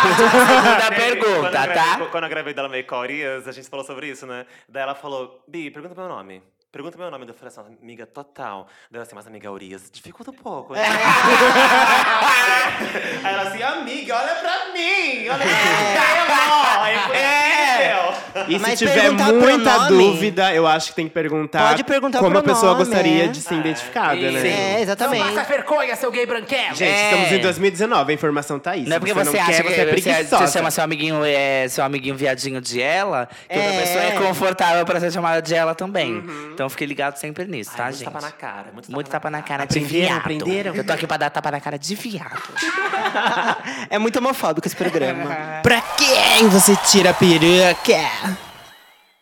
[0.01, 2.07] Segunda Quando eu pergunta, gravei- tá?
[2.09, 4.47] Quando eu gravei dela meio Corias, a gente falou sobre isso, né?
[4.67, 6.41] Daí ela falou, Bi, pergunta meu nome.
[6.71, 8.65] Pergunta meu nome, eu falei assim, amiga, total.
[8.89, 10.73] Deu assim, mas amiga Urias, dificulta um pouco.
[10.73, 10.79] É.
[10.79, 10.87] né?
[13.25, 15.27] Aí ela assim, amiga, olha pra mim!
[15.27, 17.17] Olha pra mim!
[17.17, 18.11] É!
[18.47, 20.11] E se Mas tiver perguntar muita pronome?
[20.13, 23.27] dúvida, eu acho que tem que perguntar Pode perguntar como a pessoa gostaria é.
[23.27, 24.39] de ser identificada, né?
[24.41, 24.47] Sim.
[24.47, 25.23] É, Não exatamente.
[25.35, 26.75] passa vergonha, seu gay branquelo.
[26.75, 27.11] Gente, É.
[27.11, 28.85] estamos em 2019, a informação tá aí.
[28.85, 30.47] Não é porque você, não acha quer, que você é você, preguiçosa.
[30.47, 33.81] você chama seu amiguinho, é, seu amiguinho viadinho de ela, que outra É.
[33.81, 36.23] pessoa é confortável pra ser chamada de ela também.
[36.53, 38.05] Então fique ligado sempre nisso, tá, Ai, muito gente?
[38.11, 38.71] tapa na cara.
[38.71, 40.19] Muito, Muito tapa na cara de Aprenderam, viado.
[40.19, 40.75] aprenderam?
[40.75, 42.41] Eu tô aqui pra dar tapa na cara de viado.
[43.89, 45.29] É muito homofóbico esse programa.
[45.63, 48.37] Pra quem você tira a peruca?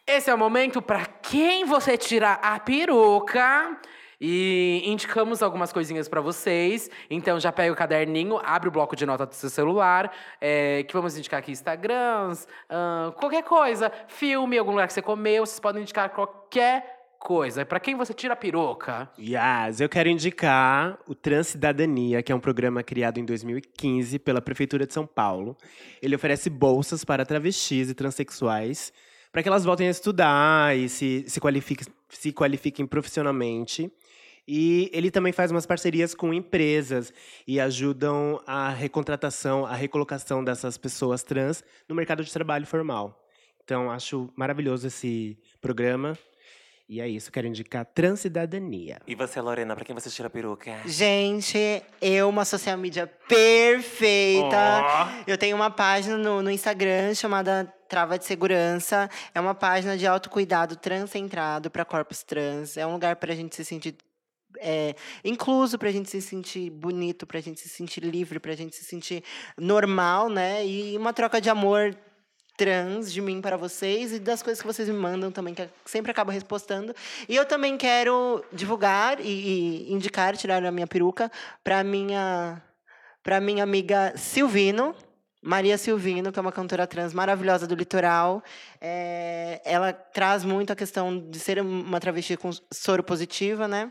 [0.06, 3.78] Esse é o momento pra quem você tira a peruca.
[4.22, 6.90] E indicamos algumas coisinhas pra vocês.
[7.10, 10.11] Então já pega o caderninho, abre o bloco de nota do seu celular.
[10.41, 13.91] é, que vamos indicar aqui Instagrams, ahn, qualquer coisa.
[14.10, 15.45] Filme, algum lugar que você comeu.
[15.45, 17.65] Vocês podem indicar qualquer coisa.
[17.65, 19.11] Pra quem você tira a peruca?
[19.19, 24.87] Yes, eu quero indicar o Transcidadania, que é um programa criado em 2015 pela Prefeitura
[24.87, 25.55] de São Paulo.
[26.01, 28.93] Ele oferece bolsas para travestis e transexuais
[29.31, 31.39] para que elas voltem a estudar e se, se,
[32.09, 33.91] se qualifiquem profissionalmente.
[34.47, 37.13] E ele também faz umas parcerias com empresas
[37.45, 43.23] e ajudam a recontratação, a recolocação dessas pessoas trans no mercado de trabalho formal.
[43.63, 46.17] Então, acho maravilhoso esse programa.
[46.90, 48.99] E é isso, quero indicar Transcidadania.
[49.06, 50.76] E você, Lorena, pra quem você tira a peruca?
[50.88, 54.57] Gente, eu, uma social media perfeita.
[55.28, 59.07] Eu tenho uma página no, no Instagram chamada Trava de Segurança.
[59.36, 62.76] É uma página de autocuidado transcentrado para corpos trans.
[62.76, 63.95] É um lugar para a gente se sentir
[64.57, 68.53] é, incluso, para a gente se sentir bonito, para a gente se sentir livre, para
[68.53, 69.24] a gente se sentir
[69.56, 70.66] normal, né?
[70.66, 71.95] E uma troca de amor
[72.60, 76.11] trans de mim para vocês e das coisas que vocês me mandam também, que sempre
[76.11, 76.94] acabo respostando.
[77.30, 81.31] E eu também quero divulgar e, e indicar, tirar a minha peruca
[81.64, 82.61] para minha
[83.23, 84.94] para minha amiga Silvino,
[85.41, 88.44] Maria Silvino, que é uma cantora trans maravilhosa do litoral.
[88.81, 93.90] É, ela traz muito a questão de ser uma travesti com soro positiva, né?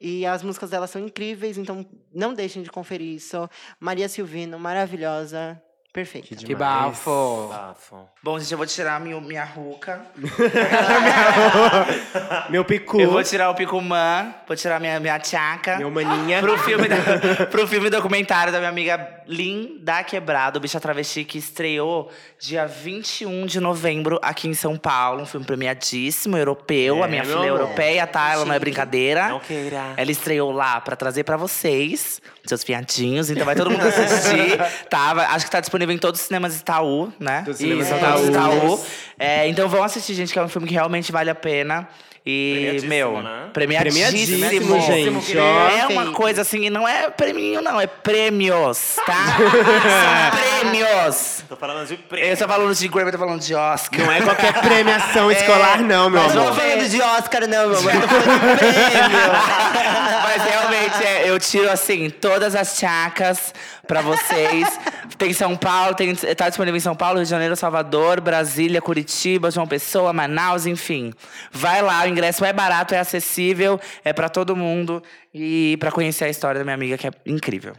[0.00, 3.48] E as músicas dela são incríveis, então não deixem de conferir isso.
[3.78, 5.62] Maria Silvino, maravilhosa,
[6.04, 6.36] perfeita.
[6.36, 7.48] Que bafo.
[7.48, 7.96] Bafo.
[8.22, 10.00] Bom, gente, eu vou tirar minha, minha ruca.
[12.50, 15.78] Meu picu, Eu vou tirar o picumã, vou tirar minha, minha tchaca.
[15.78, 16.40] meu maninha.
[16.40, 21.38] Pro filme, da- pro filme documentário da minha amiga Lin da Quebrado, Bicha Travesti, que
[21.38, 25.22] estreou dia 21 de novembro aqui em São Paulo.
[25.22, 26.98] Um filme premiadíssimo, europeu.
[26.98, 28.32] É, a minha meu filha é europeia, tá?
[28.32, 29.28] Ela não é brincadeira.
[29.28, 29.94] Não queira.
[29.96, 33.30] Ela estreou lá pra trazer pra vocês, seus fiadinhos.
[33.30, 34.58] Então vai todo mundo assistir,
[34.88, 35.10] tá?
[35.30, 37.42] Acho que tá disponível em todos os cinemas Itaú, né?
[37.44, 38.28] Todos os cinemas Itaú.
[38.28, 38.84] Itaú.
[39.18, 41.88] É, então vão assistir, gente, que é um filme que realmente vale a pena.
[42.30, 43.46] E, meu, né?
[43.54, 44.46] premiadíssimo.
[44.46, 45.68] Premiadíssimo, gente, ó.
[45.70, 49.24] É uma coisa assim, e não é prêmio, não, é prêmios, tá?
[49.40, 51.44] São prêmios.
[51.48, 52.38] Tô falando de Eu preto.
[52.38, 54.04] tô falando de Grammy, eu tô falando de Oscar.
[54.04, 56.60] Não é qualquer premiação escolar, não, meu Mas não tô amor.
[56.60, 57.94] falando de Oscar, não, meu amor.
[57.94, 59.18] Eu tô falando de prêmio.
[60.28, 63.54] Mas realmente, é, eu tiro assim, todas as chacas
[63.86, 64.78] pra vocês.
[65.16, 69.50] Tem São Paulo, tem, tá disponível em São Paulo, Rio de Janeiro, Salvador, Brasília, Curitiba,
[69.50, 71.12] João Pessoa, Manaus, enfim.
[71.50, 75.00] Vai lá, o ingresso é barato, é acessível, é pra todo mundo.
[75.32, 77.74] E pra conhecer a história da minha amiga, que é incrível.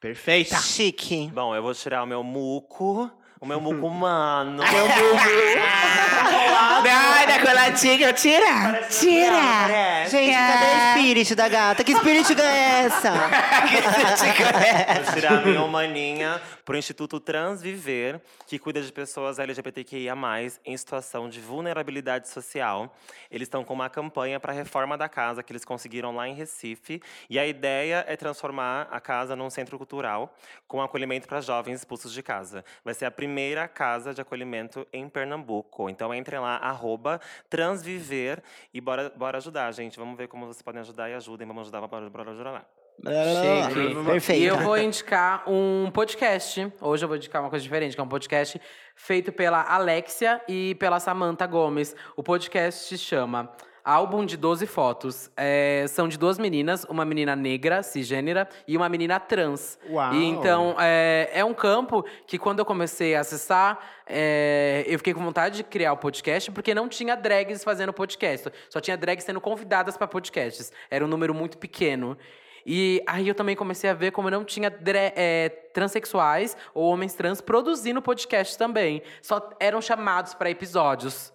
[0.00, 0.56] Perfeita.
[0.56, 1.30] Chique.
[1.32, 3.10] Bom, eu vou tirar o meu muco.
[3.40, 4.62] O meu muco humano.
[6.86, 8.86] Ai, da coladinha, tira!
[8.88, 10.08] Tira!
[10.08, 11.84] Gente, cadê o espírito da gata?
[11.84, 13.12] Que espírito é essa?
[15.04, 20.14] Vou tirar a minha humaninha pro Instituto Transviver, que cuida de pessoas LGBTQIA+,
[20.64, 22.96] em situação de vulnerabilidade social.
[23.30, 26.34] Eles estão com uma campanha para a reforma da casa que eles conseguiram lá em
[26.34, 27.02] Recife.
[27.28, 30.34] E a ideia é transformar a casa num centro cultural
[30.66, 32.64] com acolhimento para jovens expulsos de casa.
[32.84, 35.90] Vai ser a primeira casa de acolhimento em Pernambuco.
[35.90, 38.42] Então entrem lá, arroba transviver
[38.72, 39.98] e bora, bora ajudar, gente.
[39.98, 41.46] Vamos ver como vocês podem ajudar e ajudem.
[41.46, 42.83] Vamos ajudar, bora, bora ajudar lá.
[43.02, 44.04] Chique.
[44.04, 44.42] Perfeito.
[44.42, 46.72] E eu vou indicar um podcast.
[46.80, 48.60] Hoje eu vou indicar uma coisa diferente, que é um podcast
[48.94, 51.94] feito pela Alexia e pela Samantha Gomes.
[52.16, 53.50] O podcast se chama
[53.84, 55.30] Álbum de 12 Fotos.
[55.36, 59.78] É, são de duas meninas, uma menina negra, cisgênera, e uma menina trans.
[59.90, 60.14] Uau.
[60.14, 65.12] E então, é, é um campo que quando eu comecei a acessar, é, eu fiquei
[65.12, 68.50] com vontade de criar o podcast, porque não tinha drags fazendo podcast.
[68.70, 70.72] Só tinha drags sendo convidadas para podcasts.
[70.90, 72.16] Era um número muito pequeno.
[72.64, 77.40] E aí eu também comecei a ver como não tinha é, transexuais ou homens trans
[77.40, 79.02] produzindo podcast também.
[79.20, 81.33] Só eram chamados para episódios.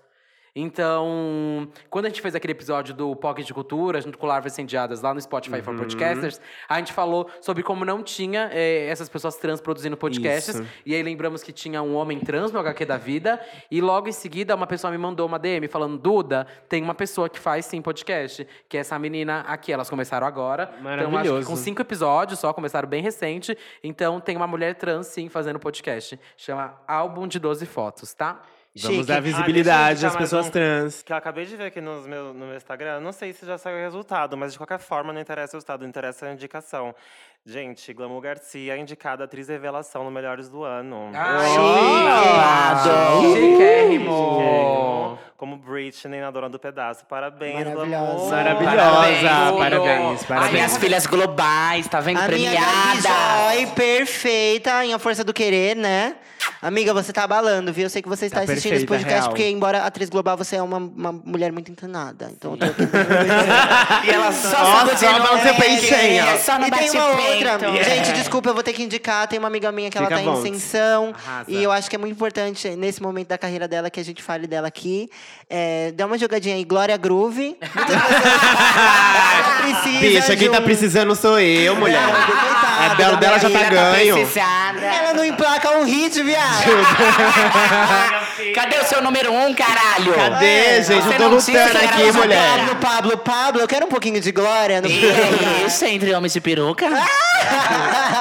[0.62, 5.02] Então, quando a gente fez aquele episódio do Pocket de Cultura, junto com Larvas Incendiadas,
[5.02, 9.38] lá no Spotify for Podcasters, a gente falou sobre como não tinha eh, essas pessoas
[9.38, 10.56] trans produzindo podcasts.
[10.56, 10.68] Isso.
[10.86, 13.40] E aí lembramos que tinha um homem trans no HQ da vida.
[13.72, 17.30] E logo em seguida, uma pessoa me mandou uma DM falando: Duda, tem uma pessoa
[17.30, 19.72] que faz sim podcast, que é essa menina aqui.
[19.72, 20.64] Elas começaram agora.
[20.78, 21.48] Então, acho que Maravilhoso.
[21.48, 23.58] com cinco episódios só, começaram bem recente.
[23.82, 26.20] Então, tem uma mulher trans sim fazendo podcast.
[26.36, 28.42] Chama Álbum de 12 Fotos, tá?
[28.76, 29.08] Vamos Chique.
[29.08, 30.52] dar Ah, visibilidade indicar às pessoas um.
[30.52, 31.02] trans.
[31.02, 33.00] Que eu acabei de ver aqui nos meu, no meu Instagram.
[33.00, 35.86] Não sei se já saiu o resultado, mas de qualquer forma não interessa o resultado,
[35.86, 36.94] interessa a indicação.
[37.46, 41.10] Gente, Glamour Garcia é indicada atriz revelação no Melhores do Ano.
[41.14, 42.90] Babado.
[43.34, 44.38] Chiquérrimo!
[44.38, 45.20] Chiquérrimo.
[45.36, 47.06] Como Britney na Dona do Pedaço.
[47.06, 47.88] Parabéns, Maravilhosa.
[47.88, 48.30] Glamour.
[48.30, 49.24] Maravilhosa, Parabéns.
[49.58, 50.52] parabéns, As parabéns.
[50.52, 52.20] minhas filhas globais, tá vendo?
[52.20, 52.60] A Premiada.
[53.56, 56.16] Joy, perfeita, em A Força do Querer, né?
[56.62, 57.84] Amiga, você tá abalando, viu?
[57.86, 59.30] Eu sei que você está Tá assistindo esse perfeita, podcast, real.
[59.30, 62.30] porque, embora atriz global, você é uma, uma mulher muito encanada.
[62.32, 64.08] Então, eu tô aqui.
[64.08, 64.86] E ela só só
[66.38, 67.16] só no e tem uma
[67.48, 67.58] outra.
[67.70, 67.90] bate-peito.
[67.90, 69.28] Gente, desculpa, eu vou ter que indicar.
[69.28, 71.14] Tem uma amiga minha que ela Fica tá à em ascensão.
[71.26, 71.46] Arrasa.
[71.52, 74.22] E eu acho que é muito importante, nesse momento da carreira dela, que a gente
[74.24, 75.10] fale dela aqui.
[75.50, 77.58] É, dá uma jogadinha aí, Glória Groove.
[77.76, 82.02] Muitas pessoas precisam Bicha, quem tá um- precisando sou eu, mulher.
[82.02, 84.30] Não, coitada A bela dela já tá amiga, ganho.
[84.82, 86.64] Ela não emplaca um hit, viado.
[88.56, 90.14] Cadê o seu número um, caralho?
[90.14, 91.04] Cadê, gente?
[91.04, 92.60] Você Eu tô lutando aqui, mulher.
[92.60, 94.82] Pablo, Pablo, Pablo, eu quero um pouquinho de glória.
[94.82, 94.88] No...
[94.88, 96.88] E é isso, entre homens de peruca?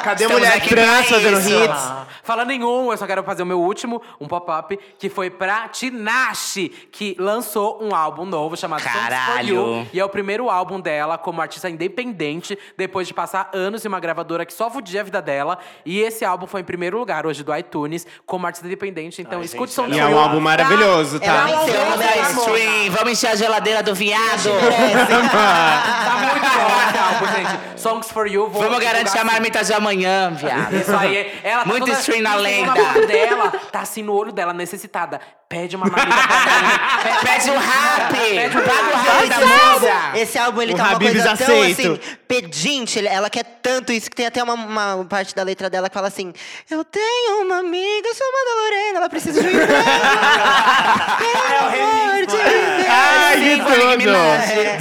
[0.03, 1.69] Cadê a Estamos mulher trans fazendo hits?
[1.69, 5.31] Ah, Falando em um, eu só quero fazer o meu último, um pop-up, que foi
[5.31, 9.49] pra Tinashe, que lançou um álbum novo chamado Caralho.
[9.49, 9.87] You.
[9.95, 13.99] E é o primeiro álbum dela como artista independente, depois de passar anos em uma
[13.99, 15.59] gravadora que só fudia a vida dela.
[15.87, 19.23] E esse álbum foi em primeiro lugar hoje do iTunes, como artista independente.
[19.23, 20.19] Então Ai, escute gente, Songs E for é um You.
[20.19, 21.47] álbum maravilhoso, tá?
[21.47, 24.49] Vamos dar das stream, vamos encher a geladeira do viado.
[25.29, 27.81] Tá muito bom esse álbum, gente.
[27.81, 28.49] Songs for You.
[28.49, 30.75] vou Vamos garantir a marmita de amanhã, viado.
[30.75, 31.33] Isso aí.
[31.43, 32.73] Ela tá Muito toda, stream na lenda.
[33.07, 35.21] Dela, tá assim no olho dela, necessitada.
[35.49, 37.19] Pede uma marmita pra mim.
[37.25, 38.15] Pede um rap.
[38.15, 39.29] Pede um Paga o rap.
[39.29, 40.19] da Esse álbum, mesa.
[40.19, 41.81] esse álbum, ele Um tá uma coisa tão, aceito.
[41.81, 43.07] assim, pedinte.
[43.07, 46.09] Ela quer tanto isso, que tem até uma, uma parte da letra dela que fala
[46.09, 46.33] assim...
[46.71, 49.73] Eu tenho uma amiga chamada Lorena, ela precisa de um emprego.
[51.19, 52.87] Pelo amor de Deus.
[52.89, 54.17] Ai, que Sim, tudo!
[54.17, 54.79] É,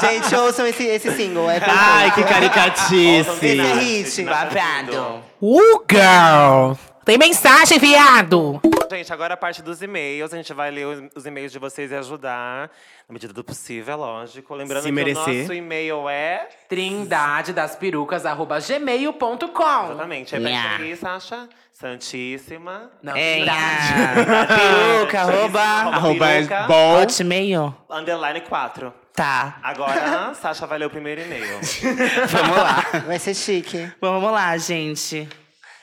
[0.00, 1.60] Gente, ouçam esse, esse single, é.
[1.66, 2.96] Ai, que caricatice!
[2.96, 4.22] Esse é hit.
[4.24, 5.22] Babado.
[5.40, 6.87] Uh, girl!
[7.08, 8.60] Tem mensagem, viado!
[8.90, 10.30] Gente, agora a parte dos e-mails.
[10.30, 12.70] A gente vai ler os- e-mails de vocês e ajudar.
[13.08, 14.54] Na medida do possível, é lógico.
[14.54, 15.22] Lembrando Se que merecer.
[15.26, 16.50] o nosso e-mail é...
[16.68, 19.84] Trindade das perucas, arroba gmail.com.
[19.86, 20.36] Exatamente.
[20.36, 20.76] É Nha.
[20.80, 21.48] aí, Sasha.
[21.72, 22.90] Santíssima.
[23.02, 24.26] Não, É, Trindade.
[24.60, 26.62] peruca, arroba, Arroba Peruca.
[26.68, 27.00] bom.
[27.00, 27.74] hotmail.
[27.88, 28.92] Underline 4.
[29.14, 31.58] Tá, Agora, Sasha vai ler o primeiro e-mail.
[32.28, 32.84] vamos lá.
[33.06, 33.90] Vai ser chique.
[33.98, 35.26] Bom, vamos lá, gente.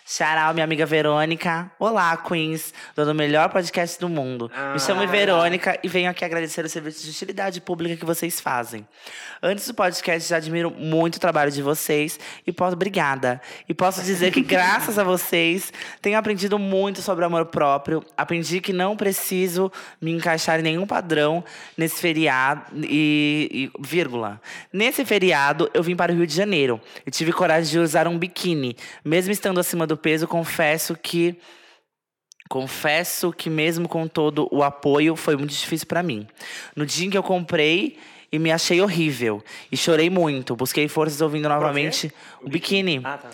[0.07, 1.71] Charal, minha amiga Verônica.
[1.79, 4.51] Olá, Queens, dono do melhor podcast do mundo.
[4.71, 8.87] Me chamo Verônica e venho aqui agradecer o serviço de utilidade pública que vocês fazem.
[9.41, 12.75] Antes do podcast, já admiro muito o trabalho de vocês e posso.
[12.75, 13.41] Obrigada.
[13.67, 15.73] E posso dizer que, graças a vocês,
[16.03, 18.05] tenho aprendido muito sobre amor próprio.
[18.15, 21.43] Aprendi que não preciso me encaixar em nenhum padrão
[21.75, 22.61] nesse feriado.
[22.75, 24.39] E, e- vírgula.
[24.71, 28.19] Nesse feriado, eu vim para o Rio de Janeiro e tive coragem de usar um
[28.19, 28.77] biquíni.
[29.03, 31.37] Mesmo estando acima do peso, confesso que.
[32.47, 36.27] Confesso que, mesmo com todo o apoio, foi muito difícil para mim.
[36.75, 37.97] No dia em que eu comprei
[38.31, 42.13] e me achei horrível e chorei muito, busquei forças ouvindo novamente
[42.43, 43.01] o biquíni.
[43.03, 43.31] Ah, tá.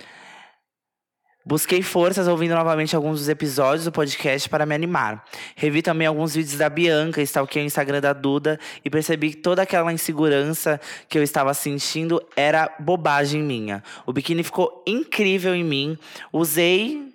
[1.43, 5.25] Busquei forças ouvindo novamente alguns dos episódios do podcast para me animar.
[5.55, 9.63] Revi também alguns vídeos da Bianca, stalkeei o Instagram da Duda e percebi que toda
[9.63, 13.83] aquela insegurança que eu estava sentindo era bobagem minha.
[14.05, 15.97] O biquíni ficou incrível em mim.
[16.31, 17.11] Usei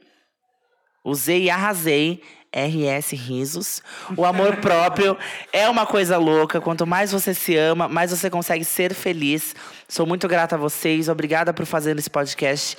[1.05, 2.21] Usei e arrasei.
[2.57, 3.83] RS Risos.
[4.17, 5.17] O amor próprio
[5.53, 6.59] é uma coisa louca.
[6.59, 9.55] Quanto mais você se ama, mais você consegue ser feliz.
[9.87, 11.09] Sou muito grata a vocês.
[11.09, 12.77] Obrigada por fazer esse podcast,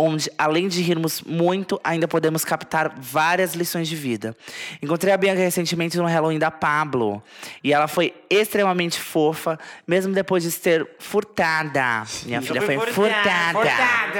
[0.00, 4.36] onde, além de rirmos muito, ainda podemos captar várias lições de vida.
[4.82, 7.22] Encontrei a Bianca recentemente no Halloween da Pablo.
[7.62, 12.04] E ela foi extremamente fofa, mesmo depois de ser furtada.
[12.24, 13.70] Minha filha foi furtada.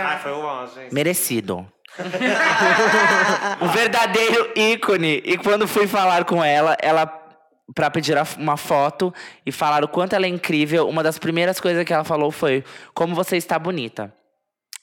[0.02, 0.94] Ah, foi o ó, gente.
[0.94, 1.66] Merecido.
[3.60, 5.22] um verdadeiro ícone.
[5.24, 7.06] E quando fui falar com ela, ela
[7.74, 9.14] para pedir uma foto
[9.46, 12.64] e falar o quanto ela é incrível, uma das primeiras coisas que ela falou foi:
[12.94, 14.12] "Como você está bonita".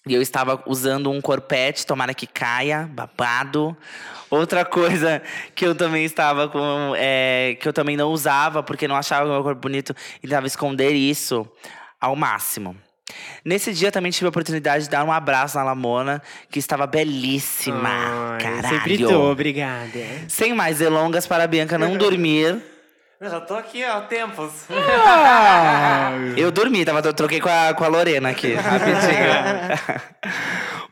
[0.07, 3.75] E eu estava usando um corpete, tomara que caia, babado.
[4.29, 5.21] Outra coisa
[5.55, 6.93] que eu também estava com.
[6.97, 10.47] é, que eu também não usava, porque não achava o meu corpo bonito e tentava
[10.47, 11.47] esconder isso
[11.99, 12.75] ao máximo.
[13.43, 16.21] Nesse dia também tive a oportunidade de dar um abraço na Lamona,
[16.51, 17.89] que estava belíssima.
[17.89, 18.67] Ai, Caralho.
[18.67, 19.99] Sempre tô, obrigada.
[20.27, 22.61] Sem mais delongas para a Bianca não dormir.
[23.19, 24.67] Eu já tô aqui há tempos.
[26.37, 29.01] Eu dormi, tava, eu troquei com a, com a Lorena aqui, rapidinho.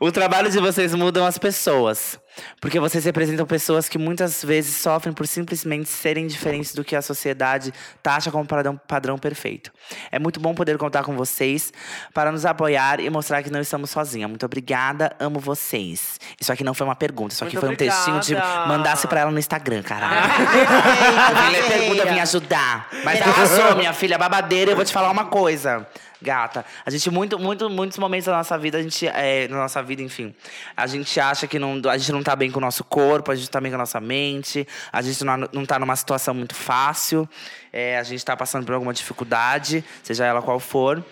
[0.00, 2.18] o trabalho de vocês mudam as pessoas.
[2.60, 7.02] Porque vocês representam pessoas que muitas vezes sofrem por simplesmente serem diferentes do que a
[7.02, 7.72] sociedade
[8.02, 9.72] taxa como padrão, padrão perfeito.
[10.10, 11.72] É muito bom poder contar com vocês
[12.12, 14.28] para nos apoiar e mostrar que não estamos sozinhas.
[14.28, 16.18] Muito obrigada, amo vocês.
[16.40, 18.66] Isso aqui não foi uma pergunta, isso aqui Muito foi um textinho de obrigada.
[18.66, 20.26] mandasse pra ela no Instagram, caralho.
[21.46, 22.88] Vim ler pergunta, vim ajudar.
[23.04, 24.72] Mas arrasou, minha filha, babadeira.
[24.72, 25.86] Eu vou te falar uma coisa,
[26.20, 26.64] gata.
[26.84, 30.02] A gente, muito, muito, muitos momentos da nossa vida, a gente, é, na nossa vida,
[30.02, 30.34] enfim,
[30.76, 33.34] a gente acha que não, a gente não tá bem com o nosso corpo, a
[33.34, 36.54] gente tá bem com a nossa mente, a gente não, não tá numa situação muito
[36.54, 37.28] fácil,
[37.72, 41.04] é, a gente tá passando por alguma dificuldade, seja ela qual for.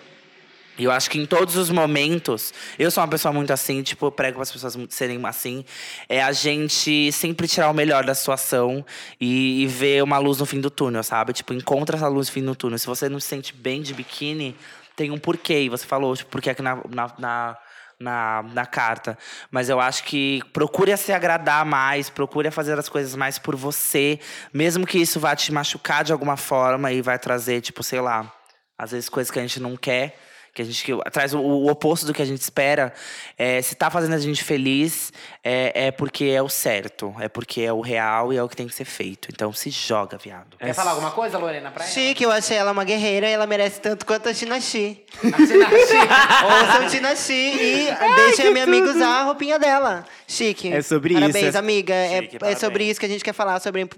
[0.77, 4.11] E eu acho que em todos os momentos, eu sou uma pessoa muito assim, tipo,
[4.11, 5.63] prego para as pessoas serem assim,
[6.09, 8.85] é a gente sempre tirar o melhor da situação
[9.19, 11.31] e, e ver uma luz no fim do túnel, sabe?
[11.31, 12.77] Tipo, encontra essa luz no fim do túnel.
[12.77, 14.53] Se você não se sente bem de biquíni,
[14.95, 15.61] tem um porquê.
[15.61, 17.57] E você falou, tipo, porquê aqui na, na, na,
[17.99, 19.17] na, na carta.
[19.51, 24.19] Mas eu acho que procure se agradar mais, procure fazer as coisas mais por você,
[24.53, 28.31] mesmo que isso vá te machucar de alguma forma e vai trazer, tipo, sei lá,
[28.77, 30.17] às vezes coisas que a gente não quer
[30.55, 32.93] que a gente que traz o, o oposto do que a gente espera.
[33.37, 35.11] É, se tá fazendo a gente feliz,
[35.43, 38.55] é, é porque é o certo, é porque é o real e é o que
[38.55, 39.27] tem que ser feito.
[39.33, 40.55] Então se joga, viado.
[40.57, 41.93] Quer falar alguma coisa, Lorena, pra ela?
[41.93, 45.03] Chique, eu achei ela uma guerreira e ela merece tanto quanto a Tina Chi.
[45.21, 46.07] A Tina Chique.
[46.71, 50.05] Ouçam Tina Chi e deixem a minha amiga usar a roupinha dela.
[50.25, 50.71] Chique.
[50.71, 51.57] É sobre parabéns, isso.
[51.57, 51.93] amiga.
[51.93, 52.59] É- Chique, é, parabéns.
[52.61, 53.89] sobre isso que a gente quer falar, sobre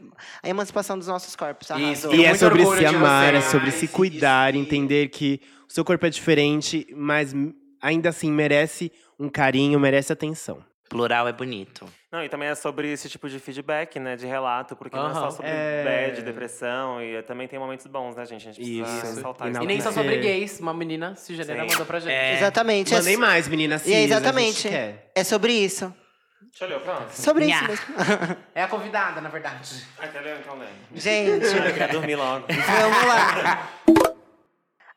[0.42, 1.70] a emancipação dos nossos corpos.
[1.70, 2.12] Arrasou.
[2.12, 2.16] Isso.
[2.16, 4.60] E é sobre se amar, é sobre se cuidar, sim.
[4.60, 5.40] entender que
[5.70, 7.34] o seu corpo é diferente, mas
[7.82, 10.64] ainda assim merece um carinho, merece atenção.
[10.90, 11.86] Plural é bonito.
[12.10, 14.16] Não, e também é sobre esse tipo de feedback, né?
[14.16, 15.84] De relato, porque não é só sobre É.
[15.84, 18.48] bad, depressão, e também tem momentos bons, né, gente?
[18.48, 19.16] A gente precisa Isso.
[19.16, 19.64] ressaltar E isso.
[19.64, 20.60] E nem só sobre gays.
[20.62, 22.14] Uma menina cisgênera mandou pra gente.
[22.14, 22.36] É.
[22.38, 22.94] Exatamente.
[22.94, 24.70] é Mandem so- mais, meninas cis, E é exatamente.
[24.70, 25.94] É sobre isso.
[26.50, 27.12] Deixa eu ler o próximo.
[27.12, 27.86] Sobre isso mesmo.
[28.56, 29.84] É a convidada, na verdade.
[30.00, 30.38] Ah, quer ler?
[30.40, 30.66] Então lê.
[30.96, 32.46] Gente, Eu queria dormir logo.
[32.48, 33.68] vamos lá.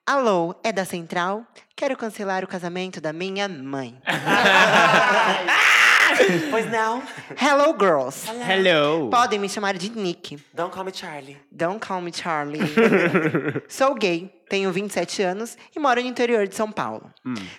[0.06, 1.44] Alô, é da Central?
[1.77, 3.97] Quero cancelar o casamento da minha mãe.
[6.50, 7.02] pois não.
[7.36, 8.26] Hello, girls.
[8.28, 9.08] Hello!
[9.10, 10.38] Podem me chamar de Nick.
[10.52, 11.36] Don't call me Charlie.
[11.50, 12.60] Don't call me Charlie.
[13.68, 17.10] Sou gay, tenho 27 anos e moro no interior de São Paulo.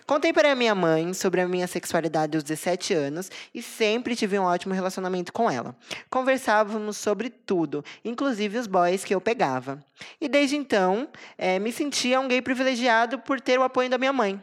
[0.06, 4.38] Contei para a minha mãe sobre a minha sexualidade aos 17 anos e sempre tive
[4.38, 5.76] um ótimo relacionamento com ela.
[6.10, 9.80] Conversávamos sobre tudo, inclusive os boys que eu pegava.
[10.20, 11.08] E desde então,
[11.38, 14.42] eh, me sentia um gay privilegiado por ter o apoio da minha mãe.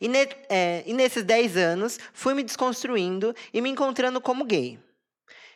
[0.00, 4.78] E, ne- eh, e nesses 10 anos, fui me desconstruindo e me encontrando como gay.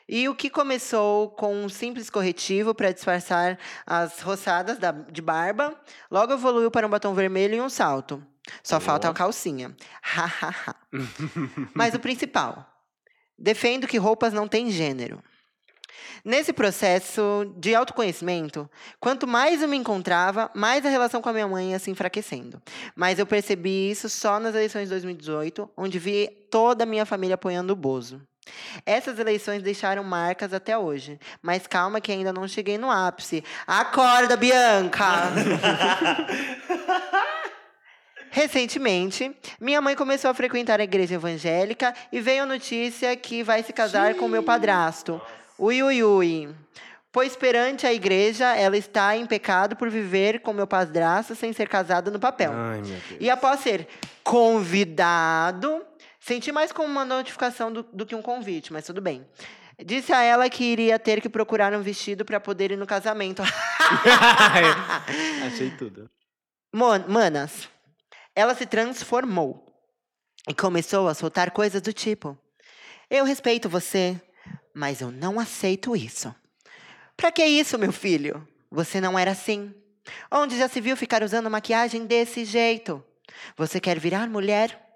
[0.08, 3.56] E o que começou com um simples corretivo para disfarçar
[3.86, 5.80] as roçadas da- de barba,
[6.10, 8.20] logo evoluiu para um batom vermelho e um salto.
[8.64, 9.76] Só falta a calcinha.
[10.02, 10.74] Hahaha.
[11.72, 12.66] Mas o principal,
[13.38, 15.22] defendo que roupas não têm gênero.
[16.24, 18.68] Nesse processo de autoconhecimento,
[18.98, 22.60] quanto mais eu me encontrava, mais a relação com a minha mãe ia se enfraquecendo.
[22.94, 27.34] Mas eu percebi isso só nas eleições de 2018, onde vi toda a minha família
[27.34, 28.20] apoiando o Bozo.
[28.84, 31.18] Essas eleições deixaram marcas até hoje.
[31.42, 33.44] Mas calma que ainda não cheguei no ápice.
[33.66, 35.06] Acorda, Bianca!
[38.32, 43.64] Recentemente, minha mãe começou a frequentar a igreja evangélica e veio a notícia que vai
[43.64, 45.20] se casar com meu padrasto.
[45.60, 46.54] Ui, ui, ui.
[47.12, 51.68] Pois perante a igreja, ela está em pecado por viver com meu padrasto sem ser
[51.68, 52.52] casada no papel.
[52.54, 53.02] Ai, meu Deus.
[53.20, 53.86] E após ser
[54.22, 55.84] convidado,
[56.20, 59.26] senti mais como uma notificação do, do que um convite, mas tudo bem.
[59.84, 63.42] Disse a ela que iria ter que procurar um vestido para poder ir no casamento.
[65.46, 66.08] Achei tudo.
[66.72, 67.68] Mon- Manas,
[68.36, 69.66] ela se transformou
[70.48, 72.38] e começou a soltar coisas do tipo:
[73.10, 74.20] Eu respeito você,
[74.80, 76.34] mas eu não aceito isso.
[77.14, 78.48] Pra que isso, meu filho?
[78.70, 79.74] Você não era assim.
[80.30, 83.04] Onde já se viu ficar usando maquiagem desse jeito?
[83.58, 84.89] Você quer virar mulher?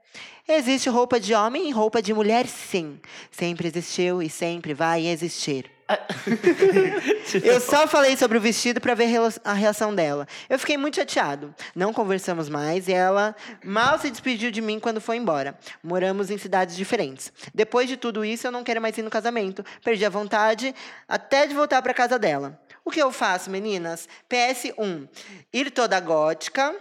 [0.46, 3.00] Existe roupa de homem e roupa de mulher, sim.
[3.30, 5.70] Sempre existiu e sempre vai existir.
[7.42, 9.08] Eu só falei sobre o vestido para ver
[9.44, 10.26] a reação dela.
[10.48, 11.54] Eu fiquei muito chateado.
[11.74, 15.58] Não conversamos mais e ela mal se despediu de mim quando foi embora.
[15.82, 17.32] Moramos em cidades diferentes.
[17.54, 19.64] Depois de tudo isso, eu não quero mais ir no casamento.
[19.82, 20.74] Perdi a vontade
[21.08, 22.60] até de voltar para casa dela.
[22.84, 24.08] O que eu faço, meninas?
[24.28, 25.08] PS1.
[25.52, 26.74] Ir toda gótica.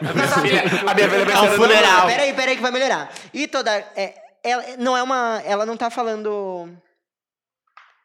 [0.00, 0.94] A minha filha Ao
[1.26, 2.06] pensando no- funeral.
[2.06, 3.10] Peraí, peraí que vai melhorar.
[3.32, 3.70] E toda.
[3.94, 5.42] É, ela, não é uma.
[5.44, 6.68] Ela não tá falando.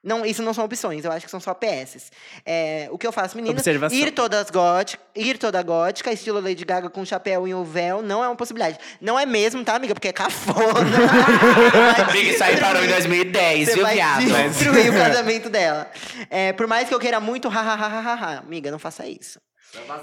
[0.03, 2.11] Não, isso não são opções, eu acho que são só PS.
[2.43, 3.59] É, o que eu faço, meninas?
[3.59, 3.95] Observação.
[3.95, 8.23] Ir todas gótica, ir toda gótica, estilo Lady Gaga com chapéu e um véu, não
[8.23, 8.80] é uma possibilidade.
[8.99, 9.93] Não é mesmo, tá, amiga?
[9.93, 10.97] Porque é cafona.
[12.11, 14.22] Big Sai parou em 2010, Você viu, vai viado?
[14.49, 15.88] destruir o casamento dela.
[16.31, 18.38] É, por mais que eu queira muito, ha, ha, ha, ha, ha, ha.
[18.39, 19.39] Amiga, não faça isso.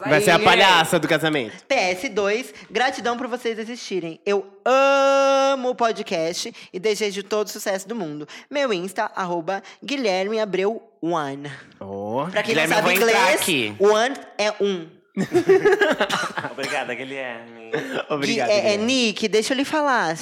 [0.07, 1.55] Vai ser a palhaça do casamento.
[1.69, 4.19] PS2, gratidão por vocês existirem.
[4.25, 8.27] Eu amo o podcast e desejo todo o sucesso do mundo.
[8.51, 11.51] Meu Insta, arroba Guilherme Abreu One.
[11.81, 12.27] Oh.
[12.31, 13.77] Pra quem Guilherme, não sabe inglês.
[13.79, 14.89] One é um.
[16.53, 17.71] Obrigada, Guilherme.
[18.09, 18.49] Obrigado.
[18.49, 18.85] Gui- é, é, Guilherme.
[18.85, 20.15] Nick, deixa eu lhe falar.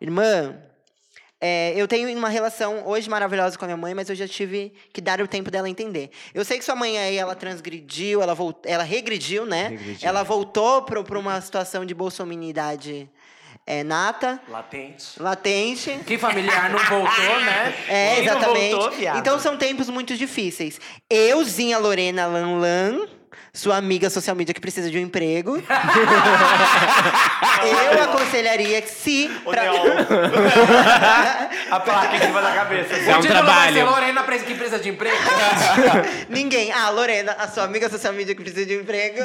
[0.00, 0.56] Irmã,
[1.40, 4.72] é, eu tenho uma relação hoje maravilhosa com a minha mãe, mas eu já tive
[4.92, 6.10] que dar o tempo dela entender.
[6.32, 9.68] Eu sei que sua mãe aí, ela transgrediu, ela, volt, ela regrediu, né?
[9.68, 10.08] Regrediu.
[10.08, 13.10] Ela voltou para uma situação de bolsominidade
[13.66, 15.20] é, nata, Latente.
[15.22, 15.98] latente.
[16.06, 17.74] Que familiar não voltou, né?
[17.88, 18.74] É, Quem exatamente.
[18.74, 20.80] voltou, então são tempos muito difíceis.
[21.10, 23.06] Euzinha Lorena Lanlan,
[23.52, 25.62] sua amiga social media que precisa de um emprego.
[27.92, 29.30] eu aconselharia que se.
[29.44, 29.64] O pra-.
[31.70, 32.94] A placa em cima da cabeça.
[32.94, 33.86] É um ser trabalho.
[33.86, 35.16] Lorena pres- que precisa de emprego.
[36.28, 36.72] Ninguém.
[36.72, 39.20] Ah, Lorena, a sua amiga social media que precisa de um emprego.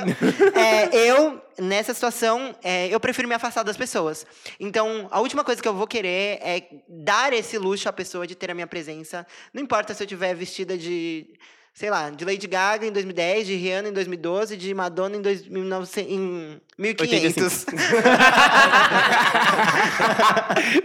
[0.55, 4.25] É, eu, nessa situação, é, eu prefiro me afastar das pessoas.
[4.59, 8.35] Então, a última coisa que eu vou querer é dar esse luxo à pessoa de
[8.35, 9.25] ter a minha presença.
[9.53, 11.27] Não importa se eu estiver vestida de.
[11.73, 16.01] Sei lá, de Lady Gaga em 2010, de Rihanna em 2012, de Madonna em, 2009,
[16.01, 17.65] em 1500.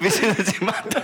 [0.01, 1.03] Vestido de matar.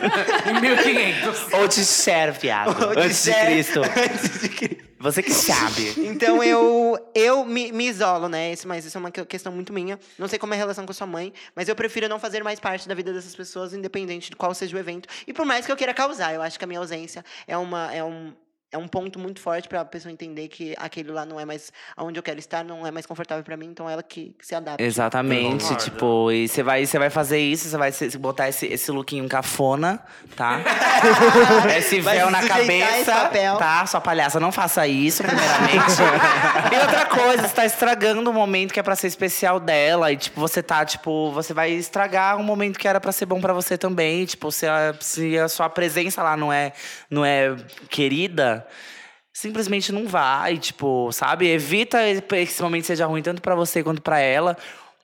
[0.49, 1.53] Em 1500.
[1.55, 2.87] Ou de Cher, viado.
[2.87, 3.33] Ou de Antes de.
[3.35, 3.81] Cristo.
[3.99, 4.91] Antes de Cristo.
[5.01, 5.95] Você que sabe.
[5.97, 8.53] Então eu, eu me, me isolo, né?
[8.53, 9.99] Isso, mas isso é uma que- questão muito minha.
[10.19, 12.45] Não sei como é a relação com a sua mãe, mas eu prefiro não fazer
[12.45, 15.09] mais parte da vida dessas pessoas, independente de qual seja o evento.
[15.27, 17.91] E por mais que eu queira causar, eu acho que a minha ausência é, uma,
[17.95, 18.35] é, um,
[18.73, 22.19] é um ponto muito forte pra pessoa entender que aquele lá não é mais onde
[22.19, 24.83] eu quero estar, não é mais confortável pra mim, então ela que, que se adapta.
[24.83, 28.93] Exatamente, tipo, e você vai, você vai fazer isso, você vai se- botar esse, esse
[28.93, 30.01] lookinho cafona,
[30.37, 30.61] tá?
[31.77, 33.57] esse véu na cabeça, papel.
[33.57, 33.87] tá?
[33.87, 36.01] Sua palhaça, não faça isso, primeiramente.
[36.73, 40.13] e outra coisa, você tá estragando o momento que é pra ser especial dela.
[40.13, 43.41] E, tipo, você tá, tipo, você vai estragar um momento que era pra ser bom
[43.41, 44.25] pra você também.
[44.27, 46.73] Tipo, se a, se a sua presença lá não é,
[47.11, 47.57] não é
[47.89, 48.60] querida
[49.33, 51.49] simplesmente não vai, tipo, sabe?
[51.49, 54.57] Evita que esse momento seja ruim tanto pra você quanto pra ela.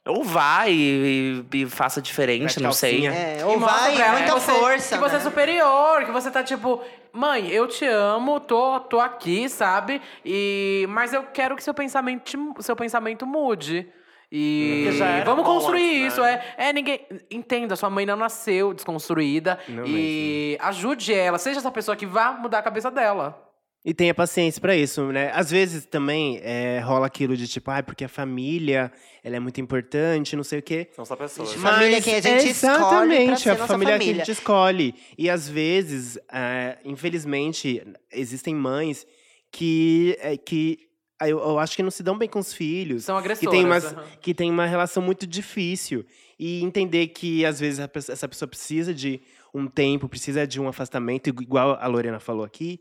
[0.09, 3.09] Ou vai e, e- e faça diferente, não sei.
[3.09, 4.95] É, ou vai, pra ela muita que você, força.
[4.97, 5.25] Que você é né?
[5.25, 6.81] superior, que você tá tipo,
[7.13, 10.01] mãe, eu te amo, tô, tô aqui, sabe?
[10.25, 13.89] E mas eu quero que seu pensamento, seu pensamento mude.
[14.31, 16.41] E Porque já era vamos construir isso, né?
[16.57, 16.69] é.
[16.69, 17.01] É, ninguém.
[17.29, 19.59] Entenda, sua mãe não nasceu desconstruída.
[19.69, 23.43] Não e ajude ela, seja essa pessoa que vá mudar a cabeça dela.
[23.89, 25.31] E tenha paciência pra isso, né?
[25.33, 28.91] Às vezes também é, rola aquilo de tipo, ah, porque a família
[29.23, 30.89] ela é muito importante, não sei o quê.
[30.97, 31.55] São só pessoas.
[31.55, 34.09] Mas- Família é quem a gente escolhe pra Exatamente, a nossa família é quem a
[34.09, 34.25] família.
[34.25, 34.95] gente escolhe.
[35.17, 37.81] E às vezes, é, infelizmente,
[38.13, 39.07] existem mães
[39.53, 40.81] que, é, que
[41.21, 43.05] eu, eu acho que não se dão bem com os filhos.
[43.05, 43.51] São que agressoras.
[43.55, 44.05] tem, umas, aham.
[44.21, 46.05] que tem uma relação muito difícil.
[46.39, 49.21] E entender que, às vezes, a essa pessoa precisa de
[49.55, 52.81] um tempo, precisa de um afastamento, igual a Lorena falou aqui,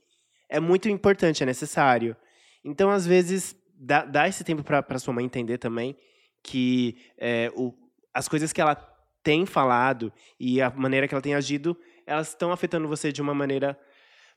[0.49, 2.15] é muito importante, é necessário.
[2.63, 5.95] Então, às vezes, dá, dá esse tempo para sua mãe entender também
[6.43, 7.73] que é, o,
[8.13, 8.75] as coisas que ela
[9.23, 13.33] tem falado e a maneira que ela tem agido, elas estão afetando você de uma
[13.33, 13.77] maneira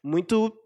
[0.03, 0.57] muito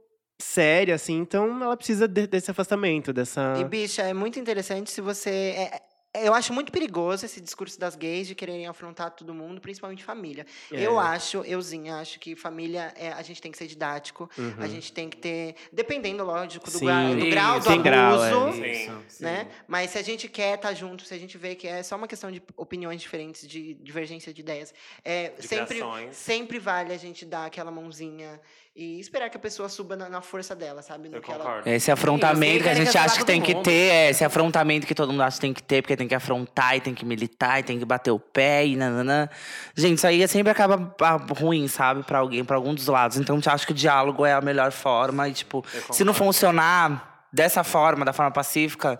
[0.41, 1.19] séria, assim.
[1.19, 3.55] Então, ela precisa de- desse afastamento, dessa...
[3.59, 5.31] E, bicha, é muito interessante se você.
[5.31, 5.81] é- é-
[6.15, 10.47] eu acho muito perigoso esse discurso das gays de quererem afrontar todo mundo, principalmente família.
[10.71, 11.05] Eu É.
[11.05, 14.69] acho, euzinha, acho que família, é, a gente tem que ser didático, a Uhum.
[14.69, 15.55] gente tem que ter.
[15.73, 17.69] Dependendo, lógico, do, Sim, gra- do grau do isso.
[17.69, 18.31] Tem grau, é.
[18.31, 18.63] abuso.
[19.09, 19.25] Sim.
[19.25, 19.49] Né?
[19.67, 22.07] Mas se a gente quer estar junto, se a gente vê que é só uma
[22.09, 24.75] questão de opiniões diferentes, de divergência de ideias,
[25.05, 26.17] é, De sempre, criações.
[26.17, 28.41] sempre vale a gente dar aquela mãozinha
[28.75, 31.09] e esperar que a pessoa suba na, na força dela, sabe?
[31.09, 31.69] No Eu que ela- concordo.
[31.69, 33.65] Esse afrontamento que a gente acha que tem que mundo.
[33.65, 36.15] ter, é esse afrontamento que todo mundo acha que tem que ter, porque tem que
[36.15, 39.29] afrontar, e tem que militar, e tem que bater o pé, e nananã.
[39.77, 42.03] Gente, isso aí sempre acaba ah, ruim, sabe?
[42.03, 43.19] Pra alguém, pra algum dos lados.
[43.19, 45.29] Então, eu acho que o diálogo é a melhor forma.
[45.29, 48.99] E, tipo, se não funcionar dessa forma, da forma pacífica,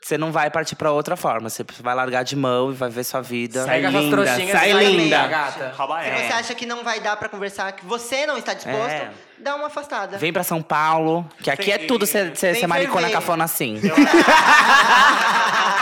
[0.00, 1.50] você não vai partir pra outra forma.
[1.50, 3.64] Você vai largar de mão e vai ver sua vida.
[3.64, 5.26] Sai Pega linda, trouxinhas sai sai linda.
[5.26, 5.74] gata.
[5.76, 6.18] Rouba Se ela.
[6.26, 9.10] você acha que não vai dar pra conversar, que você não está disposto, É.
[9.38, 10.16] dá uma afastada.
[10.18, 13.12] Vem pra São Paulo, que aqui é tudo ser, ser, Vem ser maricona ferver.
[13.14, 13.80] cafona assim.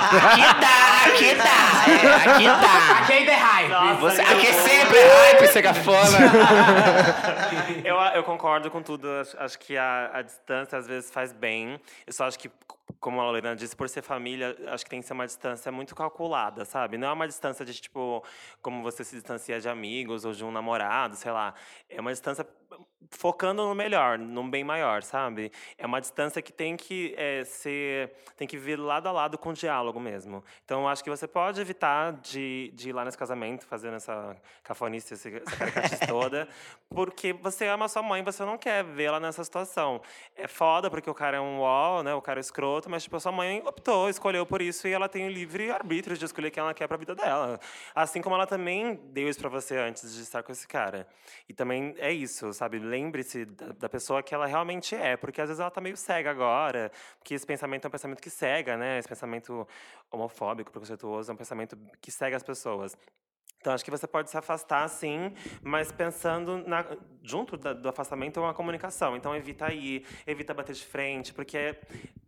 [0.07, 1.45] aqui dá, aqui dá,
[1.93, 2.99] é, aqui dá.
[3.01, 3.69] Aqui é the hype.
[3.69, 6.19] Nossa, Você, aqui é sempre hype ser cafona.
[7.85, 9.09] eu, eu concordo com tudo.
[9.09, 11.81] Acho, acho que a, a distância às vezes faz bem.
[12.07, 12.51] Eu só acho que,
[13.01, 15.95] como a Lorena disse, por ser família, acho que tem que ser uma distância muito
[15.95, 16.97] calculada, sabe?
[16.99, 18.25] Não é uma distância de, tipo,
[18.63, 21.55] como você se distancia de amigos ou de um namorado, sei lá.
[21.89, 22.47] É uma distância
[23.11, 25.53] focando no melhor, num bem maior, sabe?
[25.79, 29.53] É uma distância que tem que é, ser, tem que vir lado a lado com
[29.53, 30.43] diálogo mesmo.
[30.65, 35.15] Então, acho que você pode evitar de, de ir lá nesse casamento fazendo essa cafonice,
[35.15, 36.49] essa caracatice toda,
[36.89, 40.01] porque você ama sua mãe, você não quer vê-la nessa situação.
[40.35, 42.15] É foda porque o cara é um wall, né?
[42.15, 45.09] O cara é escroto, mas tipo, a sua mãe optou, escolheu por isso e ela
[45.09, 47.61] tem o livre arbítrio de escolher quem ela quer pra vida dela.
[47.95, 51.07] Assim como ela também deu isso pra você antes de estar com esse cara.
[51.49, 52.79] E também é isso, sabe?
[52.79, 56.31] Lembre-se da, da pessoa que ela realmente é, porque às vezes ela tá meio cega
[56.31, 58.99] agora, porque esse pensamento é um pensamento que cega, né?
[58.99, 59.67] Esse pensamento
[60.11, 62.97] homofóbico, preconceituoso, é um pensamento que cega as pessoas.
[63.67, 66.87] Então, acho que você pode se afastar, sim, mas pensando na,
[67.21, 69.17] junto da- do afastamento é uma comunicação.
[69.17, 71.77] Então, evita ir, evita bater de frente, porque,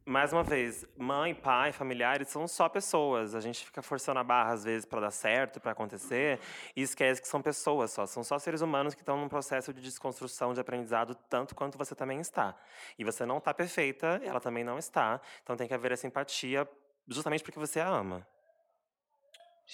[0.04, 3.36] mais uma vez, mãe, pai, familiares são só pessoas.
[3.36, 6.40] A gente fica forçando a barra, às vezes, para dar certo, para acontecer,
[6.74, 8.04] e esquece que são pessoas só.
[8.04, 11.94] São só seres humanos que estão num processo de desconstrução, de aprendizado, tanto quanto você
[11.94, 12.56] também está.
[12.98, 15.20] E você não está perfeita, ela também não está.
[15.44, 16.68] Então, tem que haver essa empatia,
[17.06, 18.26] justamente porque você a ama.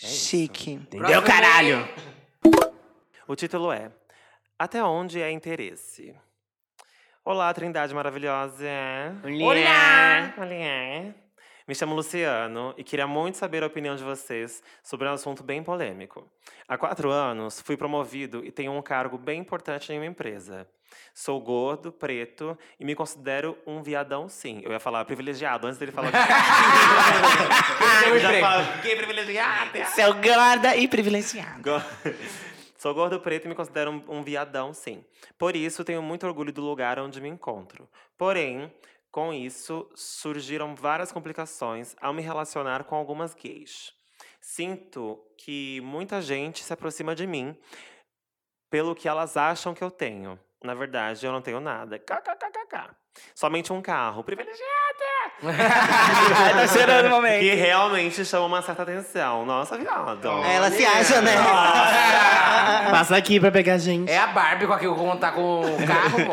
[0.03, 0.29] É isso.
[0.29, 0.73] Chique.
[0.73, 1.89] Entendeu, caralho?
[3.29, 3.91] O título é
[4.59, 6.15] Até onde é interesse?
[7.25, 8.67] Olá, Trindade maravilhosa.
[9.23, 10.35] Olá!
[10.37, 11.15] Olá!
[11.67, 15.63] Me chamo Luciano e queria muito saber a opinião de vocês sobre um assunto bem
[15.63, 16.31] polêmico.
[16.69, 20.69] Há quatro anos, fui promovido e tenho um cargo bem importante em uma empresa.
[21.15, 24.61] Sou gordo, preto e me considero um viadão, sim.
[24.63, 26.13] Eu ia falar privilegiado antes dele falar.
[28.09, 29.79] Eu já falo, que privilegiado!
[29.97, 31.83] Seu guarda e privilegiado.
[32.77, 35.03] Sou gordo preto e me considero um, um viadão, sim.
[35.39, 37.89] Por isso, tenho muito orgulho do lugar onde me encontro.
[38.19, 38.71] Porém,
[39.15, 43.95] com isso, surgiram várias complicações ao me relacionar com algumas gays.
[44.41, 47.57] Sinto que muita gente se aproxima de mim
[48.69, 50.37] pelo que elas acham que eu tenho.
[50.65, 51.97] Na verdade, eu não tenho nada.
[51.97, 52.91] KKKKK.
[53.37, 54.25] Somente um carro.
[54.25, 54.84] Privilegiada!
[55.41, 57.41] Tá cheirando o momento.
[57.41, 59.45] Que realmente chama uma certa atenção.
[59.45, 60.29] Nossa, viado.
[60.29, 61.33] Ela se acha, né?
[62.91, 64.11] Passa aqui pra pegar a gente.
[64.11, 66.33] É a Barbie com aquele contar com o carro, pô.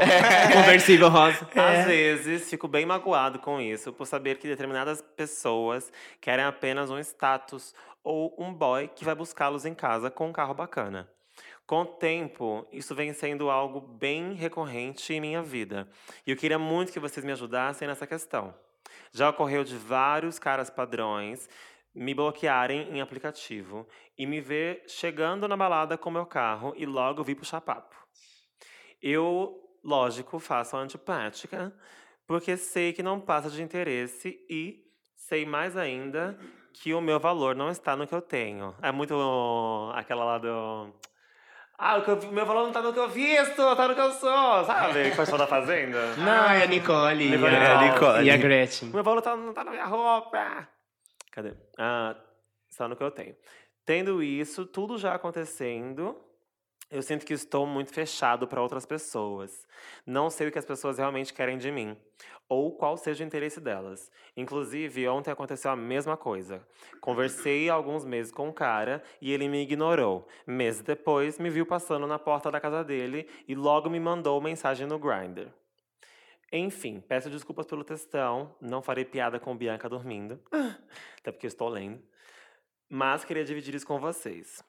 [0.53, 1.47] Conversível rosa.
[1.55, 6.99] Às vezes, fico bem magoado com isso, por saber que determinadas pessoas querem apenas um
[6.99, 7.73] status
[8.03, 11.07] ou um boy que vai buscá-los em casa com um carro bacana.
[11.65, 15.88] Com o tempo, isso vem sendo algo bem recorrente em minha vida.
[16.27, 18.53] E eu queria muito que vocês me ajudassem nessa questão.
[19.11, 21.49] Já ocorreu de vários caras padrões
[21.93, 23.87] me bloquearem em aplicativo
[24.17, 27.95] e me ver chegando na balada com meu carro e logo vir puxar papo.
[29.01, 31.73] Eu, lógico, faço a antipática,
[32.25, 34.85] porque sei que não passa de interesse e
[35.15, 36.39] sei mais ainda
[36.73, 38.73] que o meu valor não está no que eu tenho.
[38.81, 39.13] É muito
[39.93, 40.93] aquela lá do.
[41.83, 44.01] Ah, o eu vi- meu valor não está no que eu visto, está no que
[44.01, 45.01] eu sou, sabe?
[45.09, 46.15] Que foi da Fazenda.
[46.15, 47.27] Não, é a Nicole.
[47.27, 48.23] Nicole, e, a, Nicole.
[48.27, 48.89] e a Gretchen.
[48.89, 50.67] Meu valor tá, não tá na minha roupa.
[51.31, 51.53] Cadê?
[51.79, 52.15] Ah,
[52.69, 53.35] está no que eu tenho.
[53.83, 56.15] Tendo isso, tudo já acontecendo,
[56.91, 59.65] eu sinto que estou muito fechado para outras pessoas.
[60.05, 61.95] Não sei o que as pessoas realmente querem de mim.
[62.49, 64.11] Ou qual seja o interesse delas.
[64.35, 66.61] Inclusive, ontem aconteceu a mesma coisa.
[66.99, 70.27] Conversei há alguns meses com um cara e ele me ignorou.
[70.45, 74.85] Meses depois, me viu passando na porta da casa dele e logo me mandou mensagem
[74.85, 75.47] no Grindr.
[76.51, 78.53] Enfim, peço desculpas pelo textão.
[78.59, 80.38] Não farei piada com Bianca dormindo.
[81.19, 82.03] Até porque estou lendo.
[82.89, 84.61] Mas queria dividir isso com vocês.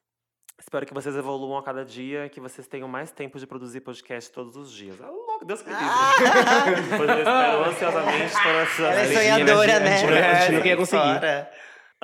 [0.63, 4.31] Espero que vocês evoluam a cada dia, que vocês tenham mais tempo de produzir podcast
[4.31, 4.95] todos os dias.
[5.03, 6.89] Ah, louco, Deus que me livre.
[6.97, 9.95] pois eu espero ansiosamente todas essas Ela é sonhadora, né?
[9.97, 11.21] A gente não ia conseguir.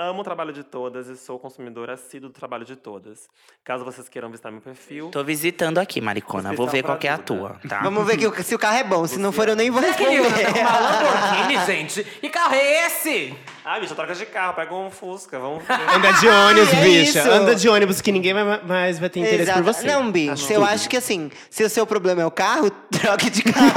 [0.01, 3.29] Amo o trabalho de todas e sou consumidora assíduo do trabalho de todas.
[3.65, 5.09] Caso vocês queiram visitar meu perfil.
[5.11, 6.53] Tô visitando aqui, Maricona.
[6.53, 7.81] Vou ver qual que é a tua, tá?
[7.83, 9.05] Vamos ver que se o carro é bom.
[9.09, 10.21] Se não for, eu nem vou responder.
[10.21, 12.05] uma Lamborghini, gente?
[12.05, 13.35] Que carro é esse?
[13.65, 15.65] Ai, bicha, troca de carro, pega um Fusca, vamos.
[15.69, 17.19] Anda de ônibus, é bicha.
[17.19, 17.31] isso.
[17.31, 19.81] Anda de ônibus que ninguém vai- mais vai ter interesse por Exato.
[19.81, 19.85] você.
[19.89, 20.71] Não, Bi, Acho eu tudo.
[20.71, 23.73] acho que assim, se o seu problema é o carro, troque de carro.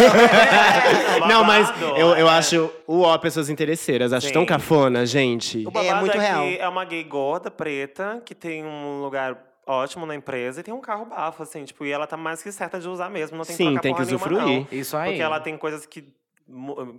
[1.27, 1.67] Não, mas
[1.97, 2.31] eu, eu é.
[2.37, 4.13] acho o ó pessoas interesseiras.
[4.13, 4.33] Acho Sim.
[4.33, 5.65] tão cafona, gente.
[5.67, 6.65] O babado É muito é, real.
[6.65, 10.81] é uma gay gorda, preta, que tem um lugar ótimo na empresa e tem um
[10.81, 13.55] carro bafo, assim, tipo, e ela tá mais que certa de usar mesmo, não tem
[13.55, 14.41] Sim, tem que porra nenhuma, usufruir.
[14.41, 14.67] não.
[14.71, 15.11] Isso aí.
[15.11, 16.13] Porque ela tem coisas que.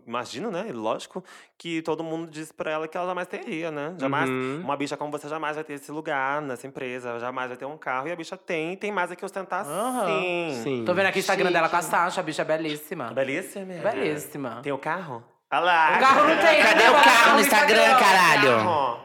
[0.06, 0.64] Imagino, né?
[0.72, 1.22] Lógico,
[1.58, 3.94] que todo mundo diz pra ela que ela jamais teria, né?
[3.98, 4.30] Jamais.
[4.30, 4.62] Uhum.
[4.64, 7.76] Uma bicha como você jamais vai ter esse lugar nessa empresa, jamais vai ter um
[7.76, 8.08] carro.
[8.08, 10.06] E a bicha tem, tem mais a que ostentar Aham.
[10.06, 10.60] sim.
[10.62, 10.84] Sim.
[10.86, 11.54] Tô vendo aqui o Instagram Chique.
[11.54, 13.12] dela com a Sasha, a bicha é belíssima.
[13.12, 13.74] Belíssima.
[13.74, 14.60] Belíssima.
[14.62, 15.22] Tem o carro?
[15.52, 15.92] Olha lá.
[15.96, 16.62] O carro não tem.
[16.62, 18.98] Cadê o carro no Instagram, caralho?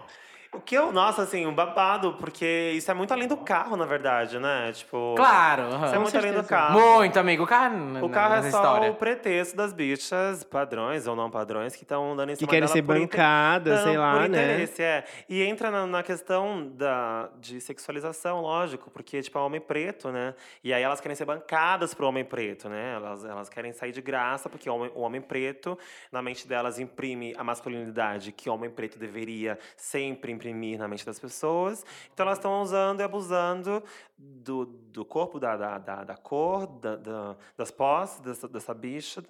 [0.54, 3.86] O que eu, nossa, assim, um babado, porque isso é muito além do carro, na
[3.86, 4.72] verdade, né?
[4.72, 5.14] Tipo.
[5.16, 5.64] Claro.
[5.86, 6.80] Isso é muito além do carro.
[6.80, 7.44] Muito, amigo.
[7.44, 8.92] O carro, O carro é só história.
[8.92, 12.62] o pretexto das bichas, padrões ou não padrões, que estão dando em Que cima querem
[12.62, 14.44] dela ser bancadas, sei lá, por né?
[14.44, 15.04] interesse, é.
[15.30, 20.34] E entra na, na questão da, de sexualização, lógico, porque, tipo, é homem preto, né?
[20.64, 22.94] E aí elas querem ser bancadas pro homem preto, né?
[22.96, 25.78] Elas, elas querem sair de graça, porque o homem, o homem preto,
[26.12, 31.06] na mente delas, imprime a masculinidade que o homem preto deveria sempre imprimir na mente
[31.06, 31.86] das pessoas.
[32.14, 33.84] Então elas estão usando e abusando
[34.18, 39.24] do, do corpo, da, da, da, cor, da, da- das posses dessa, dessa bicha,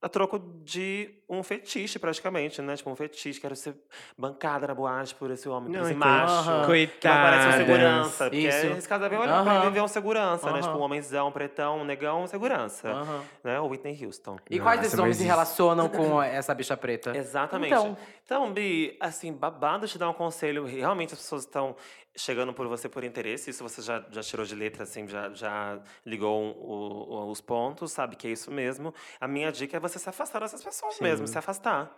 [0.00, 2.76] a troco de um fetiche, praticamente, né?
[2.76, 3.40] Tipo, um fetiche.
[3.40, 3.74] Quero ser
[4.16, 6.32] bancada na boate por esse homem, por Não, esse então- macho.
[6.50, 6.66] Aham.
[6.66, 8.24] Que vai parecer um segurança.
[8.24, 8.66] Porque Isso.
[8.66, 9.60] esse caso deve olhar pra Aham.
[9.62, 10.52] ele e ver um segurança, né?
[10.52, 10.62] Aham.
[10.62, 12.88] Tipo, um homenzão, pretão, um negão, um segurança.
[12.88, 13.24] Aham.
[13.42, 13.60] Né?
[13.60, 14.36] O Whitney Houston.
[14.48, 17.16] E quais Nossa, desses mas homens se relacionam com essa bicha preta?
[17.16, 17.72] Exatamente.
[17.74, 17.96] Então.
[18.24, 20.64] Então, Bi, assim, babado te dar um conselho.
[20.66, 21.74] Realmente as pessoas estão
[22.18, 23.50] chegando por você por interesse.
[23.50, 27.92] Isso você já, já tirou de letra, assim, já, já ligou um- o- os pontos,
[27.92, 28.92] sabe que é isso mesmo.
[29.20, 31.96] A minha dica é você se afastar dessas pessoas mesmo, se afastar.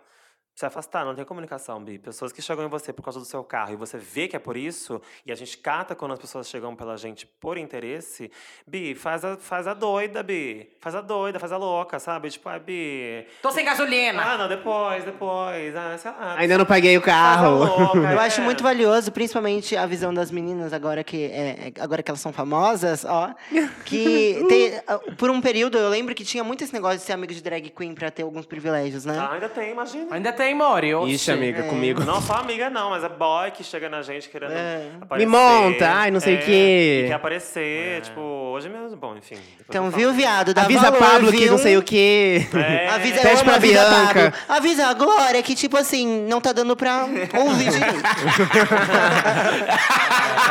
[0.53, 1.97] Se afastar, não tem comunicação, Bi.
[1.97, 4.39] Pessoas que chegam em você por causa do seu carro e você vê que é
[4.39, 8.29] por isso, e a gente cata quando as pessoas chegam pela gente por interesse,
[8.67, 10.69] Bi, faz a, faz a doida, Bi.
[10.79, 12.29] Faz a doida, faz a louca, sabe?
[12.29, 13.25] Tipo, ah, Bi.
[13.41, 14.21] Tô sem gasolina!
[14.21, 15.75] Ah, não, depois, depois.
[15.75, 16.35] Ah, sei lá.
[16.37, 17.59] Ainda não paguei o carro.
[17.63, 18.25] louca, Eu é.
[18.25, 22.21] acho muito valioso, principalmente a visão das meninas agora que, é, é- agora que elas
[22.21, 23.33] são famosas, ó.
[23.85, 27.13] Que tem, ah, por um período eu lembro que tinha muito esse negócio de ser
[27.13, 29.17] amigo de drag queen pra ter alguns privilégios, né?
[29.17, 30.07] Ah, ainda tem, imagina.
[30.13, 30.93] Ainda tem, Mori.
[30.93, 31.13] oxi.
[31.13, 32.03] Ixi, amiga, comigo.
[32.03, 34.87] Não só amiga, não, mas é boy que chega na gente querendo É.
[34.99, 35.25] aparecer.
[35.27, 37.01] Me monta, ai, não sei o é, quê.
[37.05, 38.95] e Quer aparecer, tipo, hoje mesmo.
[38.95, 39.37] Bom, enfim.
[39.67, 40.53] Então, viu, viado?
[40.53, 41.51] Dá Avisa valor, Pablo que viu?
[41.51, 42.47] não sei o quê.
[42.53, 42.89] É.
[42.89, 44.31] Avisa, Pede pra avisa Bianca.
[44.31, 44.33] Pablo.
[44.49, 47.05] Avisa a Glória que, tipo assim, não tá dando pra
[47.39, 48.01] ouvir direito.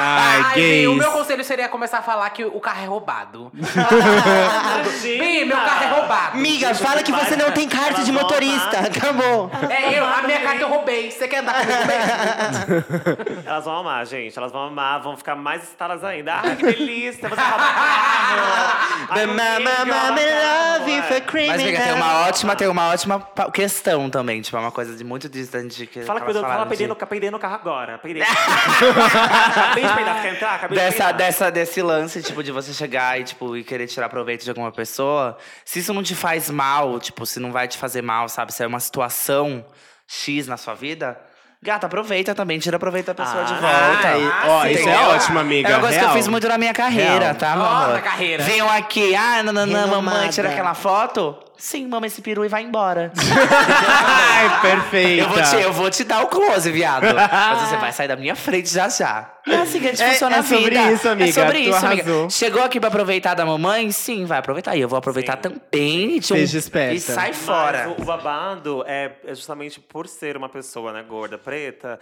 [0.02, 0.88] Ai, Ai, Bi, gays.
[0.88, 3.52] o meu conselho seria começar a falar que o carro é roubado.
[5.02, 6.38] Bi, meu carro é roubado.
[6.38, 8.78] Amiga, fala que você não tem carta de motorista.
[8.80, 9.50] Acabou.
[9.68, 11.10] É, eu, a minha carta eu roubei.
[11.10, 13.44] Você quer andar comigo mesmo?
[13.46, 14.36] Elas vão amar, gente.
[14.36, 16.34] Elas vão amar, vão ficar mais excitadas ainda.
[16.34, 17.28] Ai, que delícia!
[17.28, 17.64] Você rouba
[19.10, 21.20] Mama, mama, love you for.
[21.48, 24.40] Mas, amiga, tem uma ótima, tem uma ótima pa- questão também.
[24.40, 25.84] Tipo, é uma coisa de muito distante.
[25.86, 27.98] Que Fala, elas eu- fala falaram peidei de- no, peidei no carro agora.
[27.98, 28.22] Peidei.
[29.02, 30.54] Acabei de peidar, quer entrar?
[30.54, 31.16] Acabei de Dessa, peidar.
[31.16, 34.70] dessa, desse lance, tipo, de você chegar e, tipo, e querer tirar proveito de alguma
[34.70, 38.52] pessoa, se isso não te faz mal, tipo, se não vai te fazer mal, sabe?
[38.54, 39.64] Se é uma situação
[40.06, 41.20] X na sua vida,
[41.62, 44.08] gata, aproveita também, tira proveito da pessoa de Ah, volta.
[44.08, 45.68] Ai, Ah, ó, isso é ótimo, amiga.
[45.68, 46.16] É uma coisa que eu Real.
[46.16, 47.34] fiz muito na minha carreira, Real.
[47.34, 47.94] tá, amor?
[47.94, 48.42] na carreira.
[48.44, 51.36] Venham aqui, ah, nananã, mamãe, tira aquela foto.
[51.58, 53.12] Sim, mama esse peru e vai embora.
[53.20, 55.22] Ai, perfeita.
[55.24, 57.04] eu, vou te, eu vou te dar o close, viado.
[57.14, 59.28] Mas você vai sair da minha frente já já.
[59.46, 60.58] É assim que a gente É- funciona é a vida.
[60.58, 61.28] sobre isso, amiga.
[61.28, 62.02] É sobre Tu isso, amiga.
[62.02, 62.30] arrasou.
[62.30, 63.90] Chegou aqui pra aproveitar da mamãe?
[63.90, 64.76] Sim, vai aproveitar.
[64.76, 65.42] E eu vou aproveitar Sim.
[65.42, 66.16] também.
[66.16, 66.94] E, tchum, Seja esperta.
[66.94, 67.88] e sai Mas fora.
[67.98, 71.98] o, o babado é, é justamente por ser uma pessoa, né, gorda, preta,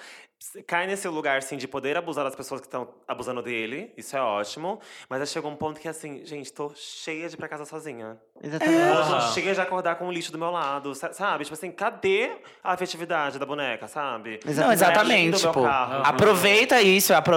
[0.69, 3.93] cai nesse lugar, assim, de poder abusar das pessoas que estão abusando dele.
[3.97, 4.81] Isso é ótimo.
[5.11, 8.17] Mas aí chegou um ponto que, assim, gente, tô cheia de ir pra casa sozinha.
[8.41, 9.11] Exatamente.
[9.11, 11.43] Tô cheia de acordar com o lixo do meu lado, sa- sabe?
[11.43, 12.31] Tipo assim, cadê
[12.63, 14.39] a afetividade da boneca, sabe?
[14.45, 15.33] Não, exatamente.
[15.33, 16.03] Do meu Tipo, carro.
[16.05, 17.28] aproveita isso, aproveita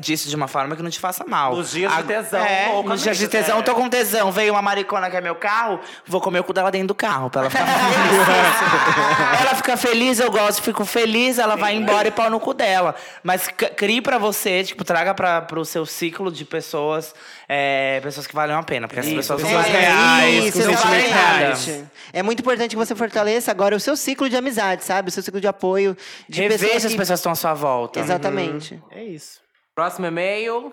[0.00, 1.54] disso de uma forma que não te faça mal.
[1.54, 3.62] Nos dias de A- tesão, É, nos dias de tesão, é.
[3.62, 4.30] tô com tesão.
[4.32, 7.30] Veio uma maricona que é meu carro, vou comer o cu dela dentro do carro,
[7.30, 9.40] pra ela ficar feliz.
[9.40, 12.94] ela fica feliz, eu gosto, fico feliz, ela vai embora e pau no cu dela.
[13.22, 17.14] Mas crie pra você, tipo, traga pra, pro seu ciclo de pessoas,
[17.48, 18.86] é, pessoas que valem a pena.
[18.88, 21.84] Porque essas pessoas pessoas não reais, isso, reais.
[22.12, 25.08] É muito importante que você fortaleça agora o seu ciclo de amizade, sabe?
[25.08, 25.96] O seu ciclo de apoio.
[26.28, 28.00] De Rever pessoas se as que- pessoas estão à sua volta.
[28.00, 28.80] Exatamente.
[28.90, 29.37] É isso.
[29.78, 30.72] Próximo e-mail.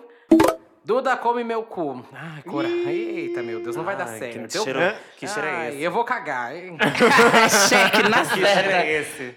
[0.84, 2.04] Duda come meu cu.
[2.12, 2.66] Ai, cora.
[2.66, 4.48] Eita, meu Deus, não vai dar Ai, certo.
[4.48, 4.80] Que Eu- cheiro,
[5.16, 5.82] que cheiro é Ai, esse?
[5.84, 6.76] eu vou cagar, hein?
[7.68, 9.34] Cheque na Que cheiro é esse?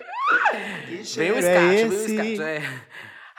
[1.01, 2.11] O cheiro é escate, veio o esse?
[2.15, 2.41] escate.
[2.41, 2.63] É.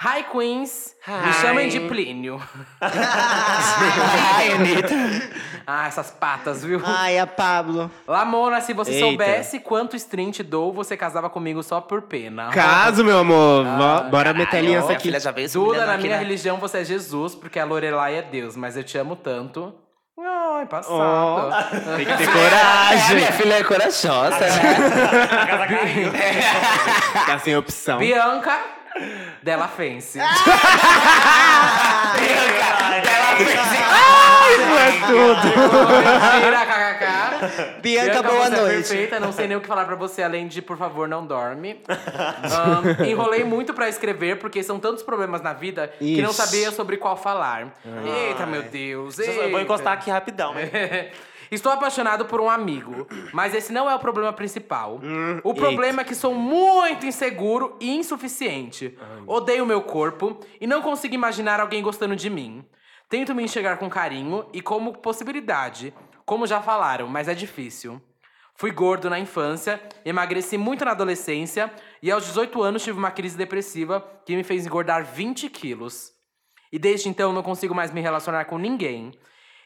[0.02, 0.94] Hi, Queens.
[1.06, 2.40] Me chamem de Plínio.
[2.80, 4.94] Ai, Anitta.
[5.72, 6.80] Ah, essas patas, viu?
[6.84, 7.88] Ai, a Pablo.
[8.08, 9.06] Lamona, se você Eita.
[9.06, 9.96] soubesse quanto
[10.32, 12.48] te dou, você casava comigo só por pena.
[12.50, 13.64] Caso, meu amor.
[13.64, 15.02] Vo- Bora meter a aliança Minha aqui.
[15.04, 16.18] filha já veio Duda, na minha né?
[16.18, 19.72] religião você é Jesus, porque a Lorelai é Deus, mas eu te amo tanto.
[20.18, 21.50] Ai, passado.
[21.96, 23.16] Tem que ter É, coragem.
[23.16, 24.76] minha filha é corajosa, né?
[27.26, 27.98] Tá sem opção.
[27.98, 28.58] Bianca
[29.42, 30.18] Della Fence.
[34.50, 35.48] Isso é tudo.
[36.34, 37.80] Mentira, kkk.
[37.80, 38.74] Bianca, boa você É noite.
[38.88, 41.80] perfeita, não sei nem o que falar pra você, além de, por favor, não dorme.
[41.88, 46.36] Ahn, enrolei muito pra escrever, porque são tantos problemas na vida que não Ixi.
[46.42, 47.68] sabia sobre qual falar.
[48.28, 49.18] Eita, meu Deus.
[49.18, 50.54] Eu vou encostar aqui rapidão.
[50.54, 51.08] né?
[51.50, 55.00] Estou apaixonado por um amigo, mas esse não é o problema principal.
[55.02, 58.96] Hum, o problema é que sou muito inseguro e insuficiente.
[59.26, 62.64] Odeio meu corpo e não consigo imaginar alguém gostando de mim.
[63.08, 65.92] Tento me enxergar com carinho e como possibilidade,
[66.24, 68.00] como já falaram, mas é difícil.
[68.54, 71.72] Fui gordo na infância, emagreci muito na adolescência
[72.02, 76.12] e aos 18 anos tive uma crise depressiva que me fez engordar 20 quilos.
[76.70, 79.12] E desde então não consigo mais me relacionar com ninguém.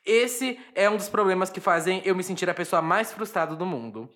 [0.05, 3.65] Esse é um dos problemas que fazem eu me sentir a pessoa mais frustrada do
[3.65, 4.11] mundo.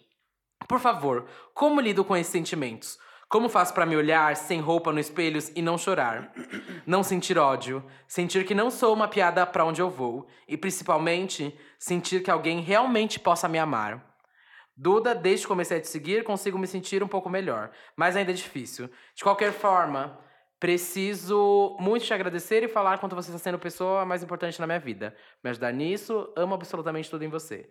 [0.68, 2.98] Por favor, como lido com esses sentimentos?
[3.26, 6.32] Como faço pra me olhar sem roupa no espelho e não chorar?
[6.86, 11.54] Não sentir ódio, sentir que não sou uma piada pra onde eu vou e principalmente
[11.78, 14.02] sentir que alguém realmente possa me amar.
[14.74, 18.30] Duda, desde que comecei a te seguir, consigo me sentir um pouco melhor, mas ainda
[18.30, 18.88] é difícil.
[19.14, 20.18] De qualquer forma,
[20.60, 24.66] preciso muito te agradecer e falar quanto você está sendo a pessoa mais importante na
[24.66, 25.14] minha vida.
[25.42, 27.68] Me ajudar nisso, amo absolutamente tudo em você.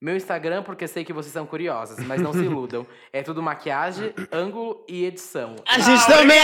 [0.00, 2.84] Meu Instagram, porque sei que vocês são curiosas, mas não se iludam.
[3.12, 5.54] É tudo maquiagem, ângulo e edição.
[5.64, 6.40] A gente também.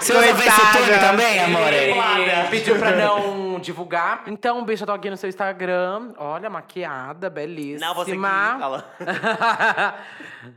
[0.00, 1.72] Você usa Facetune também, amor?
[1.72, 1.94] Ele
[2.50, 4.24] pediu pra não divulgar.
[4.26, 6.12] Então, eu tô aqui no seu Instagram.
[6.16, 7.86] Olha, maquiada, belíssima.
[7.88, 8.58] Não, você aqui.
[8.58, 8.84] Fala.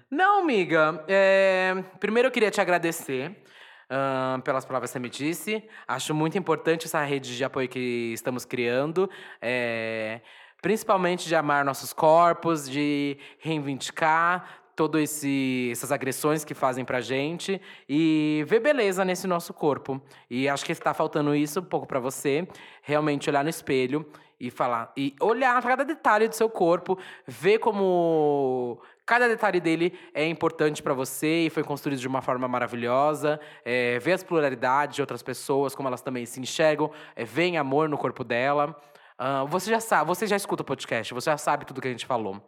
[0.10, 1.04] Não, amiga.
[1.08, 3.44] é, Primeiro eu queria te agradecer
[3.90, 5.64] ahn, pelas palavras que você me disse.
[5.88, 9.10] Acho muito importante essa rede de apoio que estamos criando.
[9.42, 10.22] é,
[10.62, 15.24] Principalmente de amar nossos corpos, de reivindicar todas
[15.72, 20.02] essas agressões que fazem pra gente e ver beleza nesse nosso corpo.
[20.30, 22.48] E acho que está faltando isso um pouco pra você,
[22.82, 24.06] realmente olhar no espelho
[24.40, 30.26] e falar e olhar cada detalhe do seu corpo, ver como cada detalhe dele é
[30.26, 35.02] importante pra você e foi construído de uma forma maravilhosa, é, ver as pluralidades de
[35.02, 38.76] outras pessoas, como elas também se enxergam, é, veem amor no corpo dela.
[39.24, 41.92] Ah, você já sabe, você já escuta o podcast, você já sabe tudo que a
[41.92, 42.42] gente falou.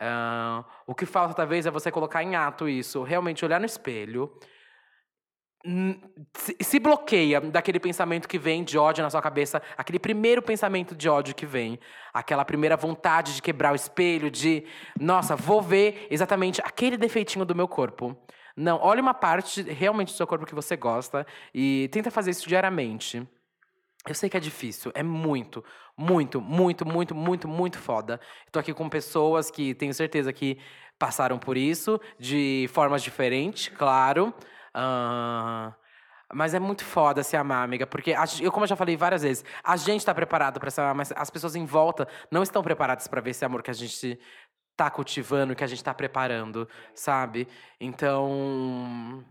[0.00, 4.32] Ah, o que falta, talvez, é você colocar em ato isso, realmente olhar no espelho.
[6.34, 10.94] Se, se bloqueia daquele pensamento que vem de ódio na sua cabeça, aquele primeiro pensamento
[10.96, 11.78] de ódio que vem,
[12.14, 14.64] aquela primeira vontade de quebrar o espelho, de,
[14.98, 18.16] nossa, vou ver exatamente aquele defeitinho do meu corpo.
[18.56, 22.48] Não, olhe uma parte realmente do seu corpo que você gosta e tenta fazer isso
[22.48, 23.28] diariamente.
[24.08, 25.62] Eu sei que é difícil, é muito,
[25.96, 28.18] muito, muito, muito, muito, muito foda.
[28.46, 30.58] Estou aqui com pessoas que tenho certeza que
[30.98, 34.32] passaram por isso, de formas diferentes, claro.
[34.72, 35.74] Ah,
[36.32, 39.22] mas é muito foda se amar, amiga, porque a eu, como eu já falei várias
[39.22, 42.62] vezes, a gente tá preparado para se amar, mas as pessoas em volta não estão
[42.62, 44.18] preparadas para ver esse amor que a gente
[44.76, 47.46] tá cultivando, que a gente tá preparando, sabe?
[47.78, 49.22] Então.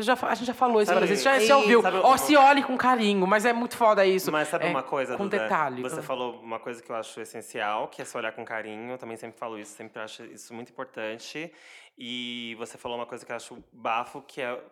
[0.00, 1.80] Já a gente já falou isso várias vezes, já, já ouviu.
[2.02, 4.30] Ó, uma- se olhe com carinho, mas é muito foda isso.
[4.32, 5.38] Mas sabe É, uma coisa, Com Duda?
[5.38, 5.82] detalhe.
[5.82, 8.92] Você falou uma coisa que eu acho essencial, que é se olhar com carinho.
[8.92, 11.52] Eu também sempre falo isso, sempre acho isso muito importante.
[11.98, 14.62] E você falou uma coisa que eu acho bafo, que é,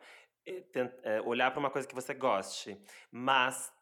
[0.47, 0.63] é,
[1.05, 2.79] é, olhar para uma coisa que você goste.
[3.11, 3.73] Mas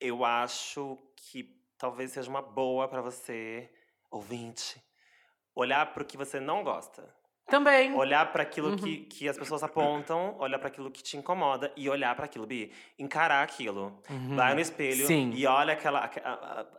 [0.00, 1.44] eu acho que
[1.78, 3.70] talvez seja uma boa para você,
[4.10, 4.82] ouvinte,
[5.54, 7.14] olhar para o que você não gosta.
[7.46, 7.92] Também.
[7.94, 11.88] Olhar para aquilo que, que as pessoas apontam, olhar para aquilo que te incomoda e
[11.88, 12.72] olhar para aquilo, Bi.
[12.98, 14.00] Encarar aquilo.
[14.34, 15.32] Vai no espelho Sim.
[15.34, 16.10] e olha aquela,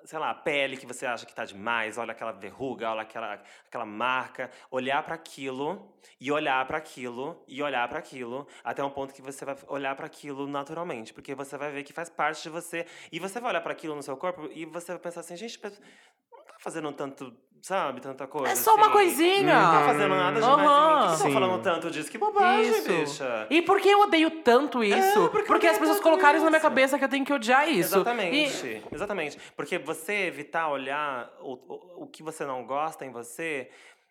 [0.04, 3.42] sei lá, a pele que você acha que tá demais, olha aquela verruga, olha aquela,
[3.68, 4.50] aquela marca.
[4.72, 9.22] Olhar para aquilo e olhar para aquilo e olhar para aquilo até um ponto que
[9.22, 12.86] você vai olhar para aquilo naturalmente, porque você vai ver que faz parte de você
[13.12, 15.60] e você vai olhar para aquilo no seu corpo e você vai pensar assim, gente,
[15.64, 18.52] não tá fazendo tanto, sabe, tanta coisa.
[18.52, 18.92] É só uma assim.
[18.92, 19.54] coisinha.
[19.60, 20.60] Não tá fazendo nada demais.
[20.70, 21.00] Aham.
[21.00, 22.12] Por que estão falando tanto disso?
[22.12, 22.88] Que bobagem, Isso.
[22.90, 23.48] bicha.
[23.50, 25.26] E por que eu odeio tanto isso?
[25.26, 27.68] É, porque porque as pessoas colocaram isso na minha cabeça que eu tenho que odiar
[27.70, 27.96] isso.
[27.96, 28.68] Exatamente.
[28.68, 29.40] E- Exatamente.
[29.56, 33.70] Porque você evitar olhar o, o, o que você não gosta em você,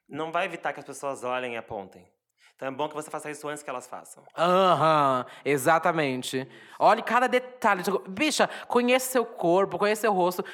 [0.08, 2.10] não vai evitar que as pessoas olhem e apontem.
[2.56, 4.22] Então é bom que você faça isso antes que elas façam.
[4.38, 6.48] Aham, exatamente.
[6.78, 7.82] Olhe cada detalhe.
[8.08, 10.44] Bicha, conheça seu corpo, conheça seu rosto.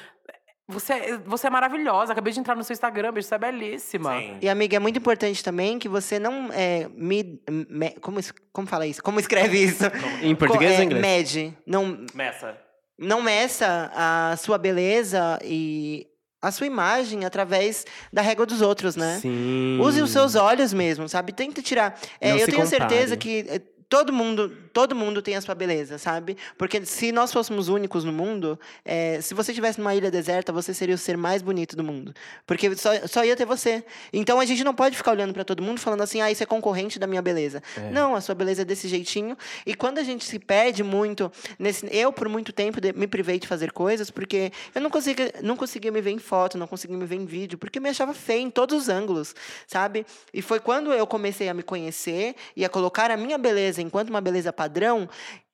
[0.69, 2.11] Você, é- você é maravilhosa.
[2.11, 3.27] Acabei de entrar no seu Instagram, bicho.
[3.27, 4.17] Você é belíssima.
[4.19, 4.37] Sim.
[4.41, 8.19] E, amiga, é muito importante também que você não é, me, me- como,
[8.53, 9.01] como fala isso?
[9.01, 9.83] Como escreve isso?
[10.21, 11.01] Em português Co- ou é, inglês?
[11.01, 11.57] Mede.
[11.65, 12.55] Não, Meça.
[12.99, 16.05] não meça a sua beleza e
[16.41, 19.17] a sua imagem através da régua dos outros, né?
[19.21, 19.79] Sim.
[19.81, 21.33] Use os seus olhos mesmo, sabe?
[21.33, 21.99] Tenta tirar.
[22.21, 23.43] É, Não eu se tenho certeza compare.
[23.45, 23.59] que é,
[23.89, 26.37] todo mundo, todo mundo tem a sua beleza, sabe?
[26.57, 30.73] Porque se nós fôssemos únicos no mundo, é, se você estivesse numa ilha deserta, você
[30.73, 32.13] seria o ser mais bonito do mundo.
[32.45, 33.83] Porque só, só ia ter você.
[34.13, 36.45] Então a gente não pode ficar olhando pra todo mundo falando assim, ah, isso é
[36.45, 37.61] concorrente da minha beleza.
[37.91, 39.37] Não, a sua beleza é desse jeitinho.
[39.65, 41.87] E quando a gente se perde muito nesse.
[41.91, 45.55] Eu, por muito tempo, de- me privei de fazer coisas porque eu não conseguia, não
[45.57, 48.41] conseguia me ver em foto, não conseguia me ver em vídeo, porque me achava feia
[48.41, 49.35] em todos os ângulos,
[49.67, 50.05] sabe?
[50.33, 54.09] E foi quando eu comecei a me conhecer e a colocar a minha beleza enquanto
[54.09, 54.68] uma beleza padrão.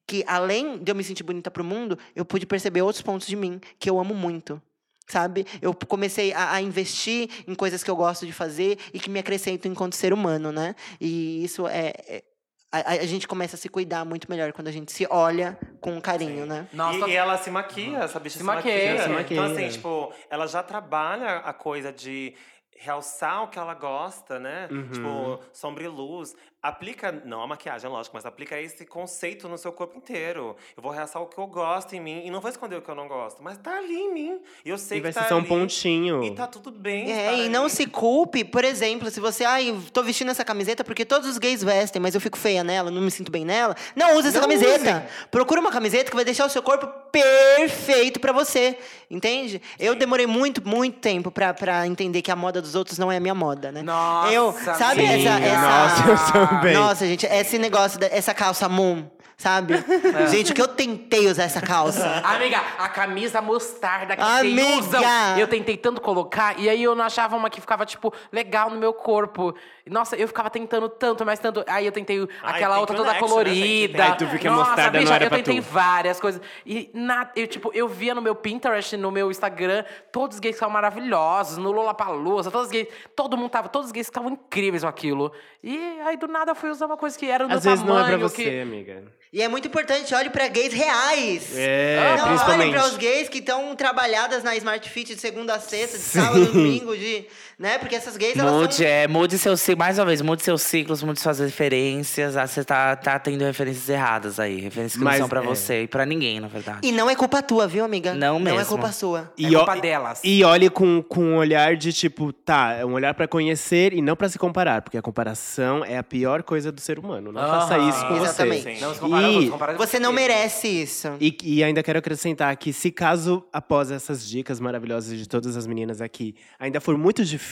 [0.08, 3.36] Que além de eu me sentir bonita pro mundo, eu pude perceber outros pontos de
[3.36, 4.62] mim que eu amo muito.
[5.08, 5.46] Sabe?
[5.62, 9.20] Eu comecei a, a investir em coisas que eu gosto de fazer e que me
[9.20, 10.76] acrescentam enquanto ser humano, né?
[11.00, 11.94] E isso é.
[12.08, 12.24] é-
[12.72, 16.02] a, a gente começa a se cuidar muito melhor quando a gente se olha com
[16.02, 16.68] carinho, né?
[16.74, 18.74] Nossa, E, e ela se maquia, essa bicha Se se, maquia.
[18.74, 19.04] maquia.
[19.04, 19.38] Se maquia.
[19.38, 22.34] Então, assim, tipo, ela já trabalha a coisa de
[22.78, 24.68] realçar o que ela gosta, né?
[24.70, 24.90] Uhum.
[24.92, 26.36] Tipo, sombra e luz.
[26.66, 30.56] Aplica, não a maquiagem, lógico, mas aplica esse conceito no seu corpo inteiro.
[30.76, 32.90] Eu vou realçar o que eu gosto em mim e não vou esconder o que
[32.90, 34.40] eu não gosto, mas tá ali em mim.
[34.66, 36.24] E eu sei E vai que ser tá só um ali, pontinho.
[36.24, 37.12] E tá tudo bem.
[37.12, 37.70] É, estar e não ali.
[37.70, 41.64] se culpe, por exemplo, se você, ai, tô vestindo essa camiseta porque todos os gays
[41.64, 43.76] vestem, mas eu fico feia nela, não me sinto bem nela.
[43.96, 45.08] Não use essa Não camiseta.
[45.30, 48.78] Procura uma camiseta que vai deixar o seu corpo perfeito pra você,
[49.10, 49.62] entende?
[49.80, 53.18] Eu demorei muito, muito tempo pra, pra entender que a moda dos outros não é
[53.18, 53.84] a minha moda, né?
[53.84, 55.30] Nossa, eu, sabe amiga.
[55.30, 56.55] essa, essa Nossa, eu também.
[56.74, 59.06] Nossa, gente, esse negócio, essa calça moon,
[59.38, 59.76] sabe?
[60.16, 60.28] É.
[60.28, 62.22] Gente, o que eu tentei usar essa calça.
[62.24, 64.62] Amiga, a camisa mostarda que Amiga!
[64.64, 65.04] vocês usam.
[65.38, 68.78] Eu tentei tanto colocar, e aí eu não achava uma que ficava, tipo, legal no
[68.78, 69.54] meu corpo.
[69.90, 71.64] Nossa, eu ficava tentando tanto, mas tanto.
[71.68, 74.04] Aí eu tentei Ai, aquela outra que toda né, colorida.
[74.04, 75.64] Aí tu viu que a Nossa, mostarda não bicha, era eu pra tentei tu.
[75.64, 76.42] várias coisas.
[76.66, 80.56] E nada, eu, tipo, eu via no meu Pinterest, no meu Instagram, todos os gays
[80.56, 84.84] estavam maravilhosos, no Lollapalooza, todos os gays, todo mundo tava, todos os gays estavam incríveis
[84.84, 85.32] com aquilo.
[85.64, 87.86] E aí do nada eu fui usar uma coisa que era do Às meu vezes
[87.86, 88.60] não é pra tamanho, você, que...
[88.62, 89.04] amiga.
[89.34, 91.50] E é muito importante, olhe pra gays reais.
[91.56, 92.70] É, não, principalmente.
[92.70, 96.04] olhem para os gays que estão trabalhadas na Smart Fit de segunda a sexta, de
[96.04, 97.26] sábado a domingo, de,
[97.58, 97.78] né?
[97.78, 98.86] Porque essas gays, elas Mude, são...
[98.86, 102.36] é, mude seus ciclos, mais uma vez, mude seus ciclos, mude suas referências.
[102.38, 104.60] Ah, Você tá, tá tendo referências erradas aí.
[104.60, 105.44] Referências que Mas, não são pra é.
[105.46, 106.80] você e pra ninguém, na verdade.
[106.84, 108.14] E não é culpa tua, viu, amiga?
[108.14, 108.68] Não Não é mesmo.
[108.70, 109.32] culpa sua.
[109.40, 110.20] É ó- culpa delas.
[110.24, 114.02] E olhe com, com um olhar de tipo, tá, é um olhar pra conhecer e
[114.02, 117.32] não pra se comparar, porque a comparação é a pior coisa do ser humano.
[117.32, 117.90] Não faça Aham.
[117.90, 118.64] isso com Exatamente.
[118.64, 118.86] você.
[118.86, 120.16] Não se compara, E- não se compara com Você não você.
[120.16, 121.08] merece isso.
[121.20, 125.66] E, e ainda quero acrescentar que, se caso, após essas dicas maravilhosas de todas as
[125.66, 127.45] meninas aqui, ainda for muito difícil,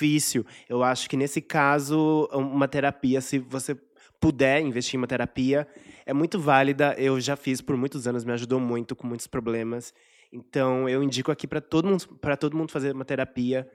[0.67, 3.77] eu acho que nesse caso, uma terapia, se você
[4.19, 5.67] puder investir em uma terapia,
[6.05, 6.95] é muito válida.
[6.97, 9.93] Eu já fiz por muitos anos, me ajudou muito com muitos problemas.
[10.31, 13.69] Então, eu indico aqui para todo mundo, para todo mundo fazer uma terapia,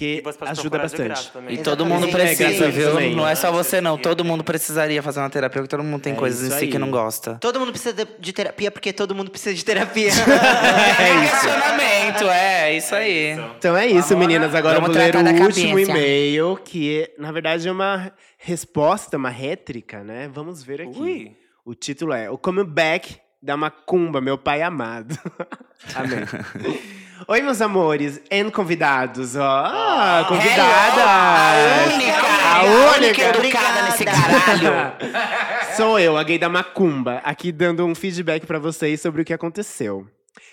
[0.00, 1.32] E pode ajuda bastante.
[1.48, 2.90] E todo mundo precisa, É, viu?
[2.92, 3.16] também.
[3.16, 3.98] Não é só você, não.
[3.98, 6.70] Todo mundo precisaria fazer uma terapia, porque todo mundo tem É coisas em si aí.
[6.70, 7.34] que não gosta.
[7.40, 10.10] Todo mundo precisa de, terapia porque todo mundo precisa de terapia.
[10.10, 13.32] É questionamento, é, isso aí.
[13.58, 14.54] Então é isso, Agora, meninas.
[14.54, 19.30] Agora eu vamos vou ler o último e-mail, que na verdade é uma resposta, uma
[19.30, 20.30] rétrica, né?
[20.32, 21.00] Vamos ver aqui.
[21.00, 21.36] Ui.
[21.64, 25.18] O título é O Comeback da Macumba, meu pai amado.
[25.94, 26.20] Amém.
[27.26, 29.34] Oi, meus amores e convidados.
[29.34, 31.02] Ó, ah, convidada!
[31.04, 33.22] A única, A a única.
[33.22, 34.92] educada nesse caralho.
[35.76, 39.32] Sou eu, a gay da Macumba, aqui dando um feedback pra vocês sobre o que
[39.32, 40.06] aconteceu.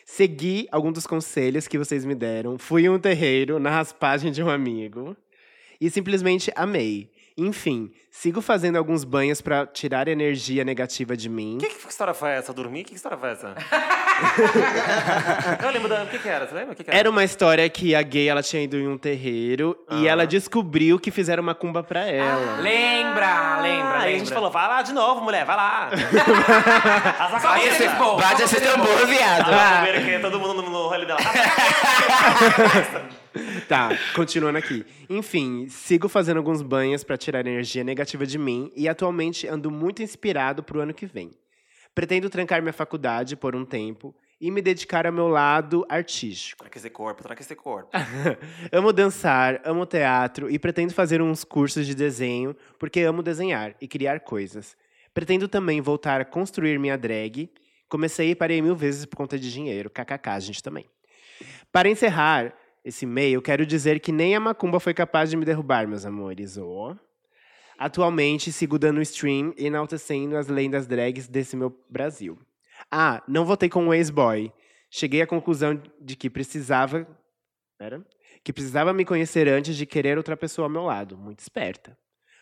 [0.06, 4.50] Segui algum dos conselhos que vocês me deram, fui um terreiro na raspagem de um
[4.50, 5.16] amigo
[5.80, 7.12] e simplesmente amei.
[7.38, 11.58] Enfim, sigo fazendo alguns banhos pra tirar energia negativa de mim.
[11.60, 12.54] Que, que história foi essa?
[12.54, 12.84] Dormir?
[12.86, 13.54] Que história foi essa?
[15.64, 16.04] eu lembro da.
[16.04, 16.48] O que, que era?
[16.48, 16.74] Você lembra?
[16.74, 17.00] O que, que era?
[17.00, 20.12] Era uma história que a gay ela tinha ido em um terreiro e Ah.
[20.12, 22.60] ela descobriu que fizeram uma cumba pra ela.
[22.62, 24.36] Lembra, lembra, Aí a gente lembra.
[24.36, 25.90] falou, vai lá de novo, mulher, vai lá.
[27.42, 28.22] Vai esse povo.
[28.22, 29.50] Bate esse tambor, viado.
[29.52, 31.20] Ah, primeiro que todo mundo no, no rolê dela.
[33.68, 34.86] Tá, continuando aqui.
[35.10, 40.04] Enfim, sigo fazendo alguns banhos pra tirar energia negativa de mim e atualmente ando muito
[40.04, 41.32] inspirado pro ano que vem.
[41.94, 46.60] Pretendo trancar minha faculdade por um tempo e me dedicar ao meu lado artístico.
[46.60, 47.90] Troca esse corpo, troca esse corpo.
[48.72, 53.88] amo dançar, amo teatro e pretendo fazer uns cursos de desenho porque amo desenhar e
[53.88, 54.76] criar coisas.
[55.14, 57.50] Pretendo também voltar a construir minha drag.
[57.88, 59.90] Comecei e parei mil vezes por conta de dinheiro.
[59.90, 60.86] KKK, a gente também.
[61.72, 62.54] Para encerrar
[62.84, 66.58] esse e-mail, quero dizer que nem a macumba foi capaz de me derrubar, meus amores.
[66.58, 66.96] Oh.
[67.78, 72.40] Atualmente, sigo dando stream e enaltecendo as lendas drags desse meu Brasil.
[72.92, 74.52] Ah, não votei com o ex-boy.
[74.90, 77.08] Cheguei à conclusão de que precisava.
[77.78, 78.06] Pera.
[78.44, 81.18] Que precisava me conhecer antes de querer outra pessoa ao meu lado.
[81.18, 81.98] Muito esperta.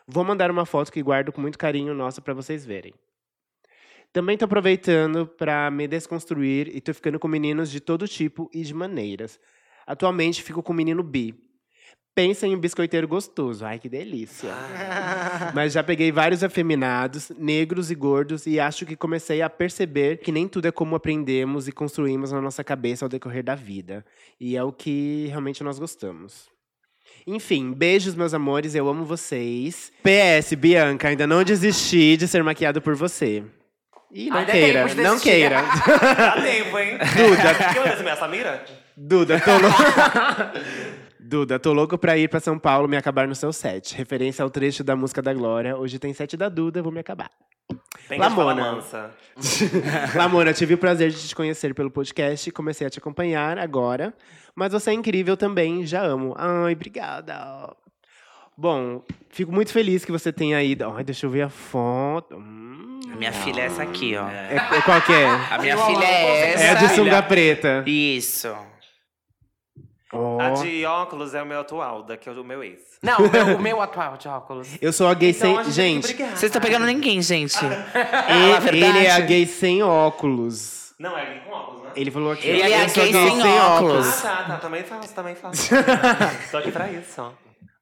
[0.08, 2.94] Vou mandar uma foto que guardo com muito carinho nossa para vocês verem.
[4.12, 8.62] Também tô aproveitando para me desconstruir e tô ficando com meninos de todo tipo e
[8.62, 9.40] de maneiras.
[9.88, 11.34] Atualmente fico com o menino bi.
[12.16, 13.66] Pensa em um biscoiteiro gostoso.
[13.66, 14.54] Ai, que delícia.
[15.54, 20.32] Mas já peguei vários afeminados, negros e gordos, e acho que comecei a perceber que
[20.32, 24.06] nem tudo é como aprendemos e construímos na nossa cabeça ao decorrer da vida.
[24.40, 26.52] E é o que realmente nós gostamos.
[27.26, 29.92] Enfim, beijos, meus amores, eu amo vocês.
[30.04, 33.44] PS, Bianca, ainda não desisti de ser maquiado por você.
[34.12, 35.62] Ih, não Ainda é queira, de não queira.
[36.16, 36.98] Dá tempo, hein?
[37.18, 38.64] Duda, Que minha Samira?
[38.96, 39.78] Duda, tô louco.
[41.26, 43.96] Duda, tô louco pra ir pra São Paulo me acabar no seu set.
[43.96, 45.78] Referência ao trecho da música da Glória.
[45.78, 47.32] Hoje tem set da Duda, vou me acabar.
[48.10, 48.84] Tem Lamona.
[50.16, 52.52] Lamona, tive o prazer de te conhecer pelo podcast.
[52.52, 54.14] Comecei a te acompanhar agora.
[54.54, 56.36] Mas você é incrível também, já amo.
[56.38, 57.74] Ai, obrigada.
[58.58, 60.86] Bom, fico muito feliz que você tenha ido.
[60.94, 62.36] Ai, deixa eu ver a foto.
[62.36, 63.00] Hum.
[63.14, 64.28] A minha filha é essa aqui, ó.
[64.28, 65.26] É, é qual que é?
[65.26, 66.64] A minha filha é essa.
[66.64, 67.82] É a de sunga preta.
[67.88, 68.54] Isso.
[70.14, 70.40] Ó.
[70.40, 72.80] A de óculos é o meu atual, daqui é o meu ex.
[73.02, 74.68] Não, o meu, o meu atual de óculos.
[74.82, 75.72] Eu sou a gay Então, a sem.
[75.74, 76.30] gente que Gente, brigar.
[76.30, 77.58] Vocês estão pegando ninguém, gente.
[77.64, 78.98] ele, a verdade.
[78.98, 80.94] ele é a gay sem óculos.
[81.00, 81.90] Não, é com óculos, né?
[81.96, 82.48] Ele falou aqui.
[82.48, 84.26] Ele é gay sem óculos.
[84.26, 84.58] Ah, tá, tá.
[84.58, 85.70] Também faço, também faço.
[86.52, 87.32] Tô aqui pra isso, ó.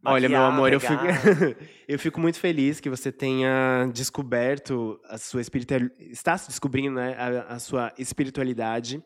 [0.03, 1.03] Olha, meu Maquiar, amor, eu fico,
[1.87, 5.93] eu fico muito feliz que você tenha descoberto a sua espiritualidade.
[6.11, 9.03] Está se descobrindo né, a, a sua espiritualidade.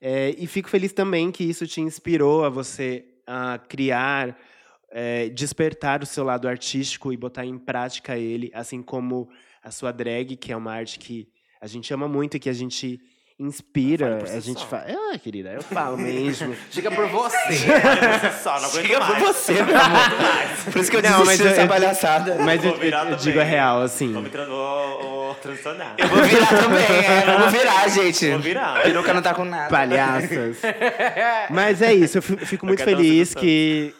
[0.00, 4.38] É, e fico feliz também que isso te inspirou a você a criar,
[4.90, 9.28] é, despertar o seu lado artístico e botar em prática ele, assim como
[9.62, 11.28] a sua drag, que é uma arte que
[11.60, 13.00] a gente ama muito e que a gente
[13.38, 14.18] inspira.
[14.24, 14.66] A gente só.
[14.66, 14.84] fala.
[14.88, 16.56] Ah, querida, eu falo mesmo.
[16.70, 17.36] Diga por você.
[17.52, 19.12] Você só, não aguento Chega mais.
[19.18, 20.00] por você, meu amor.
[20.72, 22.34] Por isso que eu Não, mas eu- dessa eu- palhaçada.
[22.36, 24.12] Mas eu, eu- eu digo a real, assim.
[24.12, 25.94] Vou me tra- vou, vou transicionar.
[25.98, 27.38] Eu vou virar também, é.
[27.38, 28.30] Vou virar, gente.
[28.30, 28.82] Vou virar.
[28.82, 29.68] Peruca não tá com nada.
[29.68, 30.56] palhaças.
[31.50, 33.94] Mas é isso, eu fi- fico muito feliz que,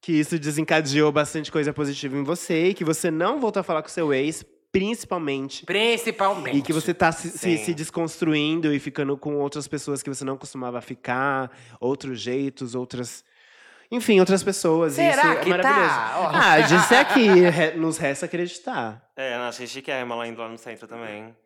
[0.00, 3.82] que isso desencadeou bastante coisa positiva em você e que você não voltou a falar
[3.82, 5.64] com seu ex, principalmente.
[5.66, 6.56] Principalmente.
[6.58, 10.24] E que você tá se, se, se desconstruindo e ficando com outras pessoas que você
[10.24, 13.24] não costumava ficar, outros jeitos, outras.
[13.90, 14.94] Enfim, outras pessoas.
[14.94, 15.88] Será isso é que maravilhoso.
[15.94, 16.14] tá?
[16.18, 16.30] Ó.
[16.34, 19.06] Ah, disse aqui, re- nos resta acreditar.
[19.14, 21.36] É, eu achei chiquérrima ela indo lá no centro também.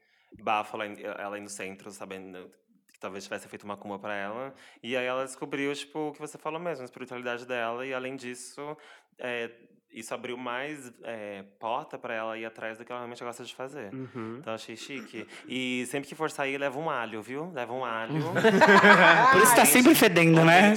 [0.40, 2.48] Bafo ela, indo- ela indo no centro, sabendo
[2.92, 4.54] que talvez tivesse feito uma cuma pra ela.
[4.80, 7.84] E aí ela descobriu, tipo, o que você falou mesmo, a espiritualidade dela.
[7.84, 8.76] E além disso,
[9.18, 9.50] é,
[9.96, 13.54] isso abriu mais é, porta pra ela ir atrás do que ela realmente gosta de
[13.54, 13.92] fazer.
[13.92, 14.36] Uhum.
[14.40, 15.26] Então achei chique.
[15.48, 17.50] E sempre que for sair, leva um alho, viu?
[17.54, 18.22] Leva um alho.
[19.32, 20.74] Por isso tá sempre fedendo, né?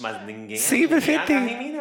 [0.00, 0.56] Mas ninguém.
[0.56, 1.48] Sempre ninguém fedendo.
[1.48, 1.80] em mim, não.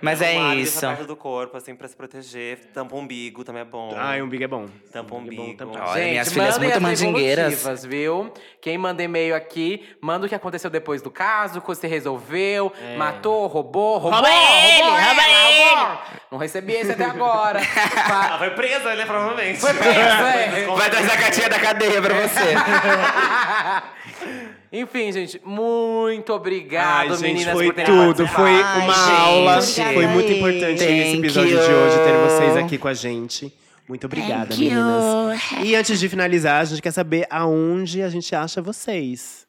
[0.00, 0.80] Mas Um é alho isso.
[0.80, 2.58] perto do corpo, assim, pra se proteger.
[2.72, 3.92] Tampa o umbigo também é bom.
[3.96, 4.66] Ai, um big é bom.
[4.92, 5.58] Tampa o Um big é bom umbigo.
[5.58, 5.76] também.
[5.78, 7.84] Olha, Gente, minhas filhas muito as mandingueiras.
[7.84, 8.32] viu?
[8.60, 12.29] Quem manda e-mail aqui, manda o que aconteceu depois do caso, o que você resolveu,
[12.96, 15.98] matou, roubou, roubou, Rouba ele, roubou, rouba roubou.
[16.30, 17.58] Não recebi esse até agora.
[17.76, 19.58] Ela Fa- foi presa, né, provavelmente.
[19.60, 20.66] Foi presa, é.
[20.76, 22.54] Vai trazer a cartinha da cadeia pra você.
[24.72, 28.24] Enfim, gente, muito obrigado, Ai, gente, meninas, foi tudo.
[28.28, 29.60] Foi uma Ai, aula.
[29.60, 29.94] gente.
[29.94, 31.66] Foi muito importante Thank esse episódio you.
[31.66, 33.52] de hoje ter vocês aqui com a gente.
[33.88, 34.70] Muito obrigada, Thank you.
[34.70, 35.40] meninas.
[35.64, 39.39] E antes de finalizar, a gente quer saber aonde a gente acha vocês.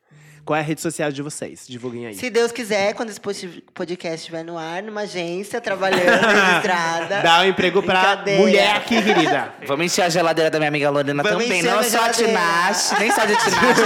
[0.52, 1.66] Qual é a rede social de vocês?
[1.66, 2.14] Divulguem aí.
[2.14, 7.22] Se Deus quiser, quando esse pod- podcast estiver no ar, numa agência, trabalhando, registrada.
[7.22, 9.54] Dá um emprego pra mulher aqui, querida.
[9.66, 11.64] Vamos encher a geladeira da minha amiga Lorena Vamos também.
[11.64, 12.10] Não a só a.
[12.10, 13.82] Tinashe, nem só de Tinashe.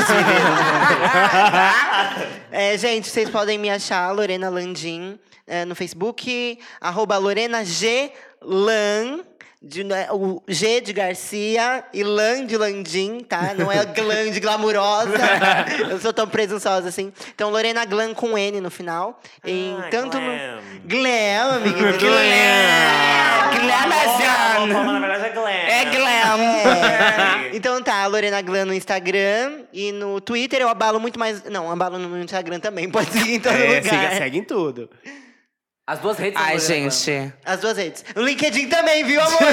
[2.52, 8.12] É, gente, vocês podem me achar, Lorena Landim, é, no Facebook, arroba Lorena G.
[8.42, 9.20] Lan.
[9.68, 13.56] De, né, o G de Garcia e Lan de Landim, tá?
[13.58, 15.18] Não é Glam de glamurosa.
[15.90, 17.12] Eu sou tão presunçosa assim.
[17.34, 19.20] Então, Lorena Glam com N no final.
[19.44, 20.62] Em Ah, tanto glam.
[20.62, 20.82] no.
[20.88, 21.94] Glam, amiguinho.
[23.60, 24.74] Glamazon.
[24.74, 25.48] Como, na verdade é glam.
[25.50, 26.42] É glam.
[27.52, 27.56] É.
[27.56, 31.44] Então tá, Lorena Glam no Instagram e no Twitter eu abalo muito mais.
[31.46, 33.84] Não, abalo no Instagram também, pode seguir em todo É, lugar.
[33.84, 34.90] siga, segue em tudo.
[35.88, 37.32] As duas redes Ai, gente.
[37.46, 38.04] As duas redes.
[38.16, 39.40] O LinkedIn também, viu, amor?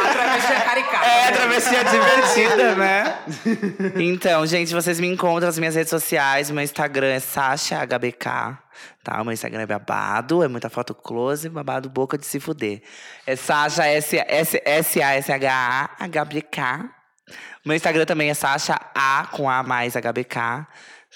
[0.00, 1.04] A travessia caricata.
[1.04, 3.18] É, travessia divertida, né?
[3.96, 6.50] Então, gente, vocês me encontram nas minhas redes sociais.
[6.50, 8.58] Meu Instagram é SashaHBK.
[9.04, 9.20] Tá?
[9.20, 12.82] O meu Instagram é babado, é muita foto close, babado boca de se fuder.
[13.26, 14.80] É Sasha S-A-S-H-A-H-B-K.
[17.64, 20.66] Meu Instagram também é Sasha A com A mais HBK.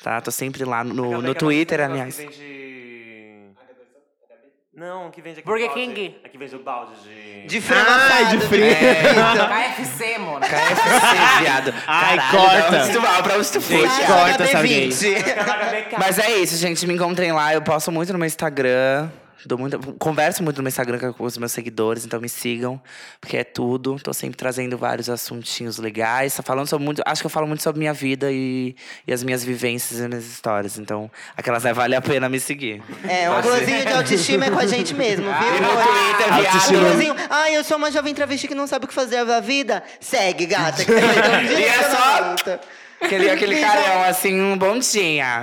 [0.05, 0.21] Tá?
[0.21, 2.17] Tô sempre lá no, no Twitter, aliás.
[2.17, 3.55] Que vende...
[4.75, 5.81] Não, que vende aqui Burger balde.
[5.81, 6.17] King.
[6.23, 7.47] Aqui vende o balde de...
[7.47, 8.67] De frango Ai, de assado, frio.
[9.49, 10.47] KFC, mona.
[10.47, 11.75] KFC, viado.
[11.87, 12.69] Ai, Caralho, corta.
[12.69, 14.45] Pra onde tu, pra onde tu foi, Gente, corta.
[14.45, 15.99] HB20.
[15.99, 16.87] Mas é isso, gente.
[16.87, 17.55] Me encontrem lá.
[17.55, 19.09] Eu posto muito no meu Instagram.
[19.47, 22.81] Dou muita, converso muito no meu Instagram com os meus seguidores, então me sigam,
[23.21, 23.97] porque é tudo.
[24.03, 26.35] Tô sempre trazendo vários assuntinhos legais.
[26.35, 27.03] Tá falando sobre muito.
[27.07, 28.75] Acho que eu falo muito sobre minha vida e,
[29.07, 30.79] e as minhas vivências e minhas histórias.
[30.79, 32.83] Então, aquelas né, vale a pena me seguir.
[33.09, 35.57] É, um close de autoestima é com a gente mesmo, viu?
[35.57, 35.69] E no?
[35.69, 37.17] Twitter, Ah, viado.
[37.31, 39.83] Ai, eu sou uma jovem travesti que não sabe o que fazer da vida.
[40.01, 40.85] Segue, gata.
[40.85, 42.59] Que E é só-.
[43.05, 45.43] Aquele, aquele carão, assim, um bom dia.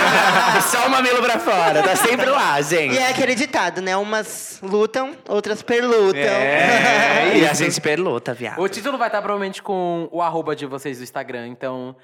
[0.70, 1.82] Só o mamilo pra fora.
[1.82, 2.94] Tá sempre lá, gente.
[2.94, 3.96] E é aquele ditado, né?
[3.96, 6.20] Umas lutam, outras perlutam.
[6.20, 8.60] É, e a gente perluta, viado.
[8.60, 11.48] O título vai estar provavelmente com o arroba de vocês do Instagram.
[11.48, 11.94] Então,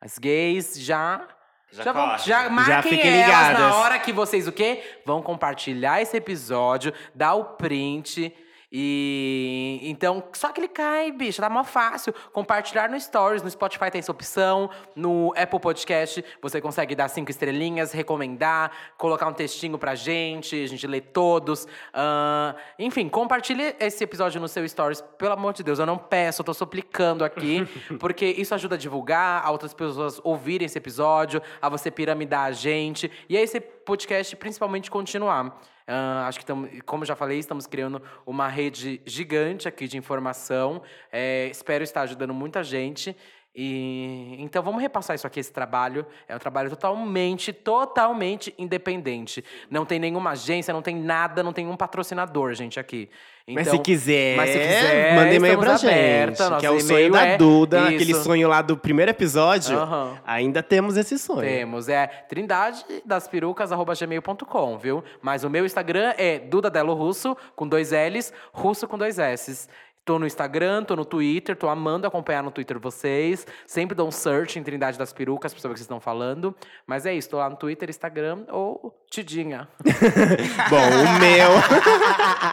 [0.00, 1.22] as gays já.
[1.70, 2.18] Já vão, corre.
[2.24, 4.82] já marquem fiquem elas na hora que vocês o quê?
[5.04, 8.34] Vão compartilhar esse episódio, dar o print.
[8.70, 12.14] E então, só clicar aí, bicho, tá mó fácil.
[12.32, 17.30] Compartilhar no Stories, no Spotify tem essa opção, no Apple Podcast você consegue dar cinco
[17.30, 21.66] estrelinhas, recomendar, colocar um textinho pra gente, a gente lê todos.
[21.94, 26.42] Ahn, enfim, compartilhe esse episódio no seu Stories, pelo amor de Deus, eu não peço,
[26.42, 27.66] eu tô suplicando aqui,
[27.98, 32.52] porque isso ajuda a divulgar, a outras pessoas ouvirem esse episódio, a você piramidar a
[32.52, 35.58] gente, e a esse podcast principalmente continuar.
[35.90, 40.82] Ah, acho que, tamo, como já falei, estamos criando uma rede gigante aqui de informação.
[41.10, 43.16] É, espero estar ajudando muita gente.
[43.60, 46.06] E então vamos repassar isso aqui, esse trabalho.
[46.28, 49.44] É um trabalho totalmente, totalmente independente.
[49.68, 53.10] Não tem nenhuma agência, não tem nada, não tem um patrocinador, gente, aqui.
[53.48, 56.60] Mas Então, se quiser, mas se quiser, manda e-mail pra aberta, gente.
[56.60, 57.94] Que é o sonho da é Duda, isso.
[57.94, 59.76] aquele sonho lá do primeiro episódio.
[59.76, 60.18] Aham.
[60.24, 61.40] Ainda temos esse sonho.
[61.40, 65.02] Temos, é trindade das perucas@gmail.com, viu?
[65.20, 69.68] Mas o meu Instagram é Duda Delo Russo, com dois L's, Russo com dois S's.
[70.08, 73.46] Tô no Instagram, tô no Twitter, tô amando acompanhar no Twitter vocês.
[73.66, 76.56] Sempre dou um search em Trindade das Perucas pra saber o que vocês estão falando.
[76.86, 79.68] Mas é isso, tô lá no Twitter, Instagram ou Tidinha.
[80.70, 81.50] Bom, o meu.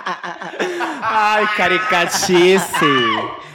[1.01, 2.85] Ai, caricatice!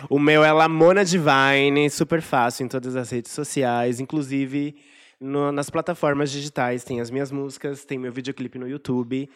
[0.09, 4.77] O meu é Lamona Divine, super fácil em todas as redes sociais, inclusive
[5.21, 6.85] no- nas plataformas digitais.
[6.85, 9.29] Tem as minhas músicas, tem meu videoclipe no YouTube.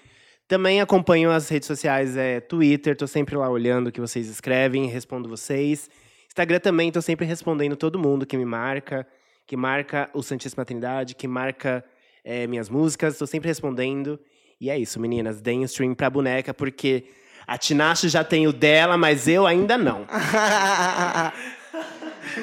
[0.47, 4.87] Também acompanho as redes sociais, é Twitter, tô sempre lá olhando o que vocês escrevem,
[4.87, 5.89] respondo vocês.
[6.29, 9.07] Instagram também, tô sempre respondendo todo mundo que me marca,
[9.47, 11.83] que marca o Santíssima Trindade, que marca
[12.23, 14.21] é, minhas músicas, tô sempre respondendo.
[14.61, 17.05] E é isso, meninas, deem um stream pra boneca, porque
[17.47, 20.07] a Tinashe já tem o dela, mas eu ainda não.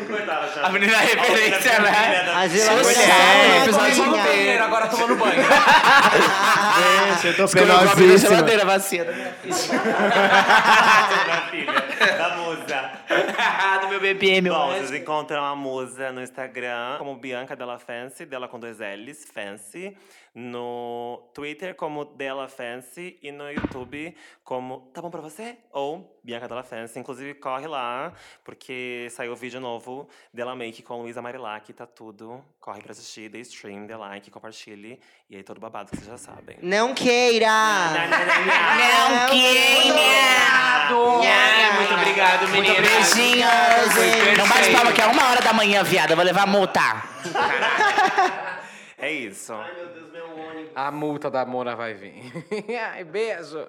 [0.07, 0.65] Coitada, já.
[0.65, 2.31] A menina é referência, né?
[2.35, 4.23] A Gila Mulher, Gordão, episódio Tomando coisinha.
[4.23, 5.43] banheiro, agora tomando banho.
[7.21, 8.17] Gente, eu tô penosíssima.
[8.29, 9.03] geladeira vazia.
[9.43, 13.00] minha filha, da musa.
[13.81, 14.87] Do meu BPM, Bom, hoje.
[14.87, 19.95] vocês encontram a musa no Instagram como Bianca Della Fancy, dela com dois L's, Fancy.
[20.33, 24.15] No Twitter como Della Fancy e no YouTube
[24.45, 25.57] como Tá Bom Pra Você?
[25.73, 26.99] Ou Bianca Della Fancy.
[26.99, 28.13] Inclusive, corre lá,
[28.45, 32.41] porque saiu vídeo novo Dela Make com Luísa Marilac, tá tudo.
[32.61, 35.01] Corre pra assistir, dê stream, dê like, compartilhe.
[35.29, 36.57] E aí todo babado que vocês já sabem.
[36.61, 37.47] Não queira!
[37.49, 39.91] Não queira!
[41.75, 43.00] Muito obrigado, meninas.
[43.01, 43.93] Beijinhos!
[43.93, 44.75] Foi Não bate perfeito.
[44.75, 46.13] palma que é uma hora da manhã, viada.
[46.13, 47.03] Eu vou levar multa.
[49.03, 49.51] É isso.
[50.75, 52.21] A multa da Mona vai vir.
[52.93, 53.67] Ai, beijo.